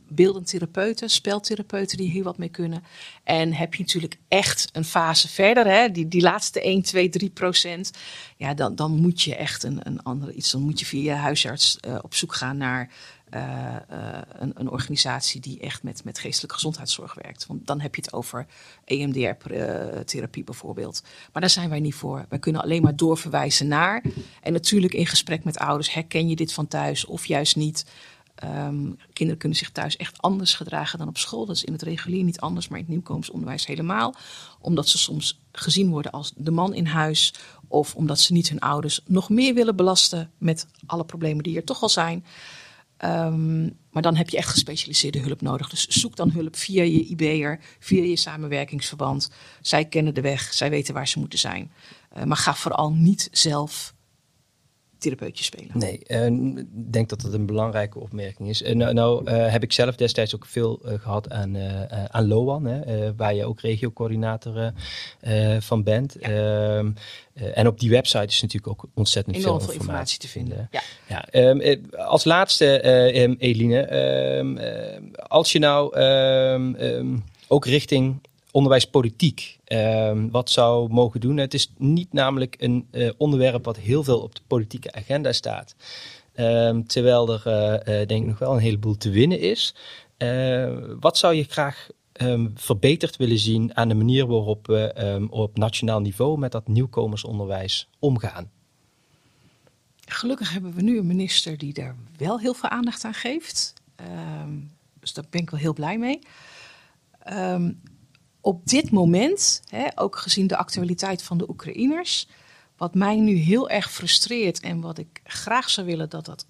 beeldend 0.09 0.47
therapeuten, 0.47 1.11
speltherapeuten 1.11 1.97
die 1.97 2.11
hier 2.11 2.25
wat 2.25 2.39
mee 2.39 2.49
kunnen. 2.49 2.85
En 3.25 3.53
heb 3.53 3.75
je 3.75 3.83
natuurlijk 3.83 4.19
echt 4.29 4.69
een 4.73 4.85
fase 4.85 5.29
verder, 5.29 5.67
hè, 5.67 5.91
die, 5.91 6.09
die 6.09 6.23
laatste 6.23 6.61
1, 6.61 6.83
2, 6.83 7.09
3 7.09 7.31
procent. 7.31 7.91
Ja, 8.37 8.55
dan, 8.55 8.75
dan 8.75 8.93
moet 8.93 9.23
je 9.23 9.37
echt 9.37 9.63
een, 9.63 9.79
een 9.83 10.03
andere 10.03 10.33
iets. 10.33 10.51
Dan 10.51 10.63
moet 10.63 10.81
je 10.81 10.87
via 10.87 11.13
je 11.13 11.19
huisarts 11.19 11.79
uh, 11.87 11.99
op 12.03 12.15
zoek 12.15 12.35
gaan 12.35 12.57
naar 12.57 12.91
een, 14.39 14.53
een, 14.55 14.71
organisatie 14.71 15.41
die 15.41 15.61
echt 15.61 15.83
met, 15.83 16.05
met 16.05 16.19
geestelijke 16.19 16.55
gezondheidszorg 16.55 17.15
werkt. 17.15 17.47
Want 17.47 17.67
dan 17.67 17.81
heb 17.81 17.95
je 17.95 18.01
het 18.01 18.13
over 18.13 18.47
EMDR-therapie 18.85 20.45
bijvoorbeeld. 20.45 21.03
Maar 21.33 21.43
daar 21.43 21.51
zijn 21.51 21.71
wij 21.71 21.81
niet 21.81 21.95
voor. 21.95 22.27
Wij 22.29 22.39
kunnen 22.39 22.63
alleen 22.63 22.83
maar 22.83 22.97
doorverwijzen 22.97 23.69
naar. 23.69 24.03
En 24.43 24.53
natuurlijk 24.53 24.95
in 24.95 25.07
gesprek 25.07 25.45
met 25.45 25.59
ouders, 25.59 25.93
herken 25.93 26.29
je 26.29 26.37
dit 26.37 26.53
van 26.53 26.67
thuis 26.67 27.05
of 27.05 27.27
juist 27.27 27.57
niet? 27.57 27.85
Um, 28.45 28.97
kinderen 29.13 29.41
kunnen 29.41 29.59
zich 29.59 29.71
thuis 29.71 29.97
echt 29.97 30.23
anders 30.23 30.55
gedragen 30.55 30.99
dan 30.99 31.09
op 31.09 31.19
school. 31.19 31.47
Dat 31.47 31.57
is 31.57 31.65
in 31.65 31.73
het 31.73 31.83
regulier 31.83 32.25
niet 32.25 32.41
anders, 32.41 32.69
maar 32.69 32.79
in 32.79 32.85
het 32.85 32.93
nieuwkomensonderwijs 32.93 33.67
helemaal. 33.67 34.15
Omdat 34.61 34.89
ze 34.89 34.99
soms 34.99 35.41
gezien 35.53 35.91
worden 35.91 36.13
als 36.13 36.33
de 36.37 36.51
man 36.51 36.75
in 36.75 36.87
huis. 36.87 37.35
Of 37.69 37.95
omdat 37.95 38.21
ze 38.21 38.33
niet 38.33 38.49
hun 38.49 38.61
ouders 38.61 39.01
nog 39.07 39.29
meer 39.29 39.55
willen 39.55 39.77
belasten 39.77 40.31
met 40.39 40.67
alle 40.87 41.05
problemen 41.05 41.43
die 41.43 41.57
er 41.57 41.65
toch 41.65 41.83
al 41.83 41.89
zijn. 41.89 42.25
Um, 43.05 43.77
maar 43.91 44.03
dan 44.03 44.17
heb 44.17 44.29
je 44.29 44.37
echt 44.37 44.49
gespecialiseerde 44.49 45.19
hulp 45.19 45.41
nodig. 45.41 45.69
Dus 45.69 45.87
zoek 45.87 46.17
dan 46.17 46.31
hulp 46.31 46.57
via 46.57 46.83
je 46.83 47.07
IB'er, 47.07 47.61
via 47.79 48.03
je 48.03 48.17
samenwerkingsverband. 48.17 49.31
Zij 49.61 49.85
kennen 49.85 50.15
de 50.15 50.21
weg, 50.21 50.53
zij 50.53 50.71
weten 50.71 50.95
waar 50.95 51.09
ze 51.09 51.19
moeten 51.19 51.39
zijn. 51.39 51.71
Uh, 52.17 52.23
maar 52.23 52.37
ga 52.37 52.55
vooral 52.55 52.93
niet 52.93 53.29
zelf 53.33 53.95
therapeutje 55.07 55.45
spelen. 55.45 55.71
Nee, 55.73 55.99
ik 55.99 56.13
uh, 56.13 56.63
denk 56.71 57.09
dat 57.09 57.21
dat 57.21 57.33
een 57.33 57.47
belangrijke 57.47 57.99
opmerking 57.99 58.49
is. 58.49 58.63
Uh, 58.63 58.75
nou, 58.75 58.95
nou 58.95 59.31
uh, 59.31 59.53
heb 59.53 59.63
ik 59.63 59.73
zelf 59.73 59.97
destijds 59.97 60.35
ook 60.35 60.47
veel 60.47 60.81
gehad 60.83 61.31
aan, 61.31 61.57
aan 62.11 62.29
LOAN, 62.29 62.65
hè, 62.65 63.15
waar 63.15 63.35
je 63.35 63.45
ook 63.45 63.61
regiocoördinator 63.61 64.73
van 65.59 65.83
bent. 65.83 66.17
Ja. 66.21 66.29
Ehm, 66.29 66.91
en 67.35 67.67
op 67.67 67.81
die 67.81 67.91
website 67.91 68.27
is 68.27 68.43
natuurlijk 68.43 68.73
ook 68.73 68.91
ontzettend 68.95 69.37
Enorm 69.37 69.61
veel, 69.61 69.73
informatie, 69.73 70.19
te 70.19 70.29
vinden. 70.29 70.69
Ja. 70.71 70.83
ja 71.07 71.49
um, 71.49 71.87
als 71.97 72.25
laatste, 72.25 72.89
um, 73.23 73.37
Eline, 73.39 73.87
als 75.29 75.53
je 75.53 75.59
nou 75.59 75.97
ook 77.49 77.67
richting 77.67 78.21
onderwijspolitiek 78.57 79.59
uh, 79.69 80.13
wat 80.31 80.51
zou 80.51 80.89
mogen 80.93 81.21
doen. 81.21 81.37
Het 81.37 81.55
is 81.55 81.73
niet 81.77 82.13
namelijk 82.13 82.57
een 82.59 82.89
uh, 82.91 83.11
onderwerp 83.17 83.65
wat 83.65 83.77
heel 83.77 84.05
veel 84.05 84.21
op 84.21 84.35
de 84.35 84.41
politieke 84.47 84.93
agenda 84.93 85.33
staat. 85.33 85.75
Uh, 86.35 86.79
terwijl 86.79 87.33
er 87.33 87.43
uh, 87.47 88.07
denk 88.07 88.23
ik 88.23 88.27
nog 88.27 88.39
wel 88.39 88.53
een 88.53 88.59
heleboel 88.59 88.97
te 88.97 89.11
winnen 89.11 89.41
is. 89.41 89.75
wat 91.01 91.19
zou 91.19 91.35
je 91.35 91.45
graag 91.45 91.89
um, 92.13 92.53
verbeterd 92.55 93.17
willen 93.17 93.39
zien 93.39 93.77
aan 93.77 93.89
de 93.89 93.95
manier 93.95 94.27
waarop 94.27 94.67
we 94.67 95.05
um, 95.05 95.29
op 95.31 95.57
nationaal 95.57 96.01
niveau 96.01 96.39
met 96.39 96.53
dat 96.53 96.69
nieuwkomersonderwijs 96.69 97.89
omgaan? 97.99 98.51
Gelukkig 100.09 100.53
hebben 100.53 100.75
we 100.75 100.83
nu 100.83 100.99
een 100.99 101.07
minister 101.07 101.59
die 101.59 101.73
daar 101.73 101.97
wel 102.17 102.41
heel 102.41 102.55
veel 102.55 102.69
aandacht 102.69 103.05
aan 103.05 103.15
geeft. 103.15 103.73
Um, 104.45 104.71
dus 105.01 105.13
daar 105.13 105.25
ben 105.31 105.41
ik 105.41 105.51
wel 105.51 105.61
heel 105.61 105.75
blij 105.75 105.99
mee. 105.99 106.19
Um, 107.33 107.81
op 108.47 108.67
dit 108.67 108.91
moment, 108.91 109.63
hè, 109.69 109.87
ook 109.95 110.17
gezien 110.17 110.47
de 110.47 110.57
actualiteit 110.57 111.23
van 111.23 111.39
de 111.39 111.49
Oekraïners, 111.49 112.29
wat 112.77 112.95
mij 112.95 113.17
nu 113.17 113.35
heel 113.35 113.69
erg 113.71 113.93
frustreert 113.93 114.61
en 114.61 114.81
wat 114.81 114.99
ik 114.99 115.21
graag 115.25 115.71
zou 115.71 115.87
willen 115.87 116.11
dat 116.11 116.25
dat 116.25 116.47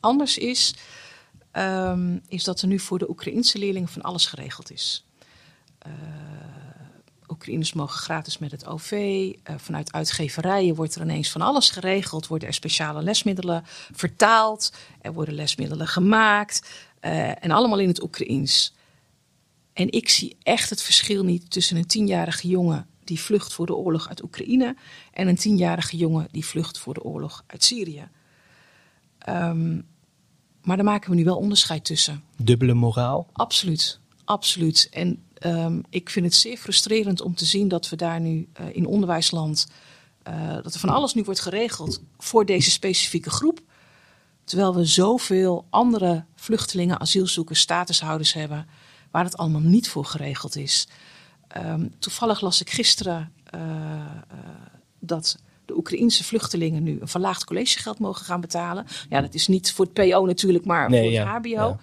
anders 0.00 0.38
is, 0.38 0.74
um, 1.52 2.22
is 2.28 2.44
dat 2.44 2.60
er 2.60 2.68
nu 2.68 2.78
voor 2.78 2.98
de 2.98 3.10
Oekraïnse 3.10 3.58
leerlingen 3.58 3.88
van 3.88 4.02
alles 4.02 4.26
geregeld 4.26 4.70
is. 4.70 5.06
Uh, 5.86 5.92
Oekraïners 7.28 7.72
mogen 7.72 7.98
gratis 7.98 8.38
met 8.38 8.50
het 8.50 8.66
OV. 8.66 8.92
Uh, 8.92 9.32
vanuit 9.56 9.92
uitgeverijen 9.92 10.74
wordt 10.74 10.94
er 10.94 11.02
ineens 11.02 11.30
van 11.30 11.40
alles 11.40 11.70
geregeld. 11.70 12.26
Worden 12.26 12.48
er 12.48 12.54
speciale 12.54 13.02
lesmiddelen 13.02 13.62
vertaald. 13.92 14.72
Er 15.00 15.12
worden 15.12 15.34
lesmiddelen 15.34 15.88
gemaakt. 15.88 16.68
Uh, 17.00 17.44
en 17.44 17.50
allemaal 17.50 17.78
in 17.78 17.88
het 17.88 18.02
Oekraïens. 18.02 18.76
En 19.78 19.92
ik 19.92 20.08
zie 20.08 20.36
echt 20.42 20.70
het 20.70 20.82
verschil 20.82 21.24
niet 21.24 21.50
tussen 21.50 21.76
een 21.76 21.86
tienjarige 21.86 22.48
jongen 22.48 22.86
die 23.04 23.20
vlucht 23.20 23.52
voor 23.52 23.66
de 23.66 23.74
oorlog 23.74 24.08
uit 24.08 24.22
Oekraïne 24.22 24.76
en 25.12 25.28
een 25.28 25.36
tienjarige 25.36 25.96
jongen 25.96 26.28
die 26.30 26.44
vlucht 26.44 26.78
voor 26.78 26.94
de 26.94 27.02
oorlog 27.02 27.44
uit 27.46 27.64
Syrië. 27.64 28.08
Um, 29.28 29.86
maar 30.62 30.76
daar 30.76 30.84
maken 30.84 31.10
we 31.10 31.16
nu 31.16 31.24
wel 31.24 31.36
onderscheid 31.36 31.84
tussen. 31.84 32.22
Dubbele 32.36 32.74
moraal? 32.74 33.26
Absoluut, 33.32 34.00
absoluut. 34.24 34.88
En 34.90 35.22
um, 35.46 35.82
ik 35.90 36.10
vind 36.10 36.24
het 36.24 36.34
zeer 36.34 36.56
frustrerend 36.56 37.20
om 37.20 37.34
te 37.34 37.44
zien 37.44 37.68
dat 37.68 37.88
we 37.88 37.96
daar 37.96 38.20
nu 38.20 38.48
uh, 38.60 38.66
in 38.72 38.86
onderwijsland, 38.86 39.66
uh, 40.28 40.54
dat 40.54 40.74
er 40.74 40.80
van 40.80 40.88
alles 40.88 41.14
nu 41.14 41.22
wordt 41.22 41.40
geregeld 41.40 42.02
voor 42.18 42.46
deze 42.46 42.70
specifieke 42.70 43.30
groep. 43.30 43.60
Terwijl 44.44 44.74
we 44.74 44.84
zoveel 44.84 45.66
andere 45.70 46.24
vluchtelingen, 46.34 47.00
asielzoekers, 47.00 47.60
statushouders 47.60 48.32
hebben 48.32 48.66
waar 49.18 49.26
het 49.26 49.36
allemaal 49.36 49.60
niet 49.60 49.88
voor 49.88 50.04
geregeld 50.04 50.56
is. 50.56 50.88
Um, 51.56 51.94
toevallig 51.98 52.40
las 52.40 52.60
ik 52.60 52.70
gisteren 52.70 53.32
dat 54.98 55.38
de 55.64 55.76
Oekraïense 55.76 56.24
vluchtelingen 56.24 56.82
nu 56.82 56.98
een 57.00 57.08
verlaagd 57.08 57.44
collegegeld 57.44 57.98
mogen 57.98 58.24
gaan 58.24 58.40
betalen. 58.40 58.86
Ja, 59.08 59.20
dat 59.20 59.34
is 59.34 59.46
niet 59.46 59.72
voor 59.72 59.84
het 59.84 59.94
PO 59.94 60.26
natuurlijk, 60.26 60.64
maar 60.64 60.90
voor 60.90 60.98
het 60.98 61.26
HBO. 61.26 61.78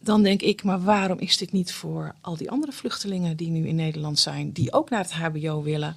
Dan 0.00 0.22
denk 0.22 0.42
ik, 0.42 0.62
maar 0.62 0.82
waarom 0.82 1.18
is 1.18 1.36
dit 1.36 1.52
niet 1.52 1.72
voor 1.72 2.14
al 2.20 2.36
die 2.36 2.50
andere 2.50 2.72
vluchtelingen 2.72 3.36
die 3.36 3.50
nu 3.50 3.66
in 3.66 3.74
Nederland 3.74 4.18
zijn, 4.18 4.52
die 4.52 4.72
ook 4.72 4.90
naar 4.90 5.02
het 5.02 5.12
HBO 5.12 5.62
willen? 5.62 5.96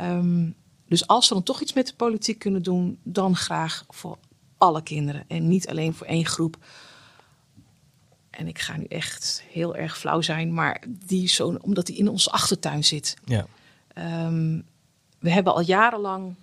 Um, 0.00 0.54
dus 0.88 1.06
als 1.06 1.28
we 1.28 1.34
dan 1.34 1.42
toch 1.42 1.60
iets 1.60 1.72
met 1.72 1.86
de 1.86 1.94
politiek 1.94 2.38
kunnen 2.38 2.62
doen, 2.62 2.98
dan 3.02 3.36
graag 3.36 3.84
voor 3.88 4.18
alle 4.58 4.82
kinderen 4.82 5.24
en 5.28 5.48
niet 5.48 5.68
alleen 5.68 5.94
voor 5.94 6.06
één 6.06 6.26
groep. 6.26 6.56
En 8.30 8.48
ik 8.48 8.58
ga 8.58 8.76
nu 8.76 8.84
echt 8.84 9.42
heel 9.50 9.76
erg 9.76 9.98
flauw 9.98 10.20
zijn, 10.20 10.54
maar 10.54 10.82
die 10.88 11.28
zo, 11.28 11.58
omdat 11.60 11.86
die 11.86 11.96
in 11.96 12.08
onze 12.08 12.30
achtertuin 12.30 12.84
zit. 12.84 13.16
Ja. 13.24 13.46
Um, 14.26 14.66
we 15.18 15.30
hebben 15.30 15.54
al 15.54 15.60
jarenlang 15.60 16.34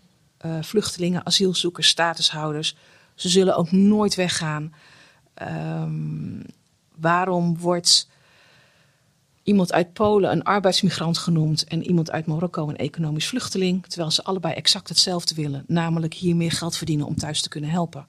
uh, 0.46 0.62
vluchtelingen, 0.62 1.26
asielzoekers, 1.26 1.88
statushouders. 1.88 2.76
Ze 3.16 3.30
zullen 3.30 3.56
ook 3.56 3.72
nooit 3.72 4.16
weggaan. 4.16 4.74
Um, 5.42 6.44
waarom 6.96 7.58
wordt 7.58 8.08
iemand 9.44 9.74
uit 9.74 9.94
Polen 9.94 10.32
een 10.32 10.44
arbeidsmigrant 10.44 11.18
genoemd 11.18 11.64
en 11.64 11.84
iemand 11.84 12.12
uit 12.12 12.26
Marokko 12.26 12.70
een 12.70 12.78
economisch 12.78 13.28
vluchteling, 13.28 13.86
terwijl 13.86 14.12
ze 14.12 14.24
allebei 14.24 14.54
exact 14.54 14.90
hetzelfde 14.90 15.36
willen, 15.36 15.64
namelijk 15.68 16.14
hier 16.14 16.36
meer 16.36 16.52
geld 16.52 16.78
verdienen 16.78 17.06
om 17.06 17.16
thuis 17.16 17.42
te 17.42 17.50
kunnen 17.50 17.70
helpen. 17.70 18.06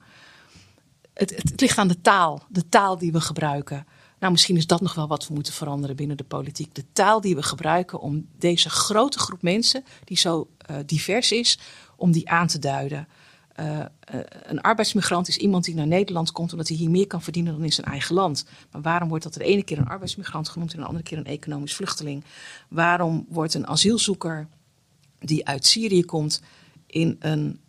Het, 1.19 1.35
het, 1.35 1.61
ligt 1.61 1.77
aan 1.77 1.87
de 1.87 2.01
taal, 2.01 2.43
de 2.49 2.69
taal 2.69 2.97
die 2.97 3.11
we 3.11 3.21
gebruiken. 3.21 3.85
Nou, 4.19 4.31
misschien 4.31 4.57
is 4.57 4.67
dat 4.67 4.81
nog 4.81 4.93
wel 4.93 5.07
wat 5.07 5.27
we 5.27 5.33
moeten 5.33 5.53
veranderen 5.53 5.95
binnen 5.95 6.17
de 6.17 6.23
politiek. 6.23 6.75
De 6.75 6.85
taal 6.93 7.21
die 7.21 7.35
we 7.35 7.43
gebruiken 7.43 7.99
om 7.99 8.27
deze 8.37 8.69
grote 8.69 9.19
groep 9.19 9.41
mensen, 9.41 9.83
die 10.03 10.17
zo 10.17 10.49
uh, 10.69 10.77
divers 10.85 11.31
is, 11.31 11.59
om 11.95 12.11
die 12.11 12.29
aan 12.29 12.47
te 12.47 12.59
duiden. 12.59 13.07
Uh, 13.59 13.79
een 14.43 14.61
arbeidsmigrant 14.61 15.27
is 15.27 15.37
iemand 15.37 15.65
die 15.65 15.75
naar 15.75 15.87
Nederland 15.87 16.31
komt 16.31 16.51
omdat 16.51 16.67
hij 16.67 16.77
hier 16.77 16.89
meer 16.89 17.07
kan 17.07 17.21
verdienen 17.21 17.53
dan 17.53 17.63
in 17.63 17.71
zijn 17.71 17.87
eigen 17.87 18.15
land. 18.15 18.45
Maar 18.71 18.81
waarom 18.81 19.09
wordt 19.09 19.23
dat 19.23 19.33
de 19.33 19.43
ene 19.43 19.63
keer 19.63 19.77
een 19.77 19.87
arbeidsmigrant 19.87 20.49
genoemd 20.49 20.73
en 20.73 20.79
de 20.79 20.85
andere 20.85 21.03
keer 21.03 21.17
een 21.17 21.25
economisch 21.25 21.75
vluchteling? 21.75 22.23
Waarom 22.69 23.25
wordt 23.29 23.53
een 23.53 23.67
asielzoeker 23.67 24.47
die 25.19 25.47
uit 25.47 25.65
Syrië 25.65 26.05
komt 26.05 26.41
in 26.85 27.15
een 27.19 27.59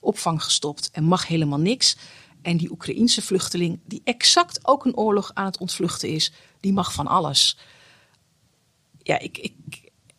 opvang 0.00 0.42
gestopt 0.42 0.90
en 0.90 1.04
mag 1.04 1.26
helemaal 1.26 1.60
niks? 1.60 1.96
En 2.42 2.56
die 2.56 2.70
Oekraïense 2.70 3.22
vluchteling, 3.22 3.78
die 3.84 4.00
exact 4.04 4.58
ook 4.62 4.84
een 4.84 4.96
oorlog 4.96 5.30
aan 5.34 5.44
het 5.46 5.58
ontvluchten 5.58 6.08
is, 6.08 6.32
die 6.60 6.72
mag 6.72 6.92
van 6.92 7.06
alles. 7.06 7.56
Ja, 9.02 9.18
ik, 9.18 9.38
ik, 9.38 9.54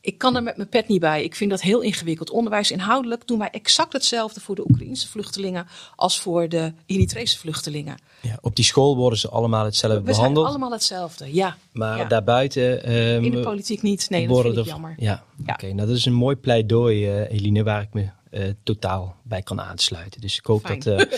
ik 0.02 0.18
kan 0.18 0.36
er 0.36 0.44
met 0.44 0.58
mijn 0.58 0.70
pet 0.70 0.88
niet 0.88 1.00
bij. 1.00 1.24
Ik 1.24 1.36
vind 1.36 1.50
dat 1.50 1.62
heel 1.62 1.82
ingewikkeld. 1.82 2.30
Onderwijs 2.30 2.72
inhoudelijk 2.72 3.28
doen 3.28 3.40
wij 3.40 3.50
exact 3.50 3.94
hetzelfde 3.94 4.40
voor 4.40 4.56
de 4.56 4.70
Oekraïnse 4.70 5.08
vluchtelingen 5.08 5.68
als 5.96 6.20
voor 6.20 6.50
de 6.50 6.74
Eritrese 6.86 7.38
vluchtelingen. 7.38 7.98
Ja, 8.22 8.38
op 8.42 8.56
die 8.56 8.66
school 8.66 8.96
worden 8.96 9.20
ze 9.20 9.30
allemaal 9.30 9.66
hetzelfde 9.66 10.00
We 10.00 10.04
behandeld. 10.04 10.36
zijn 10.36 10.48
allemaal 10.48 10.72
hetzelfde, 10.72 11.34
ja. 11.34 11.58
Maar 11.72 12.08
daarbuiten... 12.08 12.96
Um, 12.96 13.24
In 13.24 13.32
de 13.32 13.40
politiek 13.40 13.82
niet, 13.82 14.10
nee, 14.10 14.28
dat 14.28 14.42
vind 14.42 14.58
ik 14.58 14.66
jammer. 14.66 14.96
Ja, 14.98 15.24
oké. 15.48 15.74
nou 15.74 15.88
dat 15.88 15.98
is 15.98 16.06
een 16.06 16.14
mooi 16.14 16.36
pleidooi, 16.36 17.22
uh, 17.22 17.32
Eline, 17.32 17.64
waar 17.64 17.82
ik 17.82 17.94
me 17.94 18.10
uh, 18.32 18.54
totaal 18.64 19.16
bij 19.32 19.42
kan 19.42 19.62
aansluiten. 19.62 20.22
Dus 20.22 20.38
ik 20.38 20.46
hoop 20.46 20.66
Fijn. 20.66 20.80
dat 20.80 21.10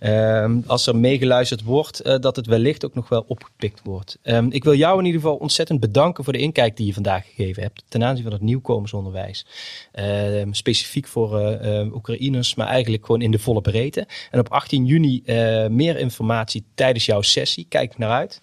uh, 0.00 0.42
um, 0.42 0.64
als 0.66 0.86
er 0.86 0.96
meegeluisterd 0.96 1.62
wordt, 1.62 2.06
uh, 2.06 2.18
dat 2.18 2.36
het 2.36 2.46
wellicht 2.46 2.84
ook 2.84 2.94
nog 2.94 3.08
wel 3.08 3.24
opgepikt 3.28 3.80
wordt. 3.84 4.18
Um, 4.22 4.50
ik 4.50 4.64
wil 4.64 4.74
jou 4.74 4.98
in 4.98 5.04
ieder 5.04 5.20
geval 5.20 5.36
ontzettend 5.36 5.80
bedanken 5.80 6.24
voor 6.24 6.32
de 6.32 6.38
inkijk 6.38 6.76
die 6.76 6.86
je 6.86 6.92
vandaag 6.92 7.24
gegeven 7.24 7.62
hebt 7.62 7.82
ten 7.88 8.04
aanzien 8.04 8.24
van 8.24 8.32
het 8.32 8.40
nieuwkomersonderwijs. 8.40 9.46
Ehm, 9.92 10.52
specifiek 10.52 11.06
voor 11.06 11.30
Oekraïners, 11.92 12.54
maar 12.54 12.66
eigenlijk 12.66 13.06
gewoon 13.06 13.22
in 13.22 13.30
de 13.30 13.38
volle 13.38 13.60
breedte. 13.60 14.06
En 14.30 14.38
op 14.38 14.48
18 14.48 14.86
juni 14.86 15.22
meer 15.70 15.98
informatie 15.98 16.64
tijdens 16.74 17.06
jouw 17.06 17.22
sessie. 17.22 17.66
Kijk 17.68 17.98
naar 17.98 18.10
uit. 18.10 18.40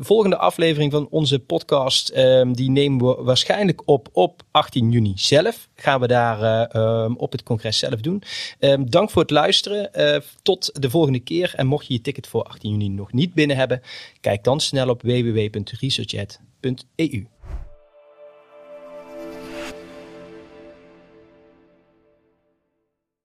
volgende 0.00 0.36
aflevering 0.36 0.92
van 0.92 1.08
onze 1.10 1.38
podcast, 1.38 2.14
die 2.52 2.70
nemen 2.70 3.06
we 3.06 3.22
waarschijnlijk 3.22 3.82
op 3.84 4.08
op 4.12 4.42
18 4.50 4.90
juni 4.90 5.12
zelf. 5.16 5.68
Gaan 5.74 6.00
we 6.00 6.06
daar 6.06 6.68
op 7.16 7.32
het 7.32 7.42
congres 7.42 7.78
zelf 7.78 8.00
doen. 8.00 8.22
Um, 8.60 8.90
dank 8.90 9.10
voor 9.10 9.22
het 9.22 9.30
luisteren. 9.30 9.90
Uh, 9.94 10.16
tot 10.42 10.82
de 10.82 10.90
volgende 10.90 11.20
keer. 11.20 11.52
En 11.56 11.66
mocht 11.66 11.86
je 11.86 11.92
je 11.92 12.00
ticket 12.00 12.26
voor 12.26 12.42
18 12.42 12.70
juni 12.70 12.88
nog 12.88 13.12
niet 13.12 13.34
binnen 13.34 13.56
hebben, 13.56 13.82
kijk 14.20 14.44
dan 14.44 14.60
snel 14.60 14.88
op 14.88 15.02
www.researchat.eu. 15.02 17.26